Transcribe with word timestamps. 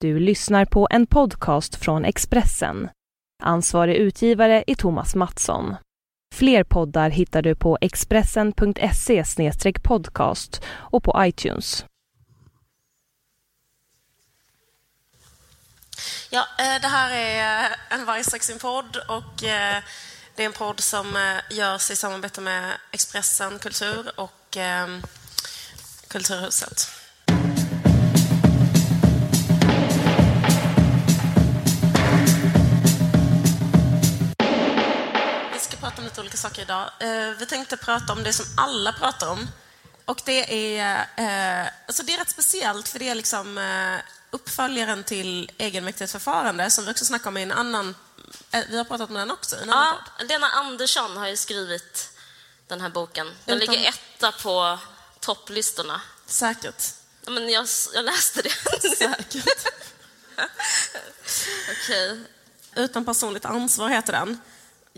Du 0.00 0.18
lyssnar 0.18 0.64
på 0.64 0.88
en 0.90 1.06
podcast 1.06 1.74
från 1.76 2.04
Expressen. 2.04 2.90
Ansvarig 3.42 3.96
utgivare 3.96 4.64
är 4.66 4.74
Thomas 4.74 5.14
Mattsson. 5.14 5.76
Fler 6.34 6.64
poddar 6.64 7.10
hittar 7.10 7.42
du 7.42 7.54
på 7.54 7.78
expressen.se 7.80 9.24
podcast 9.82 10.62
och 10.68 11.04
på 11.04 11.14
iTunes. 11.18 11.84
Ja, 16.30 16.46
eh, 16.58 16.80
det 16.80 16.88
här 16.88 17.10
är 17.10 17.64
eh, 17.64 17.76
en 17.90 18.04
Vargstraxin-podd 18.04 18.96
och 19.08 19.44
eh, 19.44 19.82
det 20.36 20.42
är 20.42 20.46
en 20.46 20.52
podd 20.52 20.80
som 20.80 21.38
görs 21.50 21.90
i 21.90 21.96
samarbete 21.96 22.40
med 22.40 22.78
Expressen 22.92 23.58
Kultur 23.58 24.20
och 24.20 24.56
Kulturhuset. 26.08 26.97
Saker 36.38 36.62
idag. 36.62 36.90
Eh, 37.00 37.30
vi 37.38 37.46
tänkte 37.46 37.76
prata 37.76 38.12
om 38.12 38.22
det 38.22 38.32
som 38.32 38.46
alla 38.56 38.92
pratar 38.92 39.30
om. 39.30 39.48
Och 40.04 40.22
det 40.24 40.78
är, 40.78 41.06
eh, 41.16 41.70
alltså 41.86 42.02
det 42.02 42.14
är 42.14 42.18
rätt 42.18 42.30
speciellt 42.30 42.88
för 42.88 42.98
det 42.98 43.08
är 43.08 43.14
liksom 43.14 43.58
eh, 43.58 44.00
uppföljaren 44.30 45.04
till 45.04 45.50
egenmäktighetsförfarande 45.58 46.70
som 46.70 46.84
vi 46.84 46.90
också 46.90 47.04
snackade 47.04 47.28
om 47.28 47.36
i 47.36 47.42
en 47.42 47.52
annan... 47.52 47.94
Vi 48.68 48.76
har 48.76 48.84
pratat 48.84 49.08
om 49.08 49.14
den 49.14 49.30
också 49.30 49.56
Ja, 49.66 49.98
Lena 50.28 50.46
Andersson 50.46 51.16
har 51.16 51.28
ju 51.28 51.36
skrivit 51.36 52.10
den 52.66 52.80
här 52.80 52.88
boken. 52.88 53.34
Den 53.44 53.62
Utom... 53.62 53.74
ligger 53.74 53.88
etta 53.88 54.32
på 54.32 54.78
topplistorna. 55.20 56.00
Säkert. 56.26 56.84
Ja, 57.24 57.30
men 57.30 57.48
jag, 57.48 57.66
jag 57.94 58.04
läste 58.04 58.42
det. 58.42 58.50
Säkert. 58.96 59.68
Okej. 61.70 62.20
Utan 62.74 63.04
personligt 63.04 63.44
ansvar 63.44 63.88
heter 63.88 64.12
den. 64.12 64.40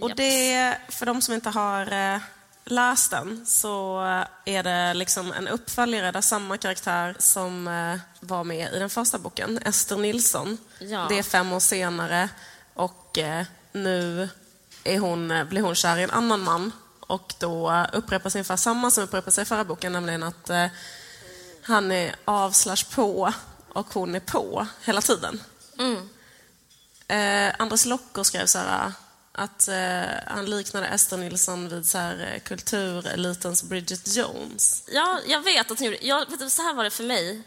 Och 0.01 0.17
det, 0.17 0.77
för 0.89 1.07
de 1.07 1.23
som 1.23 1.35
inte 1.35 1.51
har 1.51 2.15
eh, 2.15 2.21
läst 2.65 3.11
den, 3.11 3.47
så 3.47 4.01
är 4.45 4.63
det 4.63 4.95
liksom 4.95 5.33
en 5.33 5.49
uppföljare 5.49 6.13
där 6.13 6.21
samma 6.21 6.57
karaktär 6.59 7.17
som 7.19 7.69
eh, 7.69 7.99
var 8.21 8.45
med 8.45 8.73
i 8.75 8.79
den 8.79 8.91
första 8.91 9.19
boken, 9.19 9.59
Ester 9.59 9.97
Nilsson. 9.97 10.59
Ja. 10.79 11.07
Det 11.09 11.19
är 11.19 11.23
fem 11.23 11.53
år 11.53 11.61
senare 11.61 12.29
och 12.75 13.19
eh, 13.19 13.45
nu 13.73 14.29
är 14.85 14.99
hon, 14.99 15.47
blir 15.49 15.63
hon 15.63 15.75
kär 15.75 15.97
i 15.97 16.03
en 16.03 16.11
annan 16.11 16.41
man. 16.41 16.73
Och 17.01 17.35
då 17.39 17.87
upprepas 17.93 18.35
ungefär 18.35 18.57
samma 18.57 18.91
som 18.91 19.05
upprepas 19.05 19.39
i 19.39 19.45
förra 19.45 19.65
boken, 19.65 19.93
nämligen 19.93 20.23
att 20.23 20.51
han 21.63 21.93
är 21.93 22.15
av 22.25 22.51
slash 22.51 22.85
på 22.95 23.33
och 23.69 23.95
hon 23.95 24.15
är 24.15 24.21
på 24.21 24.67
hela 24.85 25.01
tiden. 25.01 25.41
Mm. 25.79 26.09
Eh, 27.09 27.55
Andres 27.59 27.87
Locker 27.87 28.23
skrev 28.23 28.47
så 28.47 28.59
här 28.59 28.93
att 29.33 29.69
eh, 29.69 30.03
han 30.27 30.47
liknade 30.47 30.87
Ester 30.87 31.17
Nilsson 31.17 31.69
vid 31.69 31.87
så 31.87 31.99
här, 31.99 32.33
eh, 32.35 32.41
kulturelitens 32.41 33.63
Bridget 33.63 34.17
Jones. 34.17 34.85
Ja, 34.93 35.19
jag 35.27 35.41
vet 35.41 35.71
att 35.71 35.79
han 35.79 35.87
gjorde 35.87 36.07
jag, 36.07 36.51
Så 36.51 36.63
här 36.63 36.75
var 36.75 36.85
det 36.85 36.91
för 36.91 37.05
mig 37.05 37.43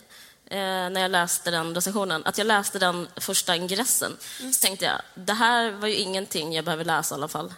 eh, 0.45 0.57
när 0.57 1.01
jag 1.01 1.11
läste 1.11 1.51
den 1.51 1.75
recensionen. 1.75 2.21
Att 2.25 2.37
jag 2.37 2.47
läste 2.47 2.79
den 2.79 3.07
första 3.15 3.55
ingressen. 3.55 4.17
Mm. 4.39 4.53
Så 4.53 4.61
tänkte 4.61 4.85
jag, 4.85 5.01
det 5.25 5.33
här 5.33 5.71
var 5.71 5.87
ju 5.87 5.95
ingenting 5.95 6.53
jag 6.53 6.65
behöver 6.65 6.85
läsa 6.85 7.15
i 7.15 7.17
alla 7.17 7.27
fall. 7.27 7.53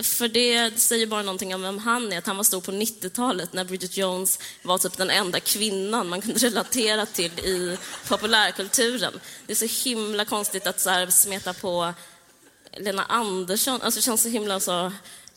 För 0.00 0.28
det 0.28 0.78
säger 0.80 1.06
bara 1.06 1.22
någonting 1.22 1.54
om 1.54 1.62
vem 1.62 1.78
han 1.78 2.12
är, 2.12 2.18
att 2.18 2.26
han 2.26 2.36
var 2.36 2.44
stor 2.44 2.60
på 2.60 2.72
90-talet 2.72 3.52
när 3.52 3.64
Bridget 3.64 3.96
Jones 3.96 4.38
var 4.62 4.78
typ 4.78 4.96
den 4.96 5.10
enda 5.10 5.40
kvinnan 5.40 6.08
man 6.08 6.20
kunde 6.20 6.38
relatera 6.46 7.06
till 7.06 7.38
i 7.38 7.78
populärkulturen. 8.08 9.20
Det 9.46 9.52
är 9.52 9.68
så 9.68 9.88
himla 9.88 10.24
konstigt 10.24 10.66
att 10.66 10.80
så 10.80 10.90
här 10.90 11.06
smeta 11.06 11.52
på 11.52 11.94
Lena 12.76 13.04
Andersson, 13.04 13.82
alltså 13.82 13.98
det 13.98 14.04
känns 14.04 14.22
så 14.22 14.28
himla 14.28 14.60
så 14.60 14.92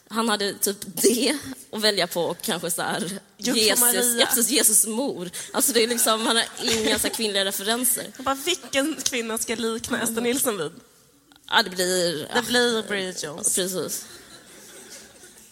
han 0.08 0.30
hade 0.30 0.54
typ 0.54 0.78
det 0.86 1.38
att 1.72 1.82
välja 1.82 2.08
på 2.08 2.22
och 2.22 2.42
kanske 2.42 2.72
så 2.72 2.82
här 2.82 3.20
Jesus, 3.38 4.20
Jesus, 4.20 4.50
Jesus 4.50 4.88
mor. 4.88 5.30
Alltså 5.52 5.74
det 5.74 5.84
är 5.84 5.88
liksom, 5.88 6.28
han 6.28 6.36
har 6.36 6.46
inga 6.64 7.00
så 7.00 7.10
kvinnliga 7.10 7.46
referenser. 7.46 8.06
Bara, 8.18 8.36
vilken 8.36 8.96
kvinna 8.96 9.38
ska 9.38 9.56
likna 9.56 10.02
Ester 10.02 10.22
Nilsson 10.22 10.58
vid? 10.58 10.72
Ja, 11.50 11.64
det 11.64 11.70
blir... 11.70 12.30
Det 12.34 12.42
blir 12.48 12.88
Bridget 12.88 13.24
Jones. 13.24 13.56
Precis. 13.56 14.06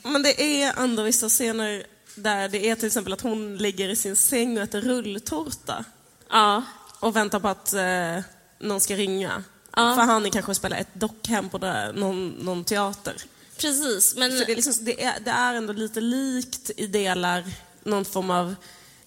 Men 0.04 0.24
det 0.24 0.64
är 0.64 0.84
ändå 0.84 1.04
vissa 1.04 1.30
scener 1.30 1.86
där 2.16 2.50
det 2.50 2.70
är 2.70 2.76
till 2.76 2.88
exempel 2.88 3.14
att 3.14 3.22
hon 3.22 3.58
ligger 3.58 3.90
i 3.90 3.96
sin 3.96 4.16
säng 4.16 4.58
och 4.58 4.64
äter 4.64 4.82
rulltårta. 4.82 5.86
Ja. 6.30 6.64
Och 7.00 7.16
väntar 7.16 7.40
på 7.40 7.48
att 7.48 7.74
eh, 7.74 8.20
någon 8.60 8.80
ska 8.80 8.96
ringa. 8.96 9.44
Ja. 9.76 9.96
För 9.96 10.02
han 10.02 10.26
är 10.26 10.30
kanske 10.30 10.56
spelar 10.56 10.78
ett 10.78 10.94
dockhem 10.94 11.50
på 11.50 11.58
där, 11.58 11.94
någon, 11.94 12.30
någon 12.30 12.64
teater. 12.64 13.16
Precis, 13.58 14.16
men... 14.16 14.40
Så 14.40 14.46
det 14.46 14.52
är, 14.52 14.56
liksom, 14.56 14.86
det, 14.86 15.04
är, 15.04 15.20
det 15.20 15.32
är 15.32 15.54
ändå 15.54 15.74
lite 15.74 16.02
likt 16.02 16.72
i 16.78 16.88
delar 16.88 17.44
någon 17.84 18.06
form 18.06 18.30
av 18.30 18.56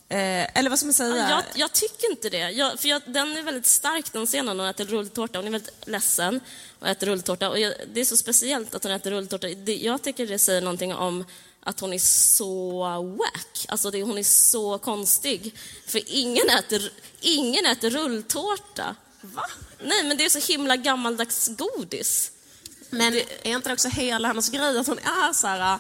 Eh, 0.09 0.59
eller 0.59 0.71
vad 0.71 0.79
ska 0.79 0.87
man 0.87 0.95
säga? 0.95 1.31
Jag, 1.31 1.43
jag 1.55 1.73
tycker 1.73 2.11
inte 2.11 2.31
det. 2.31 2.51
Jag, 2.51 2.81
för 2.81 2.89
jag, 2.89 3.03
den 3.07 3.37
är 3.37 3.43
väldigt 3.43 3.67
stark, 3.67 4.13
den 4.13 4.27
scenen. 4.27 4.59
Hon 4.59 4.69
äter 4.69 4.85
rulltårta. 4.85 5.39
Hon 5.39 5.47
är 5.47 5.51
väldigt 5.51 5.89
ledsen 5.89 6.41
och 6.79 6.89
äter 6.89 7.07
rulltårta. 7.07 7.51
Och 7.51 7.59
jag, 7.59 7.75
det 7.93 8.01
är 8.01 8.05
så 8.05 8.17
speciellt 8.17 8.75
att 8.75 8.83
hon 8.83 8.93
äter 8.93 9.11
rulltårta. 9.11 9.49
Det, 9.49 9.77
jag 9.77 10.03
tycker 10.03 10.27
det 10.27 10.39
säger 10.39 10.61
någonting 10.61 10.95
om 10.95 11.25
att 11.61 11.81
hon 11.81 11.93
är 11.93 11.99
så 11.99 12.83
wack. 13.03 13.67
Alltså 13.69 13.91
det, 13.91 14.03
hon 14.03 14.19
är 14.19 14.23
så 14.23 14.79
konstig. 14.79 15.55
För 15.87 16.01
ingen 16.07 16.51
äter, 16.51 16.93
ingen 17.21 17.67
äter 17.67 17.91
rulltårta. 17.91 18.97
Va? 19.21 19.45
Nej, 19.85 20.05
men 20.05 20.17
det 20.17 20.25
är 20.25 20.41
så 20.41 20.53
himla 20.53 20.77
gammaldags 20.77 21.49
godis. 21.49 22.33
Men 22.91 23.13
det, 23.13 23.49
är 23.49 23.57
inte 23.57 23.69
det 23.69 23.73
också 23.73 23.89
hela 23.89 24.29
hennes 24.29 24.51
grej 24.51 24.79
att 24.79 24.87
hon 24.87 24.99
är 24.99 25.33
så 25.33 25.47
här 25.47 25.79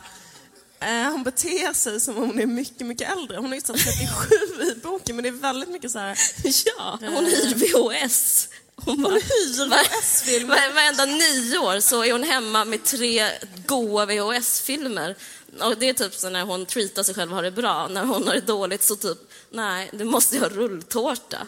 hon 1.12 1.22
beter 1.22 1.72
sig 1.72 2.00
som 2.00 2.16
om 2.16 2.22
hon 2.26 2.40
är 2.40 2.46
mycket, 2.46 2.86
mycket 2.86 3.12
äldre. 3.12 3.36
Hon 3.36 3.52
är 3.52 3.56
ju 3.56 3.60
37 3.60 4.72
i 4.72 4.74
boken, 4.82 5.16
men 5.16 5.22
det 5.22 5.28
är 5.28 5.32
väldigt 5.32 5.68
mycket 5.68 5.90
så 5.90 5.98
här... 5.98 6.18
Ja, 6.64 6.98
hon 7.00 7.24
hyr 7.24 7.54
VHS. 7.54 8.48
Hon, 8.76 9.02
bara, 9.02 9.14
hyr 9.14 9.68
VHS-filmer. 9.68 10.72
Varenda 10.74 11.04
nio 11.04 11.58
år 11.58 11.80
så 11.80 12.04
är 12.04 12.12
hon 12.12 12.22
hemma 12.22 12.64
med 12.64 12.84
tre 12.84 13.30
goa 13.66 14.06
VHS-filmer. 14.06 15.16
Och 15.60 15.78
det 15.78 15.88
är 15.88 15.94
typ 15.94 16.14
så 16.14 16.30
när 16.30 16.42
hon 16.42 16.66
treatar 16.66 17.02
sig 17.02 17.14
själv 17.14 17.30
och 17.30 17.36
har 17.36 17.42
det 17.42 17.50
bra. 17.50 17.88
När 17.88 18.04
hon 18.04 18.26
har 18.26 18.34
det 18.34 18.40
dåligt 18.40 18.82
så 18.82 18.96
typ, 18.96 19.18
nej, 19.50 19.90
du 19.92 20.04
måste 20.04 20.38
ha 20.38 20.48
rulltårta. 20.48 21.46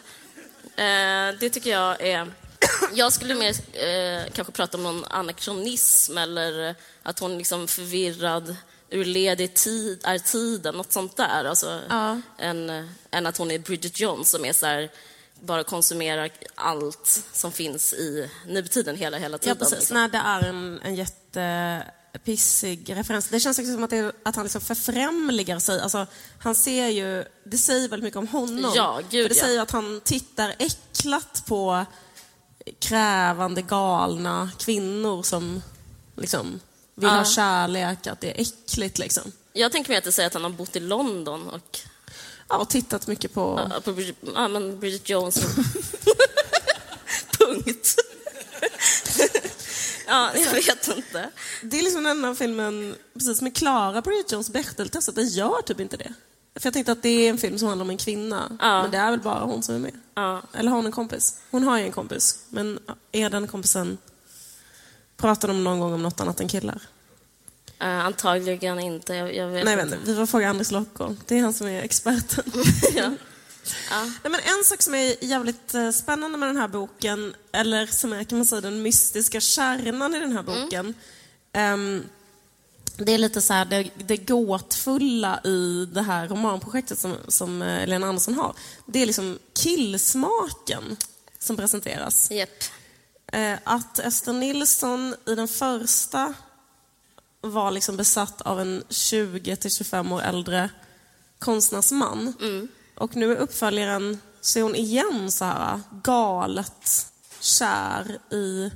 Eh, 0.75 1.39
det 1.39 1.49
tycker 1.49 1.69
jag 1.69 2.01
är... 2.01 2.31
Jag 2.93 3.13
skulle 3.13 3.35
mer 3.35 3.55
eh, 3.73 4.31
kanske 4.33 4.53
prata 4.53 4.77
om 4.77 4.83
någon 4.83 5.05
anakronism 5.05 6.17
eller 6.17 6.75
att 7.03 7.19
hon 7.19 7.37
liksom 7.37 7.67
förvirrad 7.67 8.55
ur 8.89 9.05
ledig 9.05 9.53
tid 9.53 10.01
är 10.03 10.19
tiden, 10.19 10.75
något 10.75 10.91
sånt 10.91 11.17
där. 11.17 11.45
Alltså, 11.45 11.81
ja. 11.89 12.21
än, 12.37 12.89
än 13.11 13.25
att 13.25 13.37
hon 13.37 13.51
är 13.51 13.59
Bridget 13.59 13.99
Jones 13.99 14.29
som 14.29 14.45
är 14.45 14.53
så 14.53 14.65
här, 14.65 14.91
bara 15.41 15.63
konsumerar 15.63 16.29
allt 16.55 17.23
som 17.33 17.51
finns 17.51 17.93
i 17.93 18.29
nutiden 18.47 18.95
hela, 18.95 19.17
hela 19.17 19.37
tiden. 19.37 19.57
Ja, 19.59 19.65
precis. 19.65 19.79
Liksom. 19.79 19.97
Nej, 19.97 20.09
det 20.09 20.17
är 20.17 20.41
en, 20.41 20.79
en 20.83 20.95
jättepissig 20.95 22.95
referens. 22.95 23.29
Det 23.29 23.39
känns 23.39 23.59
också 23.59 23.73
som 23.73 23.83
att, 23.83 23.89
det, 23.89 24.11
att 24.23 24.35
han 24.35 24.45
liksom 24.45 24.61
förfrämligar 24.61 25.59
sig. 25.59 25.81
Alltså, 25.81 26.07
han 26.39 26.55
ser 26.55 26.87
ju, 26.87 27.23
det 27.43 27.57
säger 27.57 27.89
väldigt 27.89 28.03
mycket 28.03 28.17
om 28.17 28.27
honom. 28.27 28.73
Ja, 28.75 29.01
gud, 29.09 29.23
För 29.23 29.29
det 29.29 29.39
ja. 29.39 29.45
säger 29.45 29.61
att 29.61 29.71
han 29.71 30.01
tittar 30.03 30.55
äcklat 30.59 31.43
på 31.47 31.85
krävande, 32.79 33.61
galna 33.61 34.51
kvinnor 34.59 35.23
som 35.23 35.61
liksom 36.15 36.59
vill 36.99 37.09
ja. 37.09 37.15
ha 37.15 37.25
kärlek, 37.25 38.07
att 38.07 38.21
det 38.21 38.27
är 38.27 38.41
äckligt 38.41 38.97
liksom. 38.97 39.31
Jag 39.53 39.71
tänker 39.71 39.89
mig 39.89 39.97
att 39.97 40.03
det 40.03 40.11
säger 40.11 40.27
att 40.27 40.33
han 40.33 40.43
har 40.43 40.49
bott 40.49 40.75
i 40.75 40.79
London 40.79 41.49
och... 41.49 41.79
Ja, 42.49 42.57
och 42.57 42.69
tittat 42.69 43.07
mycket 43.07 43.33
på... 43.33 43.69
Ja, 43.73 43.81
på 43.81 43.93
Bridget, 43.93 44.15
ja, 44.35 44.47
men 44.47 44.79
Bridget 44.79 45.09
Jones. 45.09 45.35
Punkt. 47.37 47.95
ja, 50.07 50.31
jag 50.35 50.51
vet 50.51 50.87
inte. 50.97 51.29
Det 51.63 51.79
är 51.79 51.83
liksom 51.83 52.03
den 52.03 52.17
enda 52.17 52.35
filmen, 52.35 52.95
precis 53.13 53.41
med 53.41 53.55
Klara 53.55 54.01
Bridget 54.01 54.31
Jones 54.31 54.49
Bechdel-testet, 54.49 55.15
den 55.15 55.27
gör 55.27 55.61
typ 55.61 55.79
inte 55.79 55.97
det. 55.97 56.13
För 56.55 56.67
jag 56.67 56.73
tänkte 56.73 56.91
att 56.91 57.03
det 57.03 57.09
är 57.09 57.29
en 57.29 57.37
film 57.37 57.59
som 57.59 57.67
handlar 57.67 57.83
om 57.83 57.89
en 57.89 57.97
kvinna, 57.97 58.57
ja. 58.59 58.81
men 58.81 58.91
det 58.91 58.97
är 58.97 59.11
väl 59.11 59.19
bara 59.19 59.43
hon 59.43 59.63
som 59.63 59.75
är 59.75 59.79
med. 59.79 59.93
Ja. 60.15 60.41
Eller 60.53 60.69
har 60.69 60.75
hon 60.75 60.85
en 60.85 60.91
kompis? 60.91 61.39
Hon 61.51 61.63
har 61.63 61.77
ju 61.77 61.83
en 61.83 61.91
kompis, 61.91 62.39
men 62.49 62.79
är 63.11 63.29
den 63.29 63.47
kompisen 63.47 63.97
Pratar 65.19 65.47
de 65.47 65.63
någon 65.63 65.79
gång 65.79 65.93
om 65.93 66.03
något 66.03 66.19
annat 66.19 66.39
än 66.39 66.47
killar? 66.47 66.81
Uh, 67.83 68.05
antagligen 68.05 68.79
inte. 68.79 69.13
Jag, 69.13 69.35
jag 69.35 69.47
vet 69.47 69.65
Nej, 69.65 69.81
inte. 69.81 69.97
Vi 70.03 70.15
får 70.15 70.25
fråga 70.25 70.49
Anders 70.49 70.71
Lockor. 70.71 71.15
Det 71.27 71.37
är 71.37 71.41
han 71.41 71.53
som 71.53 71.67
är 71.67 71.81
experten. 71.81 72.43
ja. 72.95 73.11
Ja. 73.89 74.03
Nej, 74.03 74.31
men 74.31 74.39
en 74.57 74.63
sak 74.65 74.81
som 74.81 74.95
är 74.95 75.23
jävligt 75.23 75.73
eh, 75.73 75.91
spännande 75.91 76.37
med 76.37 76.49
den 76.49 76.57
här 76.57 76.67
boken, 76.67 77.35
eller 77.51 77.85
som 77.85 78.13
är 78.13 78.23
kan 78.23 78.37
man 78.37 78.45
säga 78.45 78.61
den 78.61 78.81
mystiska 78.81 79.41
kärnan 79.41 80.15
i 80.15 80.19
den 80.19 80.31
här 80.31 80.39
mm. 80.39 80.63
boken, 80.63 80.93
mm. 81.53 81.73
um, 81.73 82.03
det 82.97 83.13
är 83.13 83.17
lite 83.17 83.41
så 83.41 83.53
här, 83.53 83.65
det, 83.65 83.89
det 83.97 84.17
gåtfulla 84.17 85.39
i 85.43 85.87
det 85.93 86.01
här 86.01 86.27
romanprojektet 86.27 86.99
som, 86.99 87.15
som 87.27 87.61
eh, 87.61 87.87
Lena 87.87 88.07
Andersson 88.07 88.33
har. 88.33 88.55
Det 88.85 89.01
är 89.01 89.05
liksom 89.05 89.39
killsmaken 89.53 90.97
som 91.39 91.57
presenteras. 91.57 92.31
Japp. 92.31 92.63
Eh, 93.31 93.57
att 93.63 93.99
Ester 93.99 94.33
Nilsson 94.33 95.15
i 95.25 95.35
den 95.35 95.47
första 95.47 96.33
var 97.41 97.71
liksom 97.71 97.97
besatt 97.97 98.41
av 98.41 98.59
en 98.61 98.83
20-25 98.89 100.13
år 100.13 100.21
äldre 100.21 100.69
konstnärsman. 101.39 102.33
Och 102.95 103.15
nu 103.15 103.31
i 103.31 103.35
uppföljaren 103.35 104.21
så 104.41 104.59
är 104.59 104.63
hon 104.63 104.75
igen 104.75 105.31
så 105.31 105.45
här 105.45 105.79
galet 106.03 107.07
kär 107.39 108.19
i 108.31 108.71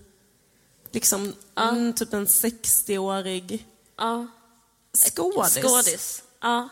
liksom 0.92 1.34
mm, 1.56 1.94
typ 1.94 2.14
en 2.14 2.26
60-årig 2.28 3.68
Ja. 3.98 4.28
skådis. 4.94 5.58
Skådis. 5.64 6.24
Ja. 6.42 6.70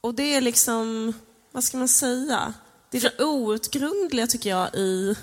Och 0.00 0.14
det 0.14 0.34
är 0.34 0.40
liksom, 0.40 1.12
vad 1.52 1.64
ska 1.64 1.76
man 1.78 1.88
säga? 1.88 2.54
Det 2.90 2.98
är 2.98 3.02
det 3.02 3.24
outgrundliga 3.24 4.26
tycker 4.26 4.50
jag 4.50 4.74
i... 4.74 5.16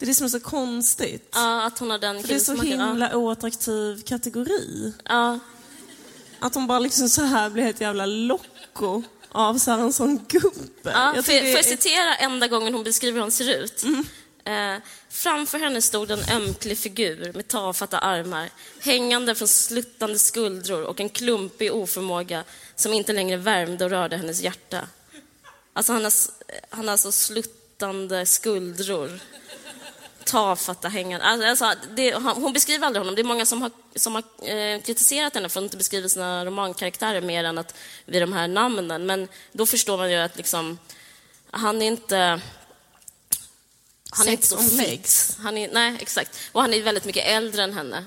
Det 0.00 0.04
är 0.04 0.06
det 0.06 0.14
som 0.14 0.24
är 0.24 0.28
så 0.28 0.40
konstigt. 0.40 1.28
ja, 1.32 1.62
att 1.62 1.78
hon 1.78 1.90
har 1.90 1.98
den 1.98 2.20
För 2.20 2.28
det 2.28 2.34
är 2.34 2.38
så 2.38 2.54
himla 2.56 3.16
oattraktiv 3.16 4.02
kategori. 4.02 4.92
Ja. 5.04 5.38
Att 6.38 6.54
hon 6.54 6.66
bara 6.66 6.78
liksom 6.78 7.08
så 7.08 7.22
här 7.22 7.50
blir 7.50 7.62
helt 7.64 7.80
jävla 7.80 8.06
locko 8.06 9.02
av 9.28 9.58
så 9.58 9.70
här 9.70 9.78
en 9.78 9.92
sån 9.92 10.24
gubbe. 10.28 10.50
Ja, 10.82 10.90
Jag 10.92 11.16
jag, 11.16 11.16
det 11.16 11.22
får 11.24 11.34
jag 11.34 11.58
är- 11.58 11.62
citera 11.62 12.14
enda 12.16 12.48
gången 12.48 12.74
hon 12.74 12.84
beskriver 12.84 13.14
hur 13.14 13.20
hon 13.22 13.30
ser 13.30 13.54
ut? 13.64 13.84
Eh, 14.44 14.76
framför 15.10 15.58
henne 15.58 15.82
stod 15.82 16.10
en 16.10 16.22
ömklig 16.32 16.78
figur 16.78 17.32
med 17.34 17.48
tafatta 17.48 17.98
armar, 17.98 18.50
hängande 18.80 19.34
från 19.34 19.48
sluttande 19.48 20.18
skuldror 20.18 20.82
och 20.84 21.00
en 21.00 21.08
klumpig 21.08 21.72
oförmåga 21.74 22.44
som 22.76 22.92
inte 22.92 23.12
längre 23.12 23.36
värmde 23.36 23.84
och 23.84 23.90
rörde 23.90 24.16
hennes 24.16 24.40
hjärta. 24.40 24.80
Alltså 25.72 25.92
han 25.92 26.04
har, 26.04 26.12
han 26.70 26.84
har 26.84 26.92
alltså 26.92 27.12
sluttande 27.12 28.26
skuldror. 28.26 29.20
Tafatta 30.24 30.88
hängande. 30.88 31.26
Alltså, 31.50 31.72
det, 31.96 32.14
hon 32.14 32.52
beskriver 32.52 32.86
aldrig 32.86 33.00
honom. 33.00 33.14
Det 33.14 33.22
är 33.22 33.24
många 33.24 33.46
som 33.46 33.62
har, 33.62 33.70
som 33.94 34.14
har 34.14 34.22
eh, 34.48 34.80
kritiserat 34.80 35.34
henne 35.34 35.48
för 35.48 35.60
att 35.60 35.64
inte 35.64 35.76
beskriva 35.76 36.08
sina 36.08 36.44
romankaraktärer 36.44 37.20
mer 37.20 37.44
än 37.44 37.58
att 37.58 37.74
vid 38.04 38.22
de 38.22 38.32
här 38.32 38.48
namnen. 38.48 39.06
Men 39.06 39.28
då 39.52 39.66
förstår 39.66 39.96
man 39.96 40.10
ju 40.10 40.16
att 40.16 40.36
liksom, 40.36 40.78
han 41.50 41.82
är 41.82 41.86
inte... 41.86 42.40
Han 44.12 44.28
är 44.28 44.30
inte 44.30 44.46
Sex 44.46 44.48
så 44.48 44.56
on 44.56 44.70
fit. 44.70 44.88
legs. 44.88 45.36
Han 45.38 45.58
är, 45.58 45.70
nej, 45.72 45.96
exakt. 46.00 46.38
Och 46.52 46.60
han 46.60 46.74
är 46.74 46.82
väldigt 46.82 47.04
mycket 47.04 47.26
äldre 47.26 47.62
än 47.62 47.74
henne. 47.74 48.04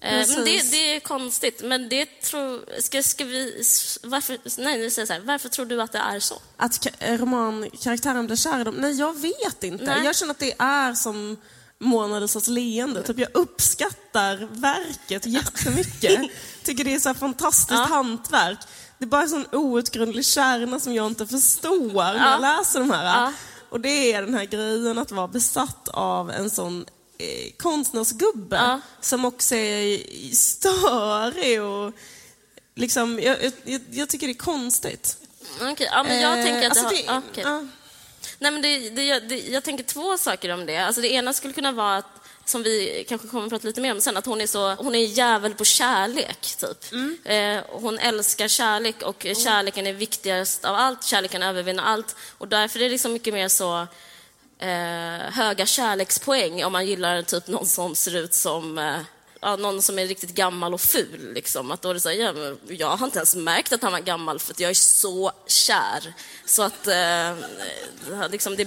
Eh, 0.00 0.26
Men 0.28 0.44
det, 0.44 0.70
det 0.70 0.94
är 0.96 1.00
konstigt. 1.00 1.60
Men 1.64 1.88
det 1.88 2.06
tror... 2.06 2.80
Ska, 2.80 3.02
ska 3.02 3.24
vi... 3.24 3.62
Varför, 4.02 4.38
nej, 4.58 4.78
nu 4.78 4.90
säger 4.90 5.06
så 5.06 5.12
här. 5.12 5.20
Varför 5.20 5.48
tror 5.48 5.66
du 5.66 5.82
att 5.82 5.92
det 5.92 5.98
är 5.98 6.20
så? 6.20 6.34
Att 6.56 6.86
eh, 6.98 7.18
romankaraktären 7.18 8.26
blir 8.26 8.36
kär 8.36 8.60
i 8.60 8.64
dem? 8.64 8.74
Nej, 8.74 8.92
jag 8.92 9.20
vet 9.20 9.64
inte. 9.64 9.84
Nej. 9.84 10.04
Jag 10.04 10.16
känner 10.16 10.30
att 10.30 10.38
det 10.38 10.54
är 10.58 10.94
som 10.94 11.36
Mona 11.78 12.18
Lisas 12.18 12.48
leende. 12.48 13.02
Typ 13.02 13.18
jag 13.18 13.28
uppskattar 13.34 14.48
verket 14.50 15.26
jättemycket. 15.26 16.20
Tycker 16.64 16.84
det 16.84 16.94
är 16.94 16.98
så 17.00 17.14
fantastiskt 17.14 17.70
Ja. 17.70 17.86
hantverk. 17.94 18.58
Det 18.98 19.04
är 19.04 19.08
bara 19.08 19.22
en 19.22 19.28
sån 19.28 19.46
outgrundlig 19.52 20.26
kärna 20.26 20.80
som 20.80 20.94
jag 20.94 21.06
inte 21.06 21.26
förstår 21.26 21.94
när 22.18 22.30
jag 22.30 22.40
läser 22.40 22.78
de 22.80 22.90
här. 22.90 23.04
Ja. 23.04 23.32
Och 23.70 23.80
det 23.80 24.12
är 24.12 24.22
den 24.22 24.34
här 24.34 24.44
grejen 24.44 24.98
att 24.98 25.10
vara 25.10 25.28
besatt 25.28 25.88
av 25.88 26.30
en 26.30 26.50
sån 26.50 26.84
eh, 27.18 27.52
konstnärsgubbe 27.56 28.56
Ja. 28.56 28.80
som 29.00 29.24
också 29.24 29.54
är 29.54 30.00
störig 30.34 31.62
och 31.62 31.92
liksom, 32.74 33.20
jag, 33.22 33.36
jag, 33.64 33.80
jag 33.90 34.08
tycker 34.08 34.26
det 34.26 34.32
är 34.32 34.34
konstigt. 34.34 35.16
Okej, 35.60 35.88
ja, 35.92 36.02
men 36.02 36.20
jag 36.20 36.38
Eh, 36.38 36.44
tänker 36.44 36.70
att 36.70 36.76
alltså 36.78 36.88
det, 36.96 37.02
det- 37.02 37.08
har, 37.08 37.14
ja, 37.14 37.22
okej. 37.30 37.44
ja. 37.46 37.64
Nej, 38.38 38.50
men 38.52 38.62
det, 38.62 38.90
det, 38.90 39.20
det, 39.20 39.36
jag 39.48 39.64
tänker 39.64 39.84
två 39.84 40.18
saker 40.18 40.48
om 40.52 40.66
det. 40.66 40.76
Alltså 40.76 41.00
det 41.02 41.08
ena 41.12 41.32
skulle 41.32 41.52
kunna 41.54 41.72
vara 41.72 41.96
att, 41.96 42.06
som 42.44 42.62
vi 42.62 43.04
kanske 43.08 43.28
kommer 43.28 43.44
att 43.44 43.50
prata 43.50 43.66
lite 43.66 43.80
mer 43.80 43.92
om 43.92 44.00
sen, 44.00 44.16
att 44.16 44.26
hon 44.26 44.40
är 44.40 44.46
så, 44.46 44.74
hon 44.74 44.94
är 44.94 44.98
jävel 45.06 45.54
på 45.54 45.64
kärlek, 45.64 46.56
typ. 46.58 46.92
Eh, 47.24 47.58
hon 47.80 47.98
älskar 47.98 48.48
kärlek 48.48 49.02
och 49.02 49.26
kärleken 49.44 49.86
är 49.86 49.92
viktigast 49.92 50.64
av 50.64 50.74
allt. 50.76 51.04
Kärleken 51.04 51.42
övervinner 51.42 51.82
allt. 51.82 52.16
Och 52.38 52.48
därför 52.48 52.78
är 52.78 52.84
det 52.84 52.88
liksom 52.90 53.12
mycket 53.12 53.34
mer 53.34 53.48
så 53.48 53.86
eh, 54.58 55.32
höga 55.32 55.66
kärlekspoäng 55.66 56.64
om 56.64 56.72
man 56.72 56.86
gillar 56.86 57.22
typ 57.22 57.46
någon 57.46 57.66
som 57.66 57.94
ser 57.94 58.16
ut 58.16 58.34
som 58.34 58.78
eh, 58.78 59.00
Ja, 59.40 59.56
någon 59.56 59.82
som 59.82 59.98
är 59.98 60.06
riktigt 60.06 60.30
gammal 60.34 60.74
och 60.74 60.80
ful. 60.80 61.32
Liksom. 61.34 61.70
Att 61.70 61.82
då 61.82 61.90
är 61.90 61.94
det 61.94 62.00
så 62.00 62.08
här, 62.08 62.16
ja, 62.16 62.56
jag 62.68 62.96
har 62.96 63.06
inte 63.06 63.18
ens 63.18 63.34
märkt 63.36 63.72
att 63.72 63.82
han 63.82 63.92
var 63.92 64.00
gammal 64.00 64.38
för 64.38 64.52
att 64.52 64.60
jag 64.60 64.70
är 64.70 64.74
så 64.74 65.32
kär. 65.46 66.12
Så 66.46 66.62
att 66.62 66.86
eh, 66.86 67.34
liksom, 68.30 68.56
det, 68.56 68.64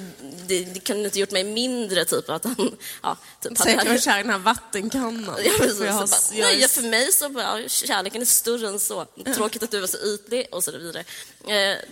det, 0.47 0.63
det 0.65 0.79
kunde 0.79 1.05
inte 1.05 1.19
gjort 1.19 1.31
mig 1.31 1.43
mindre 1.43 2.05
typ 2.05 2.29
att 2.29 2.43
han... 2.43 2.77
Ja, 3.03 3.17
typ, 3.41 3.57
hade- 3.57 3.71
Säkert 3.71 3.87
var 3.87 3.97
kär 3.97 4.19
i 4.19 4.21
den 4.21 4.31
här 4.31 4.37
vattenkannan. 4.39 5.35
Ja, 5.45 5.51
precis. 5.59 5.77
För 5.77 5.85
jag 5.85 5.93
har- 5.93 6.07
Så 6.07 6.33
bara, 6.33 6.39
jag 6.49 6.57
nej, 6.59 6.67
för 6.67 6.81
mig 6.81 7.11
så 7.11 7.29
bara, 7.29 7.69
kärleken 7.69 8.21
är 8.21 8.25
större 8.25 8.67
än 8.67 8.79
så. 8.79 9.05
Tråkigt 9.35 9.63
att 9.63 9.71
du 9.71 9.79
var 9.79 9.87
så 9.87 9.97
ytlig 9.97 10.47
och 10.51 10.63
så 10.63 10.71
vidare. 10.71 10.99
Eh, 10.99 11.05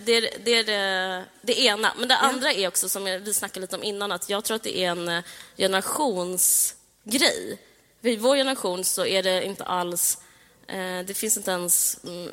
Det 0.04 0.12
är 0.12 0.30
det, 0.44 0.50
är 0.58 0.64
det, 0.64 1.24
det 1.42 1.60
ena. 1.60 1.94
Men 1.98 2.08
det 2.08 2.16
andra 2.16 2.52
är 2.52 2.68
också, 2.68 2.88
som 2.88 3.06
jag- 3.06 3.18
vi 3.20 3.34
snackade 3.34 3.60
lite 3.60 3.76
om 3.76 3.82
innan, 3.84 4.12
att 4.12 4.28
jag 4.28 4.44
tror 4.44 4.54
att 4.56 4.62
det 4.62 4.78
är 4.78 4.90
en 4.90 5.08
eh, 5.08 5.22
generationsgrej. 5.56 7.58
I 8.02 8.16
vår 8.16 8.36
generation 8.36 8.84
så 8.84 9.06
är 9.06 9.22
det 9.22 9.44
inte 9.44 9.64
alls 9.64 10.18
eh, 10.66 11.00
det 11.06 11.14
finns 11.14 11.36
inte 11.36 11.50
ens... 11.50 11.98
Mm, 12.04 12.28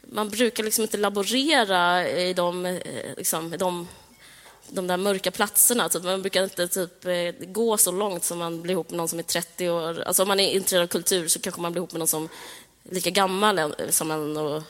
man 0.00 0.28
brukar 0.28 0.64
liksom 0.64 0.82
inte 0.82 0.96
laborera 0.96 2.08
i 2.08 2.32
de, 2.32 2.66
eh, 2.66 2.80
liksom, 3.16 3.54
de 3.58 3.88
de 4.68 4.86
där 4.86 4.96
mörka 4.96 5.30
platserna. 5.30 5.88
Typ. 5.88 6.02
Man 6.02 6.22
brukar 6.22 6.44
inte 6.44 6.68
typ, 6.68 7.04
eh, 7.04 7.46
gå 7.46 7.76
så 7.76 7.92
långt 7.92 8.24
som 8.24 8.38
man 8.38 8.62
blir 8.62 8.72
ihop 8.72 8.90
med 8.90 8.96
någon 8.96 9.08
som 9.08 9.18
är 9.18 9.22
30 9.22 9.68
år. 9.68 10.02
Alltså 10.02 10.22
om 10.22 10.28
man 10.28 10.40
är 10.40 10.50
intresserad 10.50 10.82
av 10.82 10.86
kultur 10.86 11.28
så 11.28 11.38
kanske 11.38 11.60
man 11.60 11.72
blir 11.72 11.80
ihop 11.80 11.92
med 11.92 11.98
någon 11.98 12.08
som 12.08 12.28
är 12.90 12.94
lika 12.94 13.10
gammal 13.10 13.74
som 13.90 14.10
en. 14.10 14.36
Och, 14.36 14.62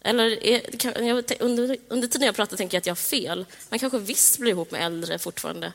eller 0.00 0.44
är, 0.44 0.60
kan, 0.78 1.06
jag, 1.06 1.24
under, 1.40 1.76
under 1.88 2.08
tiden 2.08 2.26
jag 2.26 2.36
pratar 2.36 2.56
tänker 2.56 2.76
jag 2.76 2.80
att 2.80 2.86
jag 2.86 2.94
har 2.94 2.96
fel. 2.96 3.46
Man 3.68 3.78
kanske 3.78 3.98
visst 3.98 4.38
blir 4.38 4.52
ihop 4.52 4.70
med 4.70 4.86
äldre 4.86 5.18
fortfarande. 5.18 5.72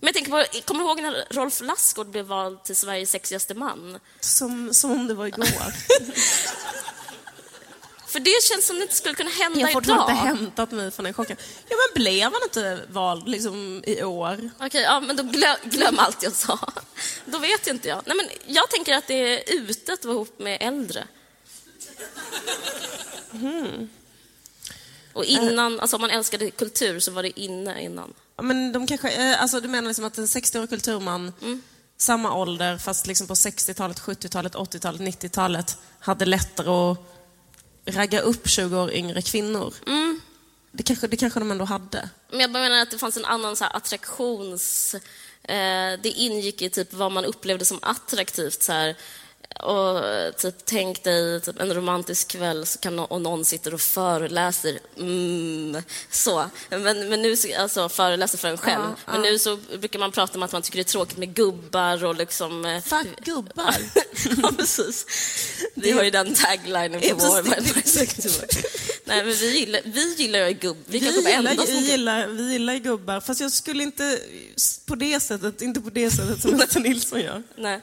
Men 0.00 0.06
jag 0.06 0.14
tänker 0.14 0.30
på, 0.30 0.44
kommer 0.64 0.80
du 0.84 0.86
ihåg 0.88 1.02
när 1.02 1.24
Rolf 1.30 1.60
Lassgård 1.60 2.06
blev 2.06 2.24
vald 2.24 2.64
till 2.64 2.76
Sveriges 2.76 3.10
sexigaste 3.10 3.54
man? 3.54 3.98
Som, 4.20 4.74
som 4.74 4.90
om 4.90 5.06
det 5.06 5.14
var 5.14 5.26
igår. 5.26 5.46
För 8.06 8.20
det 8.20 8.42
känns 8.42 8.66
som 8.66 8.76
det 8.76 8.82
inte 8.82 8.94
skulle 8.94 9.14
kunna 9.14 9.30
hända 9.30 9.60
Jag 9.60 9.66
har 9.66 9.72
fortfarande 9.72 10.12
idag. 10.12 10.22
inte 10.26 10.28
hämtat 10.38 10.70
mig 10.70 10.90
från 10.90 11.04
den 11.04 11.14
chocken. 11.14 11.36
Ja, 11.68 11.76
men 11.76 12.02
blev 12.02 12.22
han 12.22 12.42
inte 12.42 12.80
vald 12.88 13.28
liksom, 13.28 13.82
i 13.86 14.02
år? 14.02 14.50
Okej, 14.60 14.82
ja, 14.82 15.00
men 15.00 15.16
då 15.16 15.22
glöm, 15.22 15.56
glöm 15.64 15.98
allt 15.98 16.22
jag 16.22 16.32
sa. 16.32 16.58
Då 17.24 17.38
vet 17.38 17.66
jag 17.66 17.76
inte 17.76 17.88
jag. 17.88 18.02
Nej, 18.06 18.16
men 18.16 18.26
jag 18.54 18.70
tänker 18.70 18.94
att 18.94 19.06
det 19.06 19.14
är 19.14 19.54
ute 19.54 19.92
att 19.92 20.04
vara 20.04 20.14
ihop 20.14 20.38
med 20.38 20.58
äldre. 20.60 21.06
Och 25.20 25.26
innan, 25.26 25.80
alltså 25.80 25.96
om 25.96 26.00
man 26.00 26.10
älskade 26.10 26.50
kultur 26.50 27.00
så 27.00 27.10
var 27.10 27.22
det 27.22 27.40
inne 27.40 27.82
innan. 27.82 28.14
Men 28.42 28.72
de 28.72 28.86
kanske, 28.86 29.10
eh, 29.10 29.42
alltså, 29.42 29.60
du 29.60 29.68
menar 29.68 29.88
liksom 29.88 30.04
att 30.04 30.18
en 30.18 30.26
60-årig 30.26 30.68
kulturman, 30.68 31.32
samma 31.96 32.34
ålder, 32.34 32.78
fast 32.78 33.06
liksom 33.06 33.26
på 33.26 33.34
60-talet, 33.34 34.00
70-talet, 34.00 34.54
80-talet, 34.54 35.00
90-talet, 35.00 35.78
hade 36.00 36.24
lättare 36.24 36.70
att 36.70 36.98
ragga 37.86 38.20
upp 38.20 38.48
20 38.48 38.80
år 38.80 38.92
yngre 38.92 39.22
kvinnor. 39.22 39.74
Det, 40.72 40.82
kanske, 40.82 41.06
det 41.06 41.16
kanske 41.16 41.40
de 41.40 41.50
ändå 41.50 41.64
hade. 41.64 42.08
Men 42.30 42.40
jag 42.40 42.50
menar 42.50 42.82
att 42.82 42.90
det 42.90 42.98
fanns 42.98 43.16
en 43.16 43.24
annan 43.24 43.56
så 43.56 43.64
attraktions... 43.64 44.94
Eh, 45.42 46.00
det 46.02 46.08
ingick 46.16 46.62
i 46.62 46.70
typ 46.70 46.92
vad 46.92 47.12
man 47.12 47.24
upplevde 47.24 47.64
som 47.64 47.78
attraktivt. 47.82 48.62
Så 48.62 48.72
här. 48.72 48.96
Och 49.62 50.02
typ, 50.38 50.54
tänk 50.64 51.04
dig 51.04 51.40
typ, 51.40 51.60
en 51.60 51.74
romantisk 51.74 52.28
kväll 52.28 52.66
så 52.66 52.78
kan 52.78 52.96
nå- 52.96 53.04
och 53.04 53.20
någon 53.20 53.44
sitter 53.44 53.74
och 53.74 53.80
föreläser. 53.80 54.78
Mm, 54.98 55.82
så. 56.10 56.44
Men, 56.70 57.08
men 57.08 57.22
nu, 57.22 57.36
så- 57.36 57.48
alltså 57.58 57.88
föreläser 57.88 58.38
för 58.38 58.48
en 58.48 58.58
själv. 58.58 58.82
Ja, 58.82 58.96
men 59.12 59.24
ja. 59.24 59.30
nu 59.30 59.38
så 59.38 59.56
brukar 59.78 59.98
man 59.98 60.12
prata 60.12 60.34
om 60.38 60.42
att 60.42 60.52
man 60.52 60.62
tycker 60.62 60.76
det 60.76 60.82
är 60.82 60.92
tråkigt 60.92 61.16
med 61.16 61.34
gubbar 61.34 62.04
och 62.04 62.14
liksom... 62.14 62.64
eh, 62.64 62.82
Fuck 62.82 63.06
gubbar. 63.24 63.74
ja, 64.42 64.52
precis. 64.58 65.06
Vi 65.74 65.90
har 65.90 66.02
ju 66.04 66.10
den 66.10 66.34
taglinen 66.34 67.00
på 67.00 67.16
vår. 67.16 67.42
Nej, 69.04 69.24
men 69.24 69.34
vi 69.34 69.58
gillar, 69.58 69.80
vi 69.84 70.14
gillar 70.14 70.38
ju 70.48 70.52
gubb. 70.54 70.76
Vi, 70.86 70.98
Vi 70.98 71.06
gillar, 71.06 71.54
som 71.54 71.64
vi, 71.66 71.90
gillar, 71.90 72.26
vi 72.26 72.52
gillar 72.52 72.74
gubbar, 72.76 73.20
fast 73.20 73.40
jag 73.40 73.52
skulle 73.52 73.82
inte 73.82 74.18
på 74.86 74.94
det 74.94 75.20
sättet, 75.20 75.62
inte 75.62 75.80
på 75.80 75.90
det 75.90 76.10
sättet 76.10 76.42
som 76.42 76.60
Ester 76.60 76.80
Nilsson 76.80 77.20
gör. 77.20 77.42
Nej. 77.56 77.80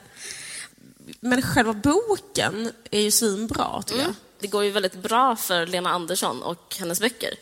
Men 1.19 1.41
själva 1.41 1.73
boken 1.73 2.71
är 2.91 2.99
ju 3.01 3.11
svinbra, 3.11 3.83
tycker 3.85 4.01
jag. 4.01 4.13
Det 4.39 4.47
går 4.47 4.63
ju 4.63 4.71
väldigt 4.71 4.95
bra 4.95 5.35
för 5.35 5.65
Lena 5.67 5.89
Andersson 5.89 6.43
och 6.43 6.75
hennes 6.79 6.99
böcker. 6.99 7.33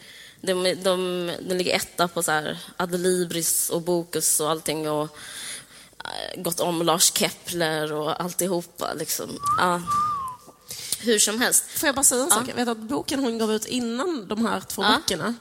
De, 0.42 0.64
de, 0.64 1.32
de 1.48 1.56
ligger 1.56 1.76
etta 1.76 2.08
på 2.08 2.24
så 2.24 2.32
här 2.32 2.60
Adlibris 2.78 3.70
och 3.70 3.82
Bokus 3.82 4.40
och 4.40 4.50
allting 4.50 4.90
och 4.90 5.18
äh, 6.04 6.42
gått 6.42 6.60
om 6.60 6.82
Lars 6.82 7.14
Kepler 7.14 7.94
och 7.94 8.22
alltihopa. 8.22 8.94
Liksom. 8.94 9.30
Ja. 9.58 9.82
hur 11.00 11.20
som 11.20 11.42
helst. 11.42 11.66
Får 11.68 11.88
jag 11.88 11.96
bara 11.96 12.04
säga 12.04 12.24
en 12.24 12.30
sak? 12.32 12.44
Jag 12.48 12.56
vet 12.56 12.68
att 12.68 12.78
boken 12.78 13.20
hon 13.20 13.38
gav 13.38 13.52
ut 13.54 13.66
innan 13.66 14.28
de 14.28 14.46
här 14.46 14.60
två 14.62 14.82
Ja. 14.84 14.90
böckerna 14.96 15.36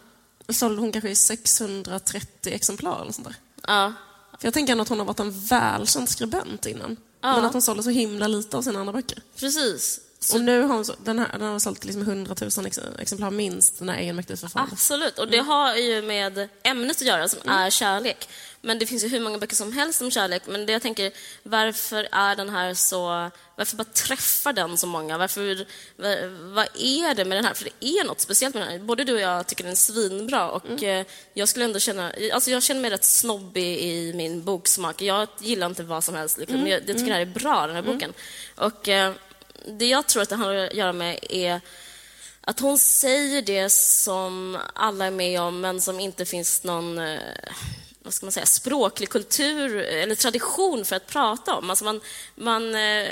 sålde 0.48 0.80
hon 0.82 0.92
kanske 0.92 1.10
i 1.10 1.14
630 1.14 2.52
exemplar 2.54 3.02
eller 3.02 3.12
sånt 3.12 3.26
där. 3.28 3.36
Ja, 3.66 3.92
För 4.40 4.46
jag 4.46 4.54
tänker 4.54 4.80
att 4.80 4.88
hon 4.88 4.98
har 4.98 5.06
varit 5.06 5.20
en 5.20 5.40
välkänd 5.40 6.08
skribent 6.08 6.66
innan. 6.66 6.96
Ja. 7.24 7.36
Men 7.36 7.44
att 7.44 7.52
hon 7.52 7.62
sålde 7.62 7.82
så 7.82 7.90
himla 7.90 8.26
lite 8.28 8.56
av 8.56 8.62
sina 8.62 8.80
andra 8.80 8.92
böcker. 8.92 9.22
precis. 9.36 10.00
Så, 10.24 10.36
Och 10.36 10.44
nu 10.44 10.62
har 10.62 10.74
hon, 10.74 10.84
den, 10.98 11.18
här, 11.18 11.28
den 11.38 11.48
har 11.48 11.58
sålt 11.58 11.84
liksom 11.84 12.02
100 12.02 12.34
000 12.56 12.66
ex, 12.66 12.78
exemplar 12.98 13.30
minst, 13.30 13.78
den 13.78 13.88
här 13.88 13.98
egenmäktigt 13.98 14.40
förfarande. 14.40 14.72
absolut. 14.72 15.18
Och 15.18 15.28
det 15.28 15.38
har 15.38 15.76
ju 15.76 16.02
med 16.02 16.48
ämnet 16.62 16.96
att 16.96 17.06
göra, 17.06 17.28
som 17.28 17.50
är 17.50 17.70
kärlek. 17.70 18.28
Men 18.60 18.78
det 18.78 18.86
finns 18.86 19.04
ju 19.04 19.08
hur 19.08 19.20
många 19.20 19.38
böcker 19.38 19.56
som 19.56 19.72
helst 19.72 20.02
om 20.02 20.10
kärlek. 20.10 20.42
Men 20.46 20.66
det 20.66 20.72
jag 20.72 20.82
tänker, 20.82 21.12
varför 21.42 22.08
är 22.12 22.36
den 22.36 22.48
här 22.48 22.74
så... 22.74 23.30
Varför 23.56 23.76
bara 23.76 23.84
träffar 23.84 24.52
den 24.52 24.76
så 24.76 24.86
många? 24.86 25.18
Varför, 25.18 25.66
vad, 26.54 26.68
är 26.74 27.14
det 27.14 27.24
med 27.24 27.38
den 27.38 27.44
här? 27.44 27.54
För 27.54 27.64
det 27.64 27.86
är 27.86 28.04
något 28.04 28.20
speciellt 28.20 28.54
med 28.54 28.62
den 28.62 28.72
här. 28.72 28.78
Både 28.78 29.04
du 29.04 29.14
och 29.14 29.20
jag 29.20 29.46
tycker 29.46 29.64
den 29.64 29.72
är 29.72 29.76
svinbra. 29.76 30.50
Och 30.50 30.82
eh, 30.82 31.06
jag 31.34 31.48
skulle 31.48 31.64
ändå 31.64 31.78
känna... 31.78 32.12
Alltså 32.32 32.50
jag 32.50 32.62
känner 32.62 32.80
mig 32.80 32.90
rätt 32.90 33.04
snobbig 33.04 33.78
i 33.78 34.12
min 34.14 34.44
boksmak. 34.44 35.02
Jag 35.02 35.28
gillar 35.38 35.66
inte 35.66 35.82
vad 35.82 36.04
som 36.04 36.14
helst. 36.14 36.38
Liksom. 36.38 36.66
Jag, 36.66 36.80
jag 36.80 36.86
tycker 36.86 37.06
det 37.06 37.12
här 37.12 37.20
är 37.20 37.26
bra, 37.26 37.66
den 37.66 37.76
här 37.76 37.82
boken. 37.82 38.12
Och 38.54 38.88
eh, 38.88 39.12
det 39.66 39.86
jag 39.86 40.06
tror 40.06 40.22
att 40.22 40.28
det 40.28 40.36
har 40.36 40.54
att 40.54 40.74
göra 40.74 40.92
med 40.92 41.18
är 41.30 41.60
att 42.40 42.60
hon 42.60 42.78
säger 42.78 43.42
det 43.42 43.70
som 43.70 44.58
alla 44.74 45.06
är 45.06 45.10
med 45.10 45.40
om, 45.40 45.60
men 45.60 45.80
som 45.80 46.00
inte 46.00 46.24
finns 46.24 46.64
någon 46.64 46.98
eh, 46.98 47.18
vad 48.04 48.14
ska 48.14 48.26
man 48.26 48.32
säga, 48.32 48.46
språklig 48.46 49.08
kultur 49.08 49.76
eller 49.76 50.14
tradition 50.14 50.84
för 50.84 50.96
att 50.96 51.06
prata 51.06 51.54
om. 51.54 51.70
Alltså 51.70 51.84
man, 51.84 52.00
man, 52.34 52.74
eh, 52.74 53.08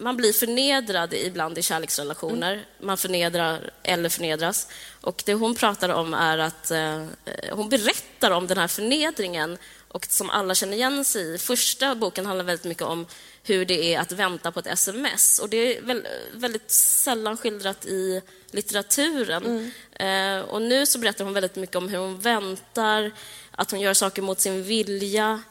man 0.00 0.16
blir 0.16 0.32
förnedrad 0.32 1.14
ibland 1.14 1.58
i 1.58 1.62
kärleksrelationer. 1.62 2.64
Man 2.80 2.96
förnedrar 2.96 3.70
eller 3.82 4.08
förnedras. 4.08 4.68
Och 5.00 5.22
det 5.26 5.34
hon 5.34 5.54
pratar 5.54 5.88
om 5.88 6.14
är 6.14 6.38
att 6.38 6.70
eh, 6.70 7.04
hon 7.52 7.68
berättar 7.68 8.30
om 8.30 8.46
den 8.46 8.58
här 8.58 8.68
förnedringen 8.68 9.58
och 9.88 10.06
som 10.06 10.30
alla 10.30 10.54
känner 10.54 10.76
igen 10.76 11.04
sig 11.04 11.34
i. 11.34 11.38
Första 11.38 11.94
boken 11.94 12.26
handlar 12.26 12.44
väldigt 12.44 12.64
mycket 12.64 12.84
om 12.84 13.06
hur 13.42 13.64
det 13.64 13.94
är 13.94 14.00
att 14.00 14.12
vänta 14.12 14.52
på 14.52 14.60
ett 14.60 14.66
sms. 14.66 15.38
Och 15.38 15.48
det 15.48 15.76
är 15.76 15.82
väl, 15.82 16.06
väldigt 16.32 16.70
sällan 16.70 17.36
skildrat 17.36 17.86
i 17.86 18.22
litteraturen. 18.50 19.72
Eh, 19.92 20.40
och 20.40 20.62
nu 20.62 20.86
så 20.86 20.98
berättar 20.98 21.24
hon 21.24 21.34
väldigt 21.34 21.56
mycket 21.56 21.76
om 21.76 21.88
hur 21.88 21.98
hon 21.98 22.20
väntar, 22.20 23.12
att 23.50 23.70
hon 23.70 23.80
gör 23.80 23.94
saker 23.94 24.22
mot 24.22 24.40
sin 24.40 24.62
vilja. 24.62 25.42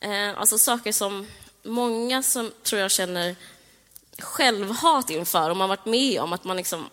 Eh, 0.00 0.38
alltså 0.40 0.58
saker 0.58 0.92
som 0.92 1.26
många 1.62 2.22
som 2.22 2.52
tror 2.62 2.80
jag 2.80 2.90
känner 2.90 3.36
självhat 4.18 5.10
inför, 5.10 5.50
om 5.50 5.58
man 5.58 5.68
varit 5.68 5.86
med 5.86 6.20
om 6.20 6.32
att 6.32 6.44
man 6.44 6.56
liksom, 6.56 6.90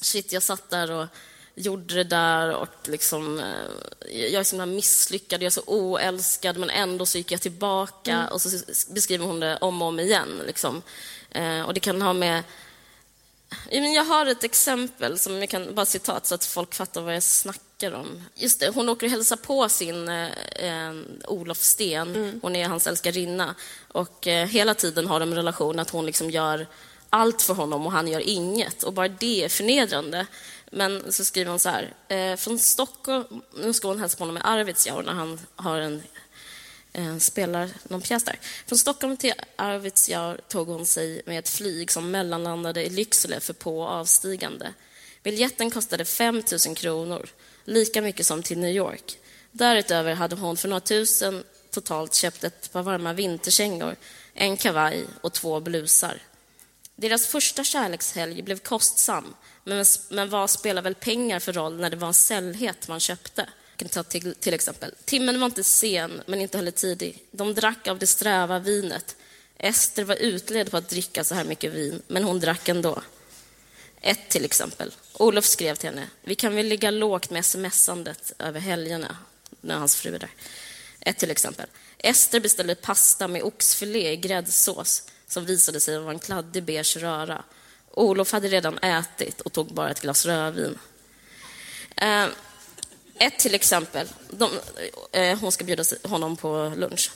shit, 0.00 0.32
jag 0.32 0.42
satt 0.42 0.70
där 0.70 0.90
och 0.90 1.06
gjorde 1.54 1.94
det 1.94 2.04
där 2.04 2.54
och 2.54 2.68
liksom, 2.84 3.38
eh, 3.38 4.20
jag 4.30 4.40
är 4.40 4.44
så 4.44 4.56
himla 4.56 4.66
misslyckad, 4.66 5.42
jag 5.42 5.46
är 5.46 5.50
så 5.50 5.62
oälskad 5.66 6.56
men 6.56 6.70
ändå 6.70 7.06
så 7.06 7.18
gick 7.18 7.32
jag 7.32 7.40
tillbaka 7.40 8.28
och 8.28 8.42
så 8.42 8.48
beskriver 8.88 9.26
hon 9.26 9.40
det 9.40 9.56
om 9.56 9.82
och 9.82 9.88
om 9.88 10.00
igen. 10.00 10.42
Liksom. 10.46 10.82
Eh, 11.30 11.62
och 11.62 11.74
det 11.74 11.80
kan 11.80 12.02
ha 12.02 12.12
med 12.12 12.42
Jag 13.70 14.04
har 14.04 14.26
ett 14.26 14.44
exempel, 14.44 15.18
som 15.18 15.38
jag 15.38 15.48
kan 15.48 15.74
bara 15.74 15.86
citat 15.86 16.26
så 16.26 16.34
att 16.34 16.44
folk 16.44 16.74
fattar 16.74 17.00
vad 17.00 17.14
jag 17.14 17.22
snackar 17.22 17.92
om. 17.92 18.22
Just 18.34 18.60
det, 18.60 18.68
hon 18.68 18.88
åker 18.88 19.06
och 19.06 19.10
hälsar 19.10 19.36
på 19.36 19.68
sin 19.68 20.08
eh, 20.08 20.28
eh, 20.56 20.94
Olof 21.26 21.58
Sten, 21.58 22.40
hon 22.42 22.56
är 22.56 22.68
hans 22.68 22.86
älskarinna. 22.86 23.54
Och 23.88 24.26
eh, 24.26 24.46
hela 24.46 24.74
tiden 24.74 25.06
har 25.06 25.20
de 25.20 25.30
en 25.30 25.36
relation 25.36 25.78
att 25.78 25.90
hon 25.90 26.06
liksom 26.06 26.30
gör 26.30 26.66
allt 27.10 27.42
för 27.42 27.54
honom 27.54 27.86
och 27.86 27.92
han 27.92 28.08
gör 28.08 28.20
inget. 28.20 28.82
Och 28.82 28.92
bara 28.92 29.08
det 29.08 29.44
är 29.44 29.48
förnedrande. 29.48 30.26
Men 30.74 31.12
så 31.12 31.24
skriver 31.24 31.50
hon 31.50 31.58
så 31.58 31.68
här, 31.68 31.94
eh, 32.08 32.36
från 32.36 32.58
Stockholm, 32.58 33.42
nu 33.56 33.72
ska 33.72 33.88
hon 33.88 33.98
hälsa 33.98 34.16
på 34.16 34.22
honom 34.22 34.36
i 34.36 34.40
Arvidsjaur 34.44 35.02
när 35.02 35.12
han 35.12 35.40
har 35.56 35.78
en 35.78 36.02
eh, 36.92 37.16
spelar 37.18 37.70
någon 37.82 38.00
pjäs 38.00 38.24
där. 38.24 38.38
Från 38.66 38.78
Stockholm 38.78 39.16
till 39.16 39.32
Arvidsjaur 39.56 40.40
tog 40.48 40.68
hon 40.68 40.86
sig 40.86 41.22
med 41.26 41.38
ett 41.38 41.48
flyg 41.48 41.90
som 41.90 42.10
mellanlandade 42.10 42.84
i 42.84 42.90
Lycksele 42.90 43.40
för 43.40 43.52
på 43.52 43.80
och 43.80 43.88
avstigande. 43.88 44.74
Biljetten 45.22 45.70
kostade 45.70 46.04
5 46.04 46.42
000 46.66 46.76
kronor, 46.76 47.28
lika 47.64 48.02
mycket 48.02 48.26
som 48.26 48.42
till 48.42 48.58
New 48.58 48.74
York. 48.74 49.18
Därutöver 49.50 50.14
hade 50.14 50.36
hon 50.36 50.56
för 50.56 50.68
några 50.68 50.80
tusen 50.80 51.44
totalt 51.70 52.14
köpt 52.14 52.44
ett 52.44 52.72
par 52.72 52.82
varma 52.82 53.12
vinterkängor, 53.12 53.96
en 54.34 54.56
kavaj 54.56 55.04
och 55.20 55.32
två 55.32 55.60
blusar. 55.60 56.22
Deras 57.02 57.26
första 57.26 57.64
kärlekshelg 57.64 58.42
blev 58.42 58.58
kostsam, 58.58 59.34
men, 59.64 59.84
men 60.08 60.30
vad 60.30 60.50
spelar 60.50 60.82
väl 60.82 60.94
pengar 60.94 61.40
för 61.40 61.52
roll 61.52 61.80
när 61.80 61.90
det 61.90 61.96
var 61.96 62.08
en 62.08 62.14
sällhet 62.14 62.88
man 62.88 63.00
köpte? 63.00 63.48
Kan 63.76 63.88
ta 63.88 64.02
till, 64.02 64.34
till 64.34 64.54
exempel. 64.54 64.94
Timmen 65.04 65.40
var 65.40 65.46
inte 65.46 65.64
sen, 65.64 66.22
men 66.26 66.40
inte 66.40 66.58
heller 66.58 66.70
tidig. 66.70 67.22
De 67.30 67.54
drack 67.54 67.88
av 67.88 67.98
det 67.98 68.06
sträva 68.06 68.58
vinet. 68.58 69.16
Ester 69.58 70.04
var 70.04 70.14
utled 70.14 70.70
på 70.70 70.76
att 70.76 70.88
dricka 70.88 71.24
så 71.24 71.34
här 71.34 71.44
mycket 71.44 71.72
vin, 71.72 72.02
men 72.06 72.24
hon 72.24 72.40
drack 72.40 72.68
ändå. 72.68 73.02
Ett 74.00 74.28
till 74.28 74.44
exempel. 74.44 74.92
Olof 75.12 75.44
skrev 75.44 75.74
till 75.74 75.88
henne, 75.88 76.08
vi 76.22 76.34
kan 76.34 76.54
väl 76.54 76.66
ligga 76.66 76.90
lågt 76.90 77.30
med 77.30 77.44
smsandet 77.44 78.32
över 78.38 78.60
helgerna, 78.60 79.16
när 79.60 79.74
hans 79.74 79.96
fru 79.96 80.14
är 80.14 80.18
där. 80.18 80.30
Ett 81.00 81.18
till 81.18 81.30
exempel. 81.30 81.66
Ester 81.98 82.40
beställde 82.40 82.74
pasta 82.74 83.28
med 83.28 83.42
oxfilé 83.42 84.12
i 84.12 84.16
gräddsås 84.16 85.02
som 85.32 85.44
visade 85.44 85.80
sig 85.80 85.98
vara 85.98 86.12
en 86.12 86.18
kladdig 86.18 86.62
beige 86.62 86.96
röra. 86.96 87.44
Olof 87.90 88.32
hade 88.32 88.48
redan 88.48 88.78
ätit 88.78 89.40
och 89.40 89.52
tog 89.52 89.74
bara 89.74 89.90
ett 89.90 90.00
glas 90.00 90.26
rödvin. 90.26 90.78
Eh, 91.96 92.26
ett 93.18 93.38
till 93.38 93.54
exempel. 93.54 94.08
De, 94.30 94.50
eh, 95.12 95.38
hon 95.38 95.52
ska 95.52 95.64
bjuda 95.64 95.84
honom 96.04 96.36
på 96.36 96.72
lunch 96.76 97.10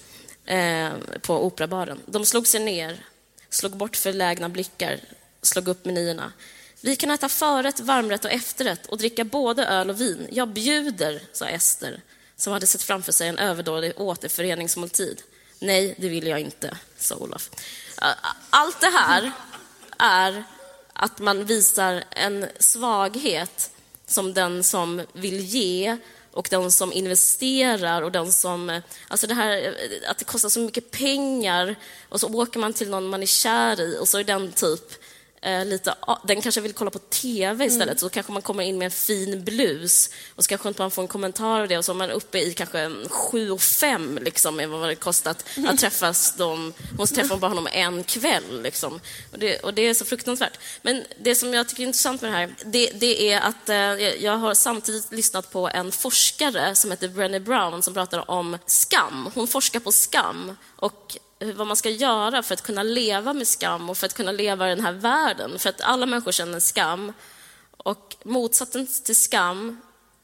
eh, 0.44 0.92
på 1.22 1.46
Operabaren. 1.46 2.00
De 2.06 2.26
slog 2.26 2.46
sig 2.46 2.60
ner, 2.60 3.04
slog 3.50 3.76
bort 3.76 3.96
förlägna 3.96 4.48
blickar, 4.48 5.00
slog 5.42 5.68
upp 5.68 5.84
menyerna. 5.84 6.32
Vi 6.80 6.96
kan 6.96 7.10
äta 7.10 7.28
förrätt, 7.28 7.80
varmrätt 7.80 8.24
och 8.24 8.30
efterrätt 8.32 8.86
och 8.86 8.98
dricka 8.98 9.24
både 9.24 9.66
öl 9.66 9.90
och 9.90 10.00
vin. 10.00 10.28
Jag 10.30 10.48
bjuder, 10.48 11.22
sa 11.32 11.48
Ester, 11.48 12.00
som 12.36 12.52
hade 12.52 12.66
sett 12.66 12.82
framför 12.82 13.12
sig 13.12 13.28
en 13.28 13.38
överdådig 13.38 13.92
återföreningsmåltid. 13.96 15.22
Nej, 15.58 15.94
det 15.98 16.08
vill 16.08 16.26
jag 16.26 16.40
inte, 16.40 16.78
sa 16.98 17.16
Olof. 17.16 17.50
Allt 18.50 18.80
det 18.80 18.86
här 18.86 19.32
är 19.98 20.44
att 20.92 21.18
man 21.18 21.44
visar 21.44 22.04
en 22.10 22.46
svaghet 22.58 23.70
som 24.06 24.34
den 24.34 24.64
som 24.64 25.02
vill 25.12 25.40
ge 25.40 25.96
och 26.32 26.48
den 26.50 26.72
som 26.72 26.92
investerar 26.92 28.02
och 28.02 28.12
den 28.12 28.32
som... 28.32 28.80
Alltså 29.08 29.26
det 29.26 29.34
här 29.34 29.76
att 30.08 30.18
det 30.18 30.24
kostar 30.24 30.48
så 30.48 30.60
mycket 30.60 30.90
pengar 30.90 31.76
och 32.08 32.20
så 32.20 32.34
åker 32.34 32.58
man 32.60 32.72
till 32.72 32.90
någon 32.90 33.08
man 33.08 33.22
är 33.22 33.26
kär 33.26 33.80
i 33.80 33.98
och 34.00 34.08
så 34.08 34.18
är 34.18 34.24
den 34.24 34.52
typ 34.52 34.92
eh, 34.92 34.98
lite... 35.66 35.94
Den 36.24 36.42
kanske 36.42 36.60
vill 36.60 36.72
kolla 36.72 36.90
på 36.90 36.98
TV 36.98 37.64
istället, 37.64 37.86
Mm. 37.88 37.98
så 37.98 38.08
kanske 38.08 38.32
man 38.32 38.42
kommer 38.42 38.62
in 38.62 38.78
med 38.78 38.84
en 38.86 38.90
fin 38.90 39.44
blus 39.44 40.10
och 40.34 40.44
så 40.44 40.48
kanske 40.48 40.68
inte 40.68 40.82
man 40.82 40.90
får 40.90 41.02
en 41.02 41.08
kommentar 41.08 41.60
av 41.60 41.68
det 41.68 41.78
och 41.78 41.84
så 41.84 41.92
är 41.92 41.96
man 41.96 42.10
uppe 42.10 42.38
i 42.38 42.54
kanske 42.54 42.90
sju 43.10 43.50
och 43.50 43.60
fem 43.62 44.18
liksom, 44.22 44.60
är 44.60 44.66
vad 44.66 44.88
det 44.88 44.94
kostat 44.94 45.44
Mm. 45.56 45.70
att 45.70 45.78
träffas 45.80 46.36
dem. 46.36 46.72
Hon 46.98 47.06
träffar 47.06 47.36
bara 47.36 47.48
honom 47.48 47.68
en 47.72 48.04
kväll 48.04 48.62
liksom. 48.62 49.00
Och 49.32 49.38
det, 49.38 49.58
och 49.60 49.74
det 49.74 49.82
är 49.82 49.94
så 49.94 50.04
fruktansvärt. 50.04 50.58
Men 50.82 51.04
det 51.20 51.34
som 51.34 51.54
jag 51.54 51.68
tycker 51.68 51.82
är 51.82 51.86
intressant 51.86 52.22
med 52.22 52.30
det 52.32 52.36
här, 52.36 52.54
det, 52.64 52.90
det 52.94 53.32
är 53.32 53.40
att 53.40 53.68
eh, 53.68 53.76
jag- 54.24 54.36
har 54.36 54.54
samtidigt 54.54 55.12
lyssnat 55.12 55.52
på 55.52 55.68
en 55.68 55.92
forskare 55.92 56.74
som 56.74 56.90
heter 56.90 57.08
Brené 57.08 57.40
Brown 57.40 57.82
som 57.82 57.94
pratar 57.94 58.30
om 58.30 58.58
skam. 58.66 59.30
Hon 59.34 59.48
forskar 59.48 59.80
på 59.80 59.92
skam 59.92 60.56
och 60.76 61.16
vad 61.38 61.66
man 61.66 61.76
ska 61.76 61.90
göra 61.90 62.42
för 62.42 62.54
att 62.54 62.62
kunna 62.62 62.82
leva 62.82 63.32
med 63.32 63.48
skam 63.48 63.90
och 63.90 63.98
för 63.98 64.06
att 64.06 64.14
kunna 64.14 64.32
leva 64.32 64.66
i 64.66 64.74
den 64.74 64.84
här 64.84 64.92
världen. 64.92 65.58
För 65.58 65.68
att 65.68 65.80
alla 65.80 66.06
människor 66.06 66.32
känner 66.32 66.60
skam. 66.60 67.12
Och 67.76 68.16
motsatsen 68.22 68.86
till 69.04 69.16
skam 69.16 69.80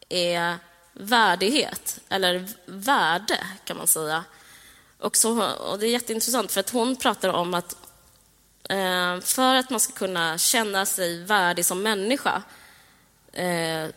är 0.09 0.57
värdighet, 0.93 2.01
eller 2.09 2.49
värde 2.67 3.47
kan 3.65 3.77
man 3.77 3.87
säga. 3.87 4.25
Och, 4.99 5.17
så, 5.17 5.43
och 5.43 5.79
Det 5.79 5.87
är 5.87 5.91
jätteintressant 5.91 6.53
för 6.53 6.61
att 6.61 6.71
hon 6.71 6.97
pratar 6.97 7.29
om 7.29 7.55
att 7.55 7.77
eh, 8.69 9.21
för 9.21 9.55
att 9.55 9.71
man 9.71 9.81
ska 9.81 9.93
kunna 9.93 10.39
känna 10.39 10.87
sig 10.87 11.25
värdig 11.25 11.67
som 11.67 11.83
människa 11.83 12.43
eh, 13.33 13.89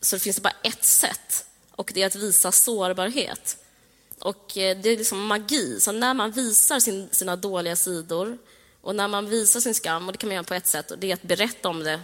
så 0.00 0.18
finns 0.18 0.36
det 0.36 0.42
bara 0.42 0.56
ett 0.62 0.84
sätt 0.84 1.46
och 1.70 1.90
det 1.94 2.02
är 2.02 2.06
att 2.06 2.14
visa 2.14 2.52
sårbarhet. 2.52 3.63
Och 4.24 4.58
eh, 4.58 4.76
det 4.76 4.88
är 4.88 4.96
liksom 4.96 5.26
magi. 5.26 5.80
Så 5.80 5.92
när 5.92 6.14
man 6.14 6.30
visar 6.30 6.80
sin, 6.80 7.08
sina 7.12 7.36
dåliga 7.36 7.76
sidor 7.76 8.38
och 8.80 8.94
när 8.94 9.08
man 9.08 9.26
visar 9.26 9.60
sin 9.60 9.74
skam, 9.74 10.06
och 10.06 10.12
det 10.12 10.18
kan 10.18 10.28
man 10.28 10.34
göra 10.34 10.44
på 10.44 10.54
ett 10.54 10.66
sätt, 10.66 10.90
och 10.90 10.98
det 10.98 11.10
är 11.10 11.14
att 11.14 11.22
berätta 11.22 11.68
om 11.68 11.84
det. 11.84 12.00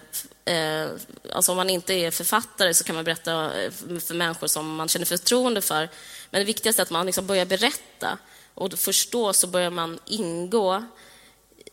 Eh, 0.53 0.89
alltså 1.33 1.53
om 1.53 1.57
man 1.57 1.71
inte 1.71 1.95
är 1.95 2.11
författare 2.11 2.75
så 2.75 2.85
kan 2.85 2.95
man 2.95 3.05
berätta 3.05 3.63
eh, 3.63 3.71
för 4.01 4.15
människor 4.15 4.47
som 4.47 4.75
man 4.75 4.89
känner 4.89 5.07
förtroende 5.07 5.61
för. 5.61 5.89
Men 6.31 6.41
det 6.41 6.45
viktigaste 6.45 6.83
är 6.83 6.85
att 6.85 6.91
man 6.91 7.07
liksom 7.07 7.27
börjar 7.27 7.47
berätta 7.47 8.19
och 8.55 8.73
först 8.73 9.13
då 9.13 9.33
så 9.33 9.47
börjar 9.47 9.71
man 9.71 9.99
ingå 10.07 10.85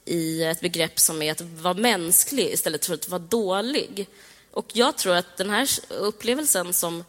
i 0.05 0.43
ett 0.43 0.61
begrepp 0.61 0.99
som 0.99 1.21
är 1.21 1.31
att 1.31 1.41
vara 1.41 1.73
mänsklig 1.73 2.53
istället 2.53 2.85
för 2.85 2.93
att 2.93 3.09
vara 3.09 3.19
dålig. 3.19 4.09
Och 4.51 4.65
jag 4.73 4.97
tror 4.97 5.15
att 5.15 5.37
den 5.37 5.49
här 5.49 5.69
upplevelsen 5.89 6.73
som 6.73 7.03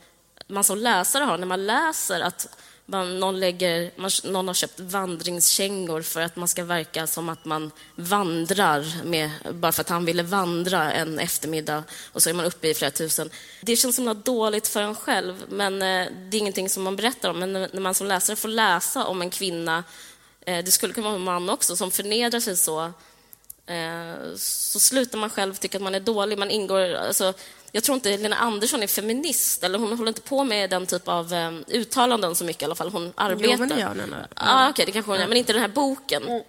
man 0.47 0.65
som 0.65 0.79
läsare 0.79 1.25
har 1.25 1.39
när 1.39 1.47
man 1.47 1.67
läser 1.67 2.21
att 2.21 2.49
man, 2.91 3.21
någon, 3.21 3.41
lägger, 3.41 3.91
man, 3.97 4.11
någon 4.25 4.47
har 4.47 4.55
köpt 4.55 4.81
vandringskängor 4.81 6.03
för 6.03 6.21
att 6.21 6.37
man 6.37 6.49
ska 6.49 6.65
verka 6.65 7.07
som 7.07 7.29
att 7.29 7.45
man 7.45 7.71
vandrar 7.95 9.05
med, 9.05 9.31
bara 9.53 9.73
för 9.73 9.81
att 9.81 9.89
han 9.89 10.05
ville 10.05 10.23
vandra 10.23 10.93
en 10.93 11.19
eftermiddag 11.19 11.85
och 12.13 12.23
så 12.23 12.31
är 12.31 12.35
man 12.35 12.45
uppe 12.45 12.69
i 12.69 12.75
flera 12.75 12.91
tusen. 12.91 13.31
Det 13.61 13.77
känns 13.77 13.97
som 13.97 14.05
något 14.05 14.25
dåligt 14.25 14.69
för 14.69 14.83
en 14.83 14.95
själv, 14.95 15.45
men 15.49 15.75
eh, 15.75 16.07
det 16.31 16.37
är 16.37 16.39
ingenting 16.39 16.69
som 16.69 16.83
man 16.83 16.97
berättar 16.97 17.31
om. 17.31 17.39
Men 17.39 17.53
när 17.53 17.81
man 17.81 17.95
som 17.95 18.07
läsare 18.07 18.37
får 18.37 18.49
läsa 18.49 19.05
om 19.05 19.23
en 19.23 19.31
kvinna, 19.31 19.85
eh, 20.41 20.65
det 20.65 20.71
skulle 20.71 20.93
kunna 20.93 21.09
vara 21.09 21.17
en 21.17 21.25
man 21.25 21.51
också, 21.51 21.77
som 21.77 21.91
förnedrar 21.91 22.41
sig 22.41 22.57
så 22.57 22.93
eh, 23.67 24.35
så 24.37 24.81
slutar 24.81 25.19
man 25.19 25.31
själv 25.31 25.55
tycka 25.55 25.79
att 25.79 25.83
man 25.83 25.95
är 25.95 26.01
dålig. 26.01 26.39
Man 26.39 26.51
ingår, 26.51 26.95
alltså, 26.95 27.35
jag 27.73 27.85
tror 27.85 27.95
inte 27.95 28.17
Lena 28.17 28.37
Andersson 28.37 28.83
är 28.83 28.87
feminist, 28.87 29.65
eller 29.65 29.79
hon 29.79 29.99
håller 29.99 30.09
inte 30.09 30.21
på 30.21 30.45
med 30.45 30.71
den 30.71 30.87
typ 30.87 31.09
av 31.09 31.33
um, 31.33 31.65
uttalanden 31.69 32.35
så 32.35 32.45
mycket 32.45 32.63
i 32.63 32.65
alla 32.65 32.75
fall. 32.75 32.91
Hon 32.91 33.13
arbetar. 33.15 33.53
Jo, 33.53 33.59
men 33.59 33.69
det 33.69 33.81
gör 33.81 33.89
hon. 33.89 34.15
Ja, 34.19 34.27
ah, 34.35 34.71
okay, 34.71 34.87
det 34.87 34.93
kanske 34.93 35.11
hon 35.11 35.21
gör, 35.21 35.29
men 35.29 35.37
inte 35.37 35.53
den 35.53 35.63
här 35.63 35.69
boken. 35.69 36.23
Mm. 36.23 36.43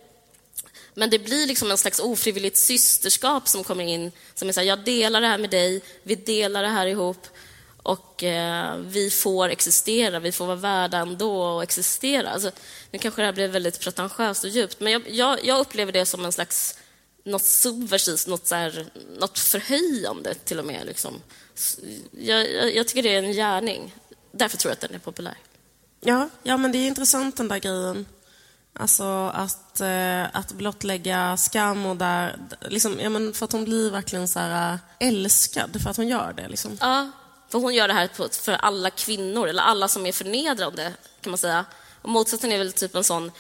Men 0.94 1.10
det 1.10 1.20
blir 1.20 1.48
liksom 1.48 1.72
en 1.72 1.78
slags 1.78 2.00
ofrivilligt 2.00 2.58
systerskap 2.58 3.48
som 3.48 3.64
kommer 3.64 3.84
in, 3.84 4.12
som 4.36 4.50
är 4.50 4.54
så 4.54 4.60
här, 4.60 4.68
jag 4.68 4.80
delar 4.80 5.22
det 5.22 5.28
här 5.28 5.38
med 5.38 5.50
dig, 5.50 5.82
vi 6.04 6.16
delar 6.16 6.64
det 6.64 6.70
här 6.70 6.88
ihop 6.88 7.28
och 7.84 8.24
eh, 8.24 8.78
vi 8.78 9.10
får 9.10 9.50
existera, 9.50 10.20
vi 10.20 10.32
får 10.32 10.46
vara 10.46 10.56
värda 10.56 10.98
ändå 10.98 11.42
och 11.42 11.64
existera. 11.64 12.30
Alltså, 12.30 12.52
nu 12.92 13.00
kanske 13.00 13.22
det 13.22 13.26
här 13.26 13.34
blir 13.34 13.48
väldigt 13.48 13.80
pretentiöst 13.80 14.44
och 14.44 14.50
djupt, 14.50 14.80
men 14.80 14.94
jag, 14.94 15.02
jag, 15.10 15.46
jag 15.46 15.60
upplever 15.60 15.92
det 15.92 16.06
som 16.06 16.26
en 16.26 16.32
slags 16.32 16.79
något 17.30 17.46
subversivt, 17.46 18.28
något, 18.28 18.48
så 18.48 18.56
här, 18.56 18.86
något 19.20 19.40
förhöjande 19.40 20.34
till 20.34 20.60
och 20.60 20.66
med. 20.66 20.86
Liksom. 20.86 21.22
Jag, 22.12 22.52
jag, 22.52 22.76
jag, 22.76 22.88
tycker 22.88 23.04
det 23.04 23.16
är 23.16 23.24
en 23.24 23.34
gärning. 23.34 23.96
Därför 24.32 24.58
tror 24.58 24.70
jag 24.70 24.74
att 24.74 24.82
den 24.82 24.96
är 24.96 25.00
populär. 25.00 25.38
Ja, 26.02 26.30
ja 26.44 26.58
men 26.58 26.72
det 26.72 26.78
är 26.78 26.88
intressant 26.88 27.38
den 27.38 27.48
där 27.48 27.60
grejen. 27.60 28.06
Alltså 28.74 29.32
att, 29.34 29.82
eh, 29.82 30.36
att 30.36 30.52
blottlägga 30.52 31.38
skam 31.38 31.86
och 31.86 31.96
där, 31.96 32.40
liksom, 32.62 33.00
ja, 33.00 33.10
men 33.10 33.34
för 33.34 33.46
att 33.46 33.52
hon 33.52 33.64
blir 33.64 33.92
verkligen 33.92 34.28
så 34.28 34.40
här, 34.40 34.74
äh, 34.74 35.08
älskad 35.08 35.82
för 35.84 35.90
att 35.90 35.98
hon 35.98 36.08
gör 36.08 36.34
det. 36.34 36.48
Liksom. 36.48 36.78
Ja, 36.82 37.12
för 37.50 37.60
hon 37.60 37.74
gör 37.74 37.88
det 37.88 37.94
här 37.94 38.10
för 38.42 38.52
alla 38.52 38.90
kvinnor, 38.90 39.48
eller 39.48 39.64
alla 39.64 39.88
som 39.88 40.06
är 40.06 40.12
förnedrande 40.12 40.94
kan 41.22 41.32
man 41.32 41.38
säga. 41.38 41.66
Och 42.02 42.10
motsatsen 42.10 42.52
är 42.52 42.58
väl 42.58 42.74
typ 42.74 42.96
en 42.96 43.04
sån 43.04 43.32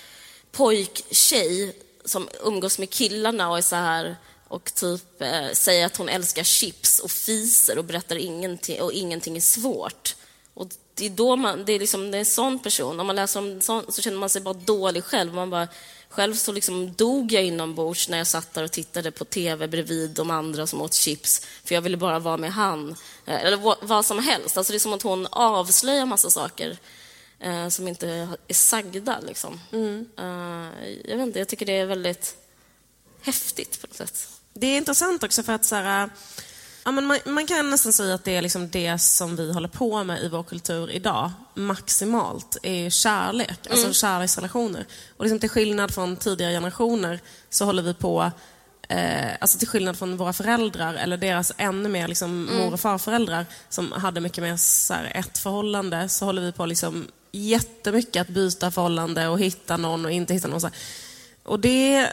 pojktjej 0.52 1.76
som 2.10 2.30
umgås 2.44 2.80
med 2.80 2.90
killarna 2.90 3.50
och 3.50 3.58
är 3.58 3.62
så 3.62 3.76
här 3.76 4.16
och 4.48 4.74
typ 4.76 5.22
eh, 5.22 5.52
säger 5.54 5.86
att 5.86 5.98
hon 5.98 6.10
älskar 6.10 6.44
chips 6.44 7.00
och 7.00 7.12
fiser 7.12 7.78
och 7.78 7.86
berättar 7.86 8.16
ingenting 8.16 8.82
och 8.82 8.94
ingenting 8.94 9.38
är 9.38 9.42
svårt. 9.42 10.16
Och 10.54 10.68
det 10.94 11.06
är 11.06 11.10
då 11.10 11.36
man, 11.36 11.66
det 11.66 11.74
är 11.74 11.80
liksom 11.80 12.12
det 12.12 12.18
är 12.18 12.20
en 12.20 12.26
sån 12.26 12.60
person. 12.60 13.00
Om 13.00 13.08
man 13.08 13.16
läser 13.16 13.40
om 13.40 13.62
sån 13.62 13.92
så 13.92 14.02
känner 14.02 14.18
man 14.18 14.30
sig 14.30 14.42
bara 14.42 14.54
dålig 14.54 15.04
själv. 15.04 15.34
Man 15.34 15.50
bara, 15.50 15.68
själv 16.10 16.36
så 16.36 16.52
liksom 16.52 16.94
dog 16.94 17.32
jag 17.32 17.44
inombords 17.44 18.10
när 18.10 18.18
jag 18.18 18.28
satt 18.28 18.54
där 18.54 18.64
och 18.64 18.72
tittade 18.72 19.12
på 19.12 19.26
TV 19.26 19.68
bredvid 19.68 20.10
de 20.10 20.32
andra 20.32 20.68
som 20.68 20.82
åt 20.82 20.94
chips, 20.94 21.48
för 21.64 21.76
jag 21.76 21.82
ville 21.82 21.98
bara 21.98 22.20
vara 22.20 22.38
med 22.38 22.54
han. 22.54 22.96
Eh, 23.26 23.44
eller 23.44 23.86
vad 23.86 24.06
som 24.06 24.20
helst. 24.20 24.58
Alltså 24.58 24.74
det 24.74 24.78
är 24.78 24.80
som 24.80 24.94
att 24.94 25.02
hon 25.02 25.28
avslöjar 25.32 26.06
massa 26.06 26.30
saker 26.30 26.78
eh, 27.40 27.68
som 27.68 27.88
inte 27.88 28.08
är 28.48 28.54
sagda. 28.54 29.20
Liksom. 29.20 29.60
Mm. 29.72 30.06
Eh, 30.18 30.90
jag, 31.06 31.18
vet 31.18 31.28
inte, 31.28 31.40
jag 31.40 31.48
tycker 31.48 31.66
det 31.66 31.78
är 31.78 31.86
väldigt 31.86 32.38
häftigt 33.22 33.82
på 33.82 33.88
något 33.88 33.96
sätt. 33.96 34.30
Det 34.54 34.68
är 34.68 34.78
intressant 34.78 35.24
också 35.24 35.44
för 35.44 35.54
att 35.54 35.66
så 35.66 35.76
här, 35.76 36.10
ja, 36.86 36.92
men 36.92 37.06
man, 37.06 37.20
man, 37.26 37.48
kan 37.48 37.70
nästan 37.70 37.94
säga 37.94 38.16
att 38.16 38.24
det 38.24 38.36
är 38.36 38.42
liksom 38.42 38.70
det 38.70 39.00
som 39.00 39.36
vi 39.36 39.54
håller 39.54 39.68
på 39.68 40.04
med 40.04 40.24
i 40.24 40.28
vår 40.28 40.44
kultur 40.44 40.92
idag, 40.92 41.32
maximalt, 41.54 42.58
är 42.64 42.90
kärlek. 42.90 43.68
Alltså 43.70 43.86
mm. 43.86 43.94
Kärleksrelationer. 43.94 44.86
Och 45.18 45.24
liksom 45.24 45.40
till 45.40 45.50
skillnad 45.50 45.94
från 45.94 46.16
tidigare 46.16 46.54
generationer 46.54 47.20
så 47.50 47.66
håller 47.66 47.84
vi 47.84 47.94
på 47.94 48.32
Eh, 48.92 49.32
alltså 49.40 49.58
till 49.58 49.68
skillnad 49.68 49.98
från 49.98 50.18
våra 50.18 50.34
föräldrar 50.34 50.94
eller 50.94 51.18
deras 51.18 51.52
ännu 51.58 51.90
mer 51.90 52.08
liksom, 52.08 52.48
mm. 52.48 52.58
mor 52.58 52.74
och 52.74 52.80
farföräldrar 52.80 53.46
som 53.70 53.92
hade 53.92 54.22
mycket 54.22 54.44
mer 54.44 54.58
så 54.58 54.94
här, 54.94 55.12
ett 55.16 55.38
förhållande 55.38 56.10
så 56.10 56.26
håller 56.26 56.42
vi 56.42 56.52
på 56.52 56.66
liksom, 56.66 57.08
jättemycket 57.32 58.22
att 58.22 58.28
byta 58.28 58.72
förhållande 58.72 59.28
och 59.28 59.40
hitta 59.40 59.78
någon 59.78 60.06
och 60.06 60.12
inte 60.12 60.34
hitta 60.34 60.48
någon. 60.48 60.62
Så 60.62 60.70
Och 61.44 61.60
det 61.60 62.10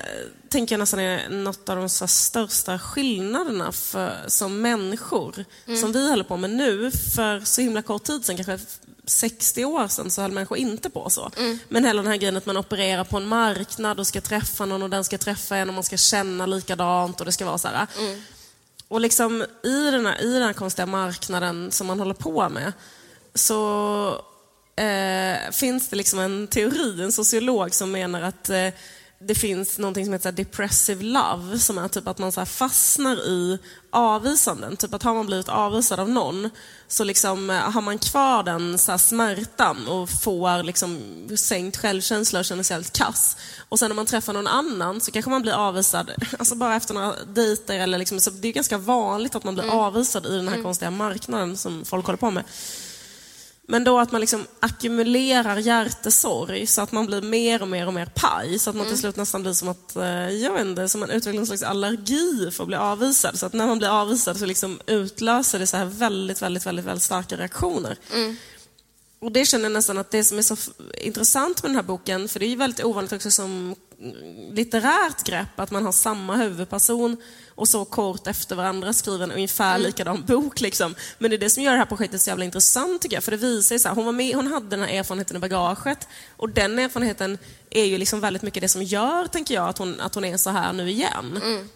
tänker 0.48 0.74
jag 0.74 0.78
nästan 0.78 1.00
är 1.00 1.28
något 1.28 1.68
av 1.68 1.76
de 1.76 1.88
så 1.88 2.06
största 2.06 2.78
skillnaderna 2.78 3.72
för, 3.72 4.24
som 4.26 4.60
människor 4.60 5.44
mm. 5.66 5.80
som 5.80 5.92
vi 5.92 6.10
håller 6.10 6.24
på 6.24 6.36
med 6.36 6.50
nu. 6.50 6.90
För 6.90 7.40
så 7.40 7.60
himla 7.60 7.82
kort 7.82 8.04
tid 8.04 8.24
sedan, 8.24 8.36
kanske 8.36 8.58
60 9.06 9.64
år 9.64 9.88
sedan, 9.88 10.10
så 10.10 10.22
höll 10.22 10.32
människor 10.32 10.58
inte 10.58 10.90
på 10.90 11.10
så. 11.10 11.30
Mm. 11.36 11.58
Men 11.68 11.84
hela 11.84 12.02
den 12.02 12.10
här 12.10 12.18
grejen 12.18 12.36
att 12.36 12.46
man 12.46 12.56
opererar 12.56 13.04
på 13.04 13.16
en 13.16 13.26
marknad 13.26 14.00
och 14.00 14.06
ska 14.06 14.20
träffa 14.20 14.66
någon 14.66 14.82
och 14.82 14.90
den 14.90 15.04
ska 15.04 15.18
träffa 15.18 15.56
en 15.56 15.68
och 15.68 15.74
man 15.74 15.84
ska 15.84 15.96
känna 15.96 16.46
likadant 16.46 17.20
och 17.20 17.26
det 17.26 17.32
ska 17.32 17.44
vara 17.44 17.58
så 17.58 17.68
här. 17.68 17.86
Mm. 17.98 18.22
Och 18.88 19.00
liksom 19.00 19.44
i 19.62 19.90
den, 19.90 20.06
här, 20.06 20.22
i 20.22 20.32
den 20.32 20.42
här 20.42 20.52
konstiga 20.52 20.86
marknaden 20.86 21.72
som 21.72 21.86
man 21.86 21.98
håller 21.98 22.14
på 22.14 22.48
med 22.48 22.72
så 23.34 24.22
eh, 24.76 25.50
finns 25.52 25.88
det 25.88 25.96
liksom 25.96 26.18
en 26.18 26.46
teori, 26.46 27.02
en 27.02 27.12
sociolog 27.12 27.74
som 27.74 27.92
menar 27.92 28.22
att 28.22 28.50
eh, 28.50 28.68
det 29.18 29.34
finns 29.34 29.78
något 29.78 30.04
som 30.04 30.12
heter 30.12 30.32
depressive 30.32 31.04
love, 31.04 31.58
som 31.58 31.78
är 31.78 31.88
typ 31.88 32.08
att 32.08 32.18
man 32.18 32.32
så 32.32 32.44
fastnar 32.44 33.28
i 33.28 33.58
avvisanden. 33.90 34.76
Typ 34.76 34.94
att 34.94 35.02
har 35.02 35.14
man 35.14 35.26
blivit 35.26 35.48
avvisad 35.48 36.00
av 36.00 36.10
någon 36.10 36.50
så 36.88 37.04
liksom 37.04 37.50
eh, 37.50 37.56
har 37.56 37.80
man 37.80 37.98
kvar 37.98 38.42
den 38.42 38.78
så 38.78 38.98
smärtan 38.98 39.88
och 39.88 40.10
får 40.10 40.62
liksom 40.62 40.98
sänkt 41.36 41.76
självkänsla 41.76 42.38
och 42.38 42.44
känner 42.44 42.62
sig 42.62 42.74
helt 42.74 42.98
kass. 42.98 43.36
Och 43.68 43.78
sen 43.78 43.88
när 43.90 43.96
man 43.96 44.06
träffar 44.06 44.32
någon 44.32 44.46
annan 44.46 45.00
så 45.00 45.10
kanske 45.12 45.30
man 45.30 45.42
blir 45.42 45.52
avvisad, 45.52 46.10
alltså 46.38 46.54
bara 46.54 46.76
efter 46.76 46.94
några 46.94 47.14
dejter 47.24 47.78
eller 47.78 47.98
liksom, 47.98 48.20
så 48.20 48.30
det 48.30 48.48
är 48.48 48.52
ganska 48.52 48.78
vanligt 48.78 49.34
att 49.34 49.44
man 49.44 49.54
blir 49.54 49.64
mm. 49.64 49.78
avvisad 49.78 50.26
i 50.26 50.36
den 50.36 50.48
här 50.48 50.54
mm. 50.54 50.64
konstiga 50.64 50.90
marknaden 50.90 51.56
som 51.56 51.84
folk 51.84 52.06
håller 52.06 52.18
på 52.18 52.30
med. 52.30 52.44
Men 53.68 53.84
då 53.84 53.98
att 53.98 54.12
man 54.12 54.20
liksom 54.20 54.46
ackumulerar 54.60 55.56
hjärtesorg 55.56 56.66
så 56.66 56.82
att 56.82 56.92
man 56.92 57.06
blir 57.06 57.22
mer 57.22 57.62
och 57.62 57.68
mer 57.68 57.86
och 57.86 57.94
mer 57.94 58.06
paj. 58.06 58.58
Så 58.58 58.70
att 58.70 58.76
man 58.76 58.84
till 58.84 58.92
mm. 58.92 59.00
slut 59.00 59.16
nästan 59.16 59.42
blir 59.42 59.52
som 59.52 59.68
att, 59.68 59.96
eh, 59.96 60.28
jag 60.28 60.52
vet 60.52 60.66
inte, 60.66 60.88
som 60.88 61.00
man 61.00 61.10
utvecklar 61.10 61.40
en 61.40 61.46
slags 61.46 61.62
allergi 61.62 62.50
för 62.52 62.62
att 62.64 62.68
bli 62.68 62.76
avvisad. 62.76 63.38
Så 63.38 63.46
att 63.46 63.52
när 63.52 63.66
man 63.66 63.78
blir 63.78 64.00
avvisad 64.00 64.36
så 64.36 64.46
liksom 64.46 64.80
utlöser 64.86 65.58
det 65.58 65.66
så 65.66 65.76
här 65.76 65.84
väldigt, 65.84 66.42
väldigt, 66.42 66.66
väldigt, 66.66 66.84
väldigt 66.84 67.02
starka 67.02 67.36
reaktioner. 67.36 67.96
Mm. 68.12 68.36
Och 69.18 69.32
det 69.32 69.44
känner 69.44 69.64
jag 69.64 69.72
nästan 69.72 69.98
att 69.98 70.10
det 70.10 70.24
som 70.24 70.38
är 70.38 70.42
så 70.42 70.56
intressant 71.00 71.62
med 71.62 71.70
den 71.70 71.76
här 71.76 71.82
boken, 71.82 72.28
för 72.28 72.40
det 72.40 72.46
är 72.46 72.50
ju 72.50 72.56
väldigt 72.56 72.84
ovanligt 72.84 73.12
också 73.12 73.30
som 73.30 73.74
litterärt 74.52 75.24
grepp, 75.24 75.60
att 75.60 75.70
man 75.70 75.84
har 75.84 75.92
samma 75.92 76.36
huvudperson 76.36 77.16
och 77.54 77.68
så 77.68 77.84
kort 77.84 78.26
efter 78.26 78.56
varandra 78.56 78.92
skriver 78.92 79.24
en 79.24 79.32
ungefär 79.32 79.74
mm. 79.74 79.86
likadan 79.86 80.24
bok. 80.24 80.60
Liksom. 80.60 80.94
Men 81.18 81.30
det 81.30 81.36
är 81.36 81.38
det 81.38 81.50
som 81.50 81.62
gör 81.62 81.72
det 81.72 81.78
här 81.78 81.86
projektet 81.86 82.20
så 82.20 82.30
jävla 82.30 82.44
intressant 82.44 83.02
tycker 83.02 83.16
jag. 83.16 83.24
För 83.24 83.30
det 83.30 83.36
visar 83.36 83.78
sig 83.78 83.92
hon, 83.92 84.04
var 84.04 84.12
med, 84.12 84.34
hon 84.34 84.46
hade 84.46 84.66
den 84.66 84.80
här 84.80 84.98
erfarenheten 84.98 85.36
i 85.36 85.40
bagaget 85.40 86.08
och 86.36 86.48
den 86.48 86.78
erfarenheten 86.78 87.38
är 87.70 87.84
ju 87.84 87.98
liksom 87.98 88.20
väldigt 88.20 88.42
mycket 88.42 88.62
det 88.62 88.68
som 88.68 88.82
gör, 88.82 89.26
tänker 89.26 89.54
jag, 89.54 89.68
att 89.68 89.78
hon, 89.78 90.00
att 90.00 90.14
hon 90.14 90.24
är 90.24 90.36
så 90.36 90.50
här 90.50 90.72
nu 90.72 90.90
igen. 90.90 91.40
Mm 91.42 91.68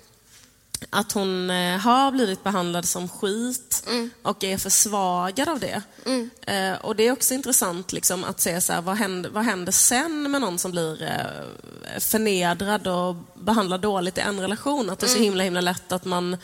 att 0.91 1.13
hon 1.13 1.51
eh, 1.51 1.79
har 1.79 2.11
blivit 2.11 2.45
behandlad 2.45 2.85
som 2.85 3.09
skit 3.09 3.85
mm. 3.87 4.11
och 4.23 4.45
är 4.45 4.59
försvagad 4.59 5.49
av 5.49 5.61
det. 5.61 5.83
Mm. 6.07 6.31
Eh, 6.47 6.81
och 6.81 6.97
Det 6.97 7.07
är 7.07 7.13
också 7.13 7.35
intressant 7.35 7.93
liksom, 7.93 8.25
att 8.25 8.41
se 8.41 8.61
så 8.61 8.73
här, 8.73 8.81
vad, 8.81 8.97
händer, 8.97 9.31
vad 9.31 9.45
händer 9.45 9.73
sen 9.73 10.31
med 10.31 10.41
någon 10.41 10.59
som 10.59 10.71
blir 10.71 11.03
eh, 11.03 12.01
förnedrad 12.01 12.87
och 12.87 13.17
behandlad 13.35 13.81
dåligt 13.81 14.19
i 14.19 14.21
en 14.21 14.41
relation. 14.41 14.91
Att 14.91 14.99
det 14.99 15.07
är 15.07 15.09
så 15.09 15.15
mm. 15.15 15.25
himla 15.25 15.45
himla 15.45 15.61
lätt 15.61 15.93
att 15.93 16.05
man 16.05 16.37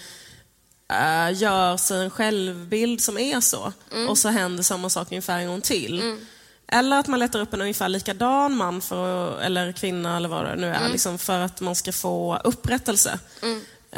äh, 0.92 1.34
gör 1.34 1.76
sig 1.76 2.04
en 2.04 2.10
självbild 2.10 3.00
som 3.00 3.18
är 3.18 3.40
så 3.40 3.72
mm. 3.92 4.08
och 4.08 4.18
så 4.18 4.28
händer 4.28 4.62
samma 4.62 4.90
sak 4.90 5.08
ungefär 5.10 5.38
en 5.38 5.48
gång 5.48 5.60
till. 5.60 6.00
Mm. 6.00 6.26
Eller 6.68 6.98
att 6.98 7.06
man 7.06 7.18
letar 7.18 7.40
upp 7.40 7.54
en 7.54 7.60
ungefär 7.60 7.88
likadan 7.88 8.56
man 8.56 8.80
för, 8.80 9.40
eller 9.40 9.72
kvinna 9.72 10.16
eller 10.16 10.28
vad 10.28 10.44
det 10.44 10.56
nu 10.56 10.66
är, 10.66 10.80
mm. 10.80 10.92
liksom, 10.92 11.18
för 11.18 11.40
att 11.40 11.60
man 11.60 11.74
ska 11.74 11.92
få 11.92 12.40
upprättelse. 12.44 13.18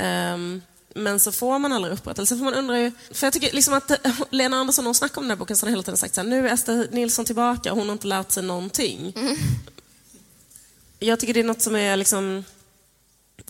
Um, 0.00 0.62
men 0.94 1.20
så 1.20 1.32
får 1.32 1.58
man 1.58 1.72
aldrig 1.72 1.94
upprättelse. 1.94 2.36
För 2.36 2.44
man 2.44 2.54
undrar 2.54 2.76
ju, 2.76 2.92
för 3.10 3.26
jag 3.26 3.32
tycker 3.32 3.52
liksom 3.52 3.74
att 3.74 3.90
eh, 3.90 3.98
Lena 4.30 4.56
Andersson, 4.56 4.84
hon 4.84 4.94
snackar 4.94 5.18
om 5.18 5.24
den 5.24 5.30
här 5.30 5.36
boken, 5.36 5.56
så 5.56 5.66
har 5.66 5.70
hela 5.70 5.82
tiden 5.82 5.96
sagt 5.96 6.14
så 6.14 6.20
här, 6.20 6.28
nu 6.28 6.48
är 6.48 6.52
Ester 6.52 6.88
Nilsson 6.90 7.24
tillbaka 7.24 7.72
och 7.72 7.78
hon 7.78 7.88
har 7.88 7.92
inte 7.92 8.06
lärt 8.06 8.30
sig 8.30 8.42
någonting. 8.42 9.12
Mm. 9.16 9.36
Jag 10.98 11.20
tycker 11.20 11.34
det 11.34 11.40
är 11.40 11.44
något 11.44 11.62
som 11.62 11.76
är 11.76 11.96
liksom, 11.96 12.44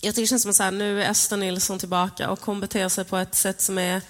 jag 0.01 0.15
tycker 0.15 0.23
det 0.23 0.27
känns 0.27 0.57
som 0.57 0.67
att 0.67 0.75
nu 0.75 1.03
är 1.03 1.11
Ester 1.11 1.37
Nilsson 1.37 1.79
tillbaka 1.79 2.31
och 2.31 2.41
hon 2.41 2.61
beter 2.61 2.89
sig 2.89 3.05
på 3.05 3.17
ett 3.17 3.35
sätt 3.35 3.61
som 3.61 3.79
är 3.79 4.03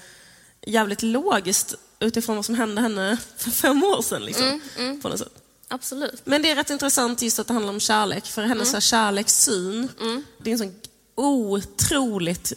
jävligt 0.63 1.03
logiskt 1.03 1.75
utifrån 2.01 2.37
vad 2.37 2.45
som 2.45 2.55
hände 2.55 2.81
henne 2.81 3.17
för 3.37 3.51
fem 3.51 3.85
år 3.85 4.03
sedan. 4.03 4.25
Liksom, 4.25 4.47
mm, 4.47 4.61
mm. 4.79 5.01
På 5.01 5.09
något 5.09 5.19
sätt. 5.19 5.33
Absolut. 5.69 6.21
Men 6.25 6.43
det 6.43 6.51
är 6.51 6.57
rätt 6.57 6.71
intressant 6.71 7.23
just 7.23 7.39
att 7.39 7.47
det 7.47 7.53
handlar 7.53 7.73
om 7.73 7.81
kärlek, 7.81 8.27
för 8.27 8.43
hennes 8.43 8.69
mm. 8.69 8.81
kärlekssyn, 8.81 9.89
mm. 10.01 10.25
det 10.39 10.51
är 10.51 10.53
en 10.53 10.59
sån 10.59 10.75
otroligt 11.19 12.53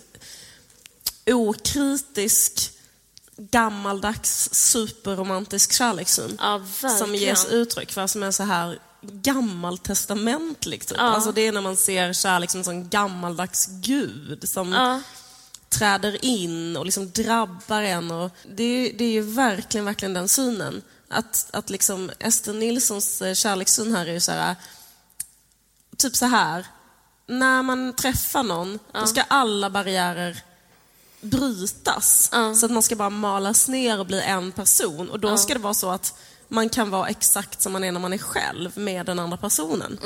okritisk, 1.26 2.72
gammaldags, 3.38 4.50
superromantisk 4.54 5.74
kärlekssyn. 5.74 6.38
Ja, 6.40 6.62
som 7.00 7.16
ges 7.16 7.46
uttryck 7.46 7.92
för, 7.92 8.08
som 8.08 8.24
är 8.24 8.32
så 8.32 8.44
här 8.44 8.80
gammaltestamentlig. 9.02 10.88
Typ. 10.88 10.98
Ja. 10.98 11.04
Alltså 11.04 11.32
det 11.32 11.42
är 11.48 11.52
när 11.52 11.62
man 11.62 11.78
ser 11.78 12.14
kärlek 12.14 12.52
som 12.52 12.58
en 12.58 12.64
sån 12.64 12.90
gammaldags 12.90 13.68
gud 13.68 14.50
som 14.50 14.72
Ja. 14.72 15.02
träder 15.70 16.26
in 16.26 16.78
och 16.78 16.86
liksom 16.86 17.12
drabbar 17.12 17.82
en. 17.82 18.12
Och 18.12 18.32
det, 18.56 18.64
är, 18.64 18.94
det 18.98 19.04
är 19.06 19.12
ju 19.12 19.22
verkligen, 19.22 19.86
verkligen 19.86 20.14
den 20.14 20.28
synen. 20.28 20.82
Att, 21.10 21.48
att 21.54 21.70
liksom 21.70 22.12
Ester 22.20 22.54
Nilssons 22.54 23.22
eh, 23.22 23.34
kärlekssyn 23.34 23.96
här 23.96 24.06
är 24.06 24.14
ju 24.14 24.20
så 24.20 24.32
här, 24.32 24.56
typ 25.98 26.16
så 26.16 26.26
här. 26.26 26.66
När 27.32 27.64
man 27.64 27.94
träffar 27.94 28.44
någon, 28.44 28.80
då 28.92 29.08
ska 29.08 29.22
alla 29.28 29.70
barriärer 29.70 30.38
brytas. 31.22 32.30
Så 32.60 32.66
att 32.66 32.72
man 32.72 32.84
ska 32.84 32.96
bara 32.96 33.10
malas 33.10 33.68
ner 33.68 34.00
och 34.00 34.06
bli 34.06 34.22
en 34.22 34.52
person. 34.52 35.10
Och 35.10 35.20
då 35.20 35.38
ska 35.38 35.54
det 35.54 35.60
vara 35.60 35.74
så 35.74 35.90
att 35.92 36.14
man 36.48 36.70
kan 36.70 36.90
vara 36.90 37.08
exakt 37.08 37.62
som 37.62 37.72
man 37.72 37.84
är 37.84 37.92
när 37.92 38.00
man 38.00 38.14
är 38.14 38.18
själv 38.18 38.78
med 38.78 39.06
den 39.06 39.20
andra 39.20 39.38
personen. 39.38 40.00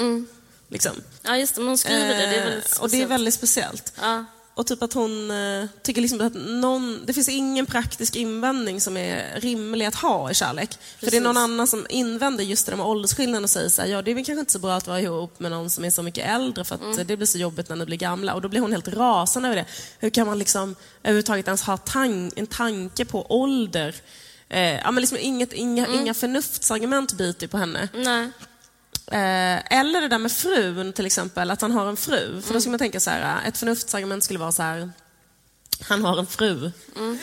Liksom. 0.68 0.92
ja, 1.22 1.38
just 1.38 1.56
det. 1.56 1.62
Hon 1.64 1.78
skriver 1.78 2.08
det. 2.08 2.16
Det 2.16 2.36
är 2.38 2.46
väldigt 2.46 2.78
Eh, 2.78 2.82
och 2.82 2.90
det 2.90 2.96
är 2.96 3.00
speciellt. 3.00 3.12
väldigt 3.12 3.34
speciellt. 3.34 3.94
Ja. 4.02 4.26
Och 4.58 4.68
typ 4.68 4.84
att 4.84 4.94
hon 4.94 5.32
eh, 5.32 5.66
tycker 5.84 6.02
liksom 6.02 6.22
att 6.22 6.34
någon, 6.36 7.02
det 7.06 7.14
finns 7.14 7.30
ingen 7.30 7.66
praktisk 7.66 8.16
invändning 8.16 8.82
som 8.82 8.98
är 8.98 9.40
rimlig 9.40 9.86
att 9.86 9.96
ha 9.96 10.32
i 10.32 10.34
kärlek. 10.34 10.70
För 11.00 11.12
det 11.12 11.18
är 11.18 11.22
någon 11.22 11.34
Precis. 11.36 11.44
annan 11.44 11.68
som 11.68 11.86
invänder 11.90 12.44
just 12.44 12.66
det 12.66 12.72
där 12.72 12.78
med 12.78 12.86
åldersskillnaden 12.86 13.44
och 13.44 13.50
säger 13.50 13.70
så 13.70 13.82
här, 13.82 13.90
ja 13.90 14.02
det 14.02 14.12
är 14.12 14.16
väl 14.16 14.26
kanske 14.26 14.40
inte 14.40 14.52
så 14.52 14.60
bra 14.60 14.74
att 14.76 14.88
vara 14.88 15.02
ihop 15.02 15.40
med 15.40 15.52
någon 15.52 15.70
som 15.70 15.86
är 15.86 15.90
så 15.90 16.04
mycket 16.04 16.30
äldre 16.30 16.64
för 16.64 16.76
att 16.76 16.82
Mm. 16.82 17.08
det 17.08 17.18
blir 17.18 17.28
så 17.28 17.38
jobbigt 17.38 17.70
när 17.70 17.76
ni 17.76 17.86
blir 17.86 17.98
gamla. 17.98 18.34
Och 18.34 18.42
då 18.42 18.48
blir 18.50 18.60
hon 18.62 18.72
helt 18.72 18.88
rasande 18.88 19.50
över 19.50 19.56
det. 19.56 19.66
Hur 20.00 20.10
kan 20.10 20.28
man 20.28 20.40
liksom 20.40 20.76
överhuvudtaget 21.04 21.48
ens 21.48 21.62
ha 21.62 21.76
tan- 21.78 22.32
en 22.36 22.48
tanke 22.48 23.06
på 23.06 23.26
ålder? 23.42 23.96
Eh, 24.50 24.60
ja, 24.62 24.92
men 24.92 25.02
liksom 25.02 25.18
inget, 25.22 25.54
inga, 25.54 25.86
Mm. 25.86 26.00
inga 26.00 26.14
förnuftsargument 26.14 27.14
biter 27.14 27.48
på 27.48 27.58
henne. 27.58 27.90
Nej. 27.94 28.30
Eh, 29.12 29.78
eller 29.80 30.02
det 30.02 30.08
där 30.08 30.18
med 30.18 30.32
frun 30.32 30.94
till 30.94 31.06
exempel, 31.06 31.52
att 31.52 31.62
han 31.62 31.72
har 31.72 31.86
en 31.88 31.98
fru. 31.98 32.20
För 32.42 32.48
då 32.48 32.50
Mm. 32.50 32.62
skulle 32.62 32.72
man 32.72 32.80
tänka 32.80 33.00
så 33.00 33.10
här, 33.10 33.22
eh, 33.42 33.48
ett 33.48 33.58
förnuftsargument 33.58 34.24
skulle 34.24 34.40
vara 34.40 34.52
så 34.52 34.64
här, 34.64 34.92
han 35.90 36.04
har 36.06 36.20
en 36.20 36.28
fru. 36.28 36.72
Mm. 36.96 37.18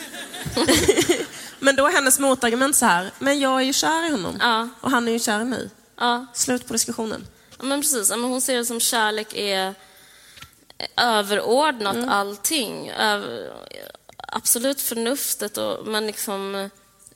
men 1.59 1.75
då 1.75 1.87
är 1.87 1.91
hennes 1.91 2.19
motargument 2.19 2.75
så 2.75 2.85
här, 2.85 3.11
men 3.19 3.39
jag 3.39 3.59
är 3.61 3.65
ju 3.65 3.73
kär 3.73 4.07
i 4.07 4.11
honom. 4.11 4.37
Ja. 4.39 4.69
Och 4.81 4.91
han 4.91 5.07
är 5.07 5.11
ju 5.11 5.19
kär 5.19 5.41
i 5.41 5.45
mig. 5.45 5.69
Ja. 5.99 6.25
Slut 6.33 6.67
på 6.67 6.73
diskussionen. 6.73 7.27
Ja, 7.57 7.63
men 7.65 7.81
precis. 7.81 8.09
Men 8.09 8.23
hon 8.23 8.41
ser 8.41 8.57
det 8.57 8.65
som 8.65 8.79
kärlek 8.79 9.33
är 9.35 9.75
överordnat 10.97 11.95
Mm. 11.95 12.09
allting. 12.09 12.89
Över, 12.89 13.53
absolut 14.17 14.81
förnuftet, 14.81 15.57
och, 15.57 15.87
men 15.87 16.07
liksom... 16.07 16.69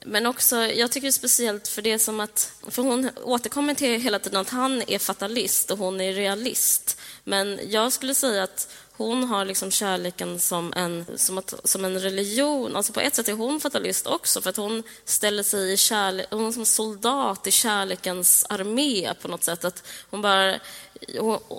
Men 0.06 0.26
också, 0.26 0.56
jag 0.56 0.92
tycker 0.92 1.08
det 1.08 1.10
är 1.10 1.12
speciellt 1.12 1.68
för 1.68 1.82
det 1.82 2.00
som 2.00 2.20
att... 2.20 2.52
För 2.68 2.82
hon 2.82 3.10
återkommer 3.24 3.74
till 3.74 4.02
hela 4.02 4.20
tiden 4.20 4.42
att 4.42 4.50
han 4.50 4.84
är 4.88 5.00
fatalist 5.00 5.72
och 5.72 5.78
hon 5.78 6.02
är 6.02 6.14
realist. 6.14 7.00
Men 7.24 7.60
jag 7.70 7.94
skulle 7.94 8.16
säga 8.16 8.44
att 8.44 8.70
hon 8.92 9.24
har 9.24 9.46
liksom 9.46 9.72
kärleken 9.72 10.40
som 10.40 10.74
en, 10.74 11.06
som, 11.16 11.38
att, 11.38 11.54
som 11.64 11.86
en 11.86 12.00
religion. 12.00 12.76
Alltså 12.76 12.94
på 12.94 13.00
ett 13.00 13.16
sätt 13.16 13.28
är 13.28 13.34
hon 13.34 13.60
fatalist 13.60 14.08
också, 14.08 14.42
för 14.42 14.50
att 14.50 14.58
hon 14.58 14.84
ställer 15.06 15.44
sig 15.44 15.74
i 15.74 15.78
kärlek... 15.78 16.28
Hon 16.32 16.48
är 16.48 16.52
som 16.52 16.66
soldat 16.66 17.48
i 17.48 17.52
kärlekens 17.52 18.46
armé 18.50 19.14
på 19.22 19.28
något 19.28 19.44
sätt. 19.44 19.66
Att 19.66 19.84
hon 20.10 20.22
bara... 20.22 20.60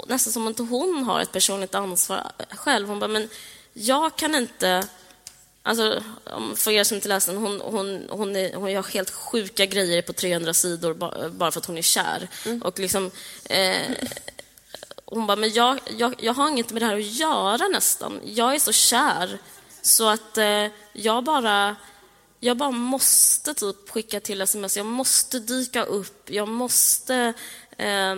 Nästan 0.06 0.32
som 0.32 0.46
att 0.46 0.58
hon 0.58 1.04
har 1.04 1.20
ett 1.20 1.32
personligt 1.32 1.74
ansvar 1.74 2.32
själv. 2.50 2.88
Hon 2.88 3.00
bara, 3.00 3.08
men 3.08 3.28
jag 3.72 4.16
kan 4.16 4.34
inte... 4.34 4.88
Alltså, 5.68 6.02
för 6.56 6.70
er 6.70 6.84
som 6.84 6.94
inte 6.94 7.08
läst 7.08 7.26
den, 7.26 7.36
hon, 7.36 7.60
hon, 7.60 8.06
hon, 8.10 8.36
är, 8.36 8.54
hon 8.54 8.72
gör 8.72 8.82
helt 8.82 9.10
sjuka 9.10 9.66
grejer 9.66 10.02
på 10.02 10.12
300 10.12 10.54
sidor 10.54 10.94
ba- 10.94 11.28
bara 11.28 11.50
för 11.50 11.60
att 11.60 11.66
hon 11.66 11.78
är 11.78 11.82
kär. 11.82 12.28
Och 12.64 12.78
liksom, 12.78 13.10
eh, 13.44 13.90
hon 15.04 15.26
bara, 15.26 15.36
men 15.36 15.52
jag, 15.52 15.78
jag, 15.98 16.14
jag 16.18 16.34
har 16.34 16.48
inget 16.48 16.70
med 16.72 16.82
det 16.82 16.86
här 16.86 16.96
att 16.96 17.12
göra 17.12 17.68
nästan. 17.68 18.20
Jag 18.24 18.54
är 18.54 18.58
så 18.58 18.72
kär. 18.72 19.38
Så 19.82 20.08
att 20.08 20.38
eh, 20.38 20.66
jag 20.92 21.24
bara... 21.24 21.76
Jag 22.40 22.56
bara 22.56 22.70
måste 22.70 23.54
typ 23.54 23.90
skicka 23.90 24.20
till 24.20 24.40
sms, 24.40 24.76
jag 24.76 24.86
måste 24.86 25.38
dyka 25.38 25.84
upp, 25.84 26.30
jag 26.30 26.48
måste 26.48 27.32
eh, 27.78 28.14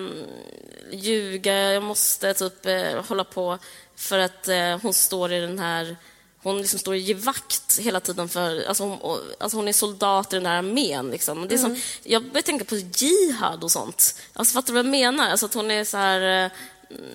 ljuga, 0.92 1.54
jag 1.54 1.82
måste 1.82 2.34
typ 2.34 2.66
eh, 2.66 3.04
hålla 3.08 3.24
på 3.24 3.58
för 3.96 4.18
att 4.18 4.48
eh, 4.48 4.78
hon 4.82 4.94
står 4.94 5.32
i 5.32 5.40
den 5.40 5.58
här 5.58 5.96
hon 6.42 6.58
liksom 6.58 6.78
står 6.78 6.92
och 6.92 6.98
ger 6.98 7.14
vakt 7.14 7.78
hela 7.78 8.00
tiden 8.00 8.28
för... 8.28 8.64
Alltså 8.68 8.84
hon, 8.84 9.20
alltså 9.40 9.56
hon 9.58 9.68
är 9.68 9.72
soldat 9.72 10.32
i 10.32 10.36
den 10.36 10.42
där 10.44 10.50
armén. 10.50 11.10
Liksom. 11.10 11.48
Det 11.48 11.54
är 11.54 11.58
som, 11.58 11.76
jag 12.02 12.24
börjar 12.24 12.42
tänka 12.42 12.64
på 12.64 12.76
jihad 12.76 13.64
och 13.64 13.70
sånt. 13.70 14.14
Alltså, 14.32 14.54
fattar 14.54 14.66
du 14.66 14.72
vad 14.72 14.84
jag 14.84 14.90
menar? 14.90 15.30
Alltså 15.30 15.46
att 15.46 15.54
hon 15.54 15.70
är 15.70 15.84
så 15.84 15.96
här... 15.96 16.20
eh, 16.44 16.50
mm, 16.90 17.10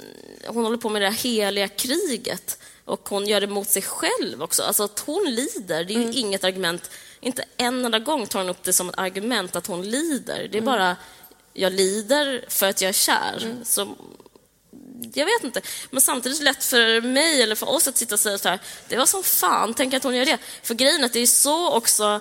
Hon 0.48 0.64
håller 0.64 0.78
på 0.78 0.90
med 0.90 1.02
det 1.02 1.10
här 1.10 1.16
heliga 1.24 1.68
kriget 1.68 2.58
och 2.86 3.10
hon 3.10 3.28
gör 3.28 3.42
det 3.42 3.48
mot 3.48 3.70
sig 3.70 3.82
själv 3.82 4.44
också. 4.44 4.64
Alltså 4.64 4.84
att 4.84 5.00
hon 5.00 5.24
lider, 5.26 5.84
det 5.84 5.94
är 5.94 6.00
ju 6.00 6.12
inget 6.14 6.44
argument. 6.44 6.90
Inte 7.20 7.46
en 7.58 7.86
enda 7.86 8.00
gång 8.00 8.28
tar 8.28 8.40
hon 8.40 8.50
upp 8.50 8.64
det 8.64 8.74
som 8.74 8.90
ett 8.90 8.98
argument 8.98 9.56
att 9.56 9.68
hon 9.68 9.82
lider. 9.90 10.48
Det 10.52 10.58
är 10.58 10.62
bara, 10.62 10.96
jag 11.54 11.74
lider 11.74 12.46
för 12.48 12.66
att 12.66 12.82
jag 12.82 12.90
är 12.90 12.94
kär. 12.94 13.56
Så 13.64 13.96
jag 15.14 15.26
vet 15.26 15.44
inte. 15.44 15.62
Men 15.92 16.02
samtidigt 16.02 16.40
är 16.40 16.44
det 16.44 16.52
lätt 16.52 16.64
för 16.64 17.02
mig 17.02 17.42
eller 17.42 17.56
för 17.56 17.70
oss 17.70 17.88
att 17.88 17.98
sitta 17.98 18.16
och 18.16 18.20
säga 18.20 18.38
så 18.38 18.50
här, 18.50 18.60
det 18.88 18.98
var 18.98 19.06
som 19.06 19.24
fan, 19.24 19.74
tänk 19.74 19.94
att 19.94 20.04
hon 20.04 20.16
gör 20.16 20.26
det. 20.26 20.38
För 20.64 20.74
grejen 20.74 21.02
är 21.02 21.06
att 21.06 21.14
det 21.14 21.20
är 21.20 21.26
så 21.28 21.72
också 21.72 22.20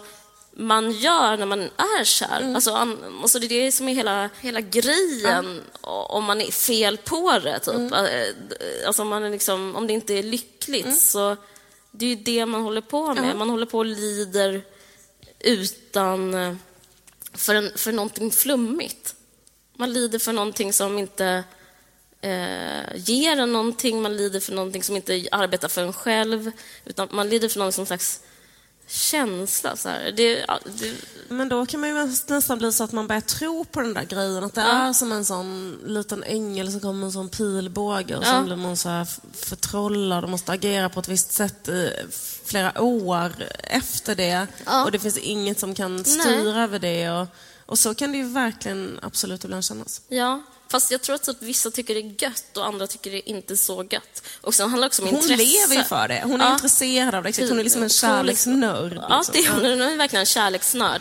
man 0.56 0.92
gör 0.92 1.37
när 1.37 1.46
man 1.46 1.60
är 1.62 2.04
kär. 2.04 2.52
Alltså, 2.54 2.70
an- 2.74 3.18
alltså 3.22 3.38
det 3.38 3.46
är 3.46 3.64
det 3.64 3.72
som 3.72 3.88
är 3.88 3.94
hela, 3.94 4.30
hela 4.40 4.60
grejen 4.60 5.62
o- 5.80 5.87
om 6.08 6.24
man 6.24 6.40
är 6.40 6.50
fel 6.50 6.96
på 6.96 7.38
det. 7.38 7.58
Typ. 7.58 7.92
Eh, 7.92 8.87
Alltså 8.87 9.02
om, 9.02 9.08
man 9.08 9.24
är 9.24 9.30
liksom, 9.30 9.76
om 9.76 9.87
det 9.87 9.92
inte 9.92 10.14
är 10.14 10.22
lyckligt 10.22 11.00
så 11.00 11.37
det 11.90 12.04
är 12.04 12.08
ju 12.08 12.16
det 12.16 12.46
man 12.46 12.62
håller 12.62 12.80
på 12.80 13.14
med. 13.14 13.37
Man 13.37 13.50
håller 13.50 13.66
på 13.66 13.78
och 13.78 13.84
lider 13.87 14.62
utan 15.40 16.34
eh, 16.34 16.54
för, 17.32 17.54
en, 17.54 17.72
för 17.76 17.92
någonting 17.92 18.30
flummigt. 18.30 19.14
Man 19.76 19.92
lider 19.92 20.18
för 20.18 20.32
någonting 20.32 20.72
som 20.72 20.98
inte 20.98 21.44
eh, 22.24 22.96
ger 22.96 23.37
en 23.40 23.52
någonting, 23.52 24.02
man 24.02 24.16
lider 24.16 24.40
för 24.40 24.52
någonting 24.52 24.82
som 24.82 24.96
inte 24.96 25.28
arbetar 25.32 25.68
för 25.68 25.82
en 25.82 25.92
själv, 25.92 26.50
utan 26.84 27.08
man 27.12 27.28
lider 27.28 27.48
för 27.48 27.58
någon 27.58 27.72
som 27.72 27.87
slags 27.87 28.20
känsla. 28.87 29.76
Så. 29.76 29.88
Det, 30.16 30.44
ja, 30.48 30.58
det, 30.64 30.92
Men 31.28 31.48
då 31.48 31.66
kan 31.66 31.80
man 31.80 31.88
ju 31.88 32.06
nästan 32.28 32.58
bli 32.58 32.72
så 32.72 32.84
att 32.84 32.92
man 32.92 33.06
börjar 33.06 33.20
tro 33.20 33.64
på 33.64 33.80
den 33.80 33.94
där 33.94 34.04
grejen. 34.04 34.44
Att 34.44 34.54
det 34.54 34.60
är 34.60 34.92
som 34.92 35.12
en 35.12 35.24
sån 35.24 35.78
liten 35.87 36.22
ängel 36.22 36.70
som 36.72 36.80
kommer 36.80 36.94
med 36.94 37.06
en 37.06 37.12
sån 37.12 37.28
pilbåge 37.28 38.16
och 38.16 38.22
Ja. 38.24 38.30
sen 38.30 38.44
blir 38.44 38.56
man 38.56 38.76
så 38.76 38.88
här 38.88 39.06
förtrollad 39.34 40.24
och 40.24 40.30
måste 40.30 40.52
agera 40.52 40.88
på 40.88 41.00
ett 41.00 41.08
visst 41.08 41.32
sätt 41.32 41.68
i 41.68 41.90
flera 42.44 42.82
år 42.82 43.32
efter 43.62 44.14
det. 44.14 44.46
Ja. 44.66 44.84
Och 44.84 44.92
det 44.92 44.98
finns 44.98 45.18
inget 45.18 45.60
som 45.60 45.74
kan 45.74 46.04
styra 46.04 46.62
över 46.62 46.78
det. 46.78 47.10
Och, 47.10 47.26
och 47.66 47.78
så 47.78 47.94
kan 47.94 48.12
det 48.12 48.18
ju 48.18 48.24
verkligen 48.28 48.98
absolut 49.02 49.44
ibland 49.44 49.64
kännas. 49.64 50.00
ja. 50.08 50.42
Fast 50.74 50.90
jag 50.90 51.02
tror 51.02 51.14
att 51.14 51.22
typ 51.22 51.37
vissa 51.42 51.70
tycker 51.70 51.94
det 51.94 52.00
är 52.00 52.14
gött 52.22 52.56
och 52.56 52.66
andra 52.66 52.87
tycker 52.87 53.10
det 53.10 53.30
inte 53.30 53.54
är 53.54 53.56
så 53.56 53.84
gött. 53.90 54.22
Och 54.40 54.54
sen 54.54 54.70
handlar 54.70 54.87
det 54.87 54.90
också 54.90 55.02
om 55.02 55.08
Hon 55.08 55.16
intresse. 55.16 55.37
lever 55.44 55.76
ju 55.76 55.84
för 55.84 56.08
det. 56.08 56.22
Hon 56.24 56.40
är 56.40 56.44
Ja. 56.44 56.52
intresserad 56.52 57.14
av 57.14 57.22
det. 57.22 57.48
Hon 57.48 57.58
är 57.58 57.64
liksom 57.64 57.82
en 57.82 57.88
kärleksnörd. 57.88 58.92
Ja, 59.08 59.22
liksom. 59.26 59.34
det, 59.34 59.48
hon, 59.50 59.64
är, 59.64 59.70
hon 59.70 59.82
är 59.82 59.96
verkligen 59.96 60.20
en 60.20 60.26
kärleksnörd. 60.26 61.00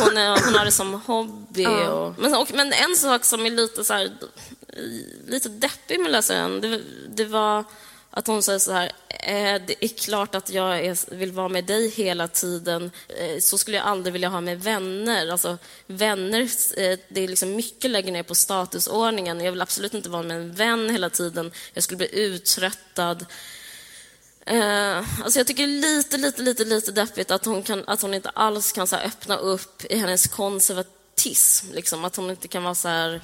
Och 0.00 0.06
hon, 0.06 0.16
är, 0.16 0.44
hon 0.44 0.54
har 0.54 0.64
det 0.64 0.72
som 0.72 1.00
hobby. 1.06 1.66
Och, 1.66 2.14
men, 2.18 2.34
och, 2.34 2.48
men 2.54 2.72
en 2.72 2.96
sak 2.96 3.24
som 3.24 3.46
är 3.46 3.50
lite, 3.50 3.84
så 3.84 3.92
här, 3.94 4.12
lite 5.28 5.48
deppig 5.48 6.00
med 6.00 6.12
läsaren, 6.12 6.60
det, 6.60 6.80
det 7.16 7.24
var 7.24 7.64
att 8.16 8.26
hon 8.26 8.42
säger 8.42 8.58
så 8.58 8.72
här, 8.72 8.92
eh, 9.08 9.62
det 9.66 9.84
är 9.84 9.88
klart 9.88 10.34
att 10.34 10.50
jag 10.50 10.84
är, 10.84 11.14
vill 11.14 11.32
vara 11.32 11.48
med 11.48 11.64
dig 11.64 11.88
hela 11.88 12.28
tiden. 12.28 12.90
Eh, 13.08 13.38
så 13.40 13.58
skulle 13.58 13.76
jag 13.76 13.86
aldrig 13.86 14.12
vilja 14.12 14.28
ha 14.28 14.40
med 14.40 14.60
vänner. 14.62 15.28
Alltså, 15.28 15.58
vänner, 15.86 16.40
eh, 16.76 16.98
det 17.08 17.20
är 17.20 17.28
liksom 17.28 17.56
mycket 17.56 17.90
lägger 17.90 18.12
ner 18.12 18.22
på 18.22 18.34
statusordningen. 18.34 19.40
Jag 19.40 19.52
vill 19.52 19.62
absolut 19.62 19.94
inte 19.94 20.08
vara 20.08 20.22
med 20.22 20.36
en 20.36 20.54
vän 20.54 20.90
hela 20.90 21.10
tiden. 21.10 21.52
Jag 21.72 21.84
skulle 21.84 21.96
bli 21.96 22.18
uttröttad. 22.20 23.26
Eh, 24.46 24.96
alltså 24.96 25.40
jag 25.40 25.46
tycker 25.46 25.66
lite, 25.66 26.16
lite, 26.16 26.42
lite, 26.42 26.64
lite 26.64 26.92
deppigt 26.92 27.30
att 27.30 27.44
hon, 27.44 27.62
kan, 27.62 27.84
att 27.86 28.02
hon 28.02 28.14
inte 28.14 28.28
alls 28.28 28.72
kan 28.72 28.86
så 28.86 28.96
här, 28.96 29.06
öppna 29.06 29.36
upp 29.36 29.84
i 29.84 29.98
hennes 29.98 30.26
konservatism. 30.26 31.66
Liksom. 31.72 32.04
Att 32.04 32.16
hon 32.16 32.30
inte 32.30 32.48
kan 32.48 32.62
vara 32.62 32.74
så 32.74 32.88
här, 32.88 33.20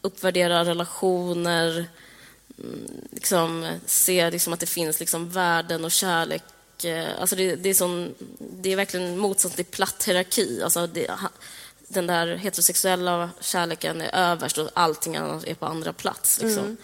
uppvärdera 0.00 0.64
relationer, 0.64 1.86
liksom, 3.10 3.78
se 3.86 4.30
liksom, 4.30 4.52
att 4.52 4.60
det 4.60 4.66
finns 4.66 5.00
liksom, 5.00 5.30
värden 5.30 5.84
och 5.84 5.92
kärlek. 5.92 6.42
Eh, 6.84 7.20
alltså 7.20 7.36
det, 7.36 7.56
det, 7.56 7.68
är 7.68 7.74
sån, 7.74 8.14
det 8.38 8.72
är 8.72 8.76
verkligen 8.76 9.18
motsats 9.18 9.54
till 9.54 9.64
platt 9.64 10.04
hierarki. 10.04 10.62
Alltså 10.62 10.86
det, 10.86 11.10
den 11.88 12.06
där 12.06 12.36
heterosexuella 12.36 13.30
kärleken 13.40 14.00
är 14.00 14.14
överst 14.14 14.58
och 14.58 14.70
allting 14.74 15.16
annat 15.16 15.44
är 15.44 15.54
på 15.54 15.66
andra 15.66 15.92
plats. 15.92 16.40
Liksom. 16.42 16.76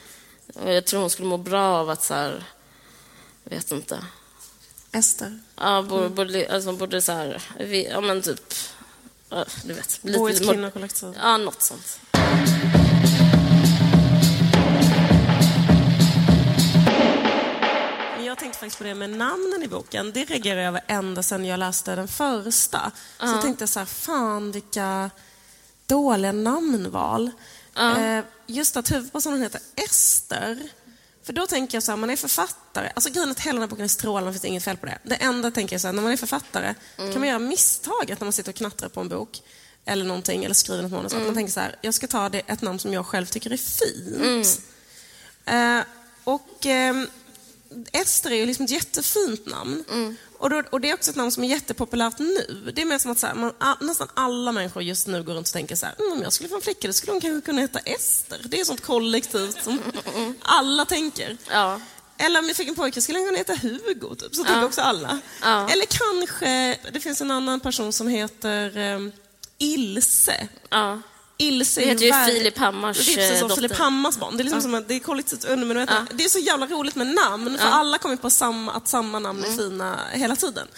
Och 0.54 0.72
Jag 0.72 0.84
tror 0.84 1.00
hon 1.00 1.10
skulle 1.10 1.28
må 1.28 1.36
bra 1.36 1.76
av 1.76 1.90
att 1.90 2.02
så 2.02 2.14
här, 2.14 2.44
vet 3.44 3.70
inte. 3.70 4.04
Ester. 4.92 5.40
Ja, 5.56 5.82
borde, 5.82 6.08
borde, 6.08 6.54
alltså, 6.54 6.72
borde 6.72 7.02
så 7.02 7.12
här, 7.12 7.42
vi, 7.58 7.88
ja 7.88 8.00
men 8.00 8.22
typ, 8.22 8.54
du 9.64 9.74
vet. 9.74 10.00
Bo 10.02 10.28
i 10.28 10.32
ett 10.32 10.48
kvinnokollektiv. 10.48 11.14
Ja, 11.22 11.36
något 11.36 11.62
sånt. 11.62 12.00
Jag 18.30 18.38
tänkte 18.38 18.58
faktiskt 18.58 18.78
på 18.78 18.84
det 18.84 18.94
med 18.94 19.10
namnen 19.10 19.62
i 19.62 19.68
boken. 19.68 20.12
Det 20.12 20.24
reagerade 20.24 20.60
jag 20.60 20.68
över 20.68 20.82
ända 20.86 21.22
sedan 21.22 21.44
jag 21.44 21.58
läste 21.58 21.94
den 21.96 22.08
första. 22.08 22.92
Så 23.18 23.26
jag 23.26 23.42
tänkte 23.42 23.66
så 23.66 23.78
här, 23.78 23.86
fan 23.86 24.52
vilka 24.52 25.10
dåliga 25.86 26.32
namnval. 26.32 27.30
Eh, 27.78 28.24
just 28.46 28.76
att 28.76 28.90
huvudpersonen 28.90 29.42
heter 29.42 29.60
Ester. 29.76 30.58
För 31.22 31.32
då 31.32 31.46
tänker 31.46 31.76
jag 31.76 31.82
så 31.82 31.92
här, 31.92 31.96
man 31.96 32.10
är 32.10 32.16
författare. 32.16 32.90
Alltså 32.94 33.10
grejen 33.10 33.30
att 33.30 33.40
hela 33.40 33.52
den 33.52 33.62
här 33.62 33.68
boken 33.68 33.84
är 33.84 33.88
strålande, 33.88 34.28
det 34.28 34.32
finns 34.32 34.44
inget 34.44 34.64
fel 34.64 34.76
på 34.76 34.86
det. 34.86 34.98
Det 35.04 35.14
enda 35.14 35.50
tänker 35.50 35.74
jag 35.74 35.80
så 35.80 35.88
här, 35.88 35.92
när 35.92 36.02
man 36.02 36.12
är 36.12 36.16
författare 36.16 36.74
kan 36.96 37.18
man 37.18 37.28
göra 37.28 37.38
misstaget 37.38 38.20
när 38.20 38.24
man 38.24 38.32
sitter 38.32 38.52
och 38.52 38.56
knattrar 38.56 38.88
på 38.88 39.00
en 39.00 39.08
bok 39.08 39.42
eller 39.84 40.04
någonting, 40.04 40.44
eller 40.44 40.54
skriver 40.54 40.82
något 40.82 40.92
manus, 40.92 41.14
att 41.14 41.22
man 41.26 41.34
tänker 41.34 41.52
så 41.52 41.60
här, 41.60 41.76
jag 41.80 41.94
ska 41.94 42.06
ta 42.06 42.28
det, 42.28 42.38
ett 42.46 42.62
namn 42.62 42.78
som 42.78 42.92
jag 42.92 43.06
själv 43.06 43.26
tycker 43.26 43.52
är 43.52 43.56
fint. 43.56 44.60
Eh, 45.44 45.80
och 46.24 46.66
ehm, 46.66 47.08
Ester 47.92 48.30
är 48.30 48.34
ju 48.34 48.46
liksom 48.46 48.64
ett 48.64 48.70
jättefint 48.70 49.46
namn. 49.46 49.84
Och, 50.38 50.50
då, 50.50 50.62
och 50.70 50.80
det 50.80 50.90
är 50.90 50.94
också 50.94 51.10
ett 51.10 51.16
namn 51.16 51.32
som 51.32 51.44
är 51.44 51.48
jättepopulärt 51.48 52.18
nu. 52.18 52.70
Det 52.74 52.82
är 52.82 52.86
mer 52.86 52.98
som 52.98 53.10
att 53.10 53.18
så 53.18 53.26
här, 53.26 53.34
man, 53.34 53.52
a, 53.58 53.76
nästan 53.80 54.08
alla 54.14 54.52
människor 54.52 54.82
just 54.82 55.06
nu 55.06 55.22
går 55.22 55.34
runt 55.34 55.46
och 55.46 55.52
tänker 55.52 55.76
så 55.76 55.86
här, 55.86 55.94
mm, 55.98 56.12
om 56.12 56.22
jag 56.22 56.32
skulle 56.32 56.48
få 56.48 56.54
en 56.56 56.60
flicka, 56.62 56.86
då 56.86 56.92
skulle 56.92 57.12
hon 57.12 57.20
kanske 57.20 57.46
kunna 57.46 57.60
heta 57.60 57.78
Ester. 57.78 58.40
Det 58.44 58.60
är 58.60 58.64
sånt 58.64 58.80
kollektivt 58.80 59.64
som 59.64 59.78
alla 60.42 60.84
tänker. 60.84 61.36
Ja. 61.50 61.80
Eller 62.18 62.40
om 62.40 62.46
jag 62.46 62.56
fick 62.56 62.68
en 62.68 62.74
pojke 62.74 63.02
skulle 63.02 63.18
han 63.18 63.26
kunna 63.26 63.38
heta 63.38 63.54
Hugo, 63.54 64.14
typ. 64.14 64.34
så 64.34 64.44
tänker 64.44 64.64
också 64.64 64.80
alla. 64.80 65.18
Ja. 65.42 65.68
Eller 65.70 65.86
kanske, 65.86 66.78
det 66.92 67.00
finns 67.00 67.20
en 67.20 67.30
annan 67.30 67.60
person 67.60 67.92
som 67.92 68.08
heter 68.08 68.78
um, 68.78 69.12
Ilse. 69.58 70.48
ja. 70.70 71.00
Ilse 71.40 71.80
Det 71.80 71.84
är 71.84 71.88
heter 71.92 72.04
ju 72.28 72.34
Filip 72.34 72.58
Hammars, 72.58 72.96
precis 72.96 73.18
eh, 73.18 73.40
dotter. 73.40 73.54
Filip 73.54 73.76
Hammars 73.78 74.16
barn. 74.16 74.36
Det 74.36 74.42
är 74.42 74.44
liksom 74.44 74.62
som 74.62 74.74
att 74.74 74.88
det 74.88 74.94
är 74.94 74.98
kollektivt 75.00 75.44
undermedvetna. 75.44 76.06
Det 76.14 76.24
är 76.24 76.28
så 76.28 76.38
jävla 76.38 76.66
roligt 76.66 76.94
med 76.94 77.06
namn, 77.06 77.58
för 77.58 77.68
alla 77.68 77.98
kommer 77.98 78.16
på 78.16 78.30
samma, 78.30 78.72
att 78.72 78.88
samma 78.88 79.18
namn 79.18 79.44
Mm. 79.44 79.52
är 79.52 79.56
fina 79.62 79.98
hela 80.12 80.36
tiden. 80.36 80.68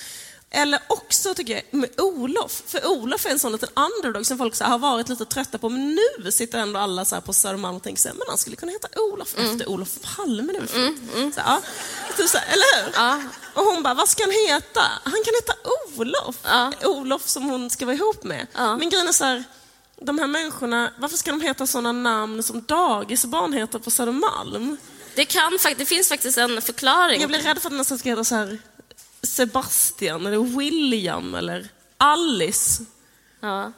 Eller 0.54 0.80
också 0.86 1.34
tycker 1.34 1.52
jag 1.54 1.62
med 1.80 2.00
Olof, 2.00 2.62
för 2.66 2.86
Olof 2.86 3.26
är 3.26 3.30
en 3.30 3.38
sån 3.38 3.52
liten 3.52 3.68
underdog 3.74 4.26
som 4.26 4.38
folk 4.38 4.54
så 4.54 4.64
här, 4.64 4.70
har 4.70 4.78
varit 4.78 5.08
lite 5.08 5.24
trötta 5.24 5.58
på, 5.58 5.68
men 5.68 5.98
nu 6.22 6.30
sitter 6.32 6.58
ändå 6.58 6.80
alla 6.80 7.04
så 7.04 7.20
på 7.20 7.32
Södermalm 7.32 7.76
och 7.76 7.82
tänker 7.82 8.02
så 8.02 8.08
här, 8.08 8.14
men 8.14 8.24
han 8.28 8.38
skulle 8.38 8.56
kunna 8.56 8.72
heta 8.72 8.88
Olof 9.12 9.34
Mm. 9.38 9.50
efter 9.52 9.68
Olof 9.68 9.88
Palme. 10.16 10.52
Väl 10.52 10.66
fint? 10.68 11.00
Så, 11.34 11.40
ja. 11.46 11.60
Typ 12.16 12.28
så 12.28 12.38
här, 12.38 12.46
eller 12.52 12.84
hur? 12.84 12.92
Ja. 12.94 13.22
Och 13.54 13.64
hon 13.64 13.82
bara, 13.82 13.94
vad 13.94 14.08
ska 14.08 14.22
han 14.22 14.32
heta? 14.32 14.80
Han 15.04 15.12
kan 15.24 15.34
heta 15.34 15.54
Olof. 15.96 16.36
Olof 16.84 17.28
som 17.28 17.42
hon 17.42 17.70
ska 17.70 17.84
vara 17.86 17.96
ihop 17.96 18.24
med. 18.24 18.46
Ja. 18.54 18.76
Men 18.76 18.90
grejen 18.90 19.08
är 19.08 19.12
så 19.12 19.24
här, 19.24 19.44
de 20.04 20.18
här 20.18 20.26
människorna, 20.26 20.92
varför 20.98 21.16
ska 21.16 21.30
de 21.30 21.40
heta 21.40 21.66
sådana 21.66 21.92
namn 21.92 22.42
som 22.42 22.62
dagisbarn 22.62 23.52
heter 23.52 23.78
på 23.78 23.90
Södermalm? 23.90 24.76
Det, 25.14 25.24
kan, 25.24 25.58
det 25.76 25.84
finns 25.84 26.08
faktiskt 26.08 26.38
en 26.38 26.62
förklaring. 26.62 27.20
Jag 27.20 27.30
blir 27.30 27.40
rädd 27.40 27.58
för 27.58 27.68
att 27.68 27.72
det 27.72 27.76
nästan 27.76 27.98
ska 27.98 28.08
heta 28.08 28.24
så 28.24 28.34
här 28.34 28.58
Sebastian 29.22 30.26
eller 30.26 30.58
William 30.58 31.34
eller 31.34 31.68
Alice. 31.96 32.84
Ja. 33.40 33.72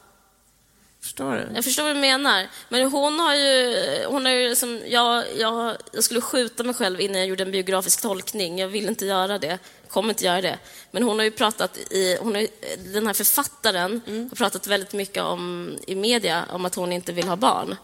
Förstår 1.03 1.33
du? 1.33 1.49
Jag 1.55 1.65
förstår 1.65 1.83
vad 1.83 1.97
du 1.97 2.01
menar. 2.01 2.49
Men 2.69 2.91
hon 2.91 3.19
har 3.19 3.35
ju... 3.35 3.77
Hon 4.07 4.25
har 4.27 4.33
ju 4.33 4.49
liksom, 4.49 4.81
jag, 4.87 5.25
jag, 5.39 5.77
jag 5.93 6.05
skulle 6.05 6.21
skjuta 6.21 6.63
mig 6.63 6.75
själv 6.75 7.01
innan 7.01 7.19
jag 7.19 7.29
gjorde 7.29 7.43
en 7.43 7.51
biografisk 7.51 8.03
tolkning. 8.03 8.59
Jag 8.59 8.69
vill 8.69 8.89
inte 8.89 9.07
göra 9.07 9.39
det. 9.39 9.59
Kommer 9.95 10.09
inte 10.09 10.25
göra 10.25 10.41
det. 10.41 10.59
Men 10.91 11.03
hon 11.03 11.19
har 11.19 11.25
ju 11.25 11.31
pratat 11.31 11.79
i... 11.79 12.17
Hon 12.21 12.35
har, 12.35 12.47
den 12.93 13.07
här 13.07 13.15
författaren 13.15 14.01
har 14.29 14.37
pratat 14.37 14.67
väldigt 14.67 14.93
mycket 14.93 15.23
om, 15.23 15.73
i 15.87 15.95
media 15.95 16.45
om 16.51 16.65
att 16.65 16.75
hon 16.75 16.93
inte 16.93 17.13
vill 17.13 17.29
ha 17.29 17.37
barn. 17.37 17.77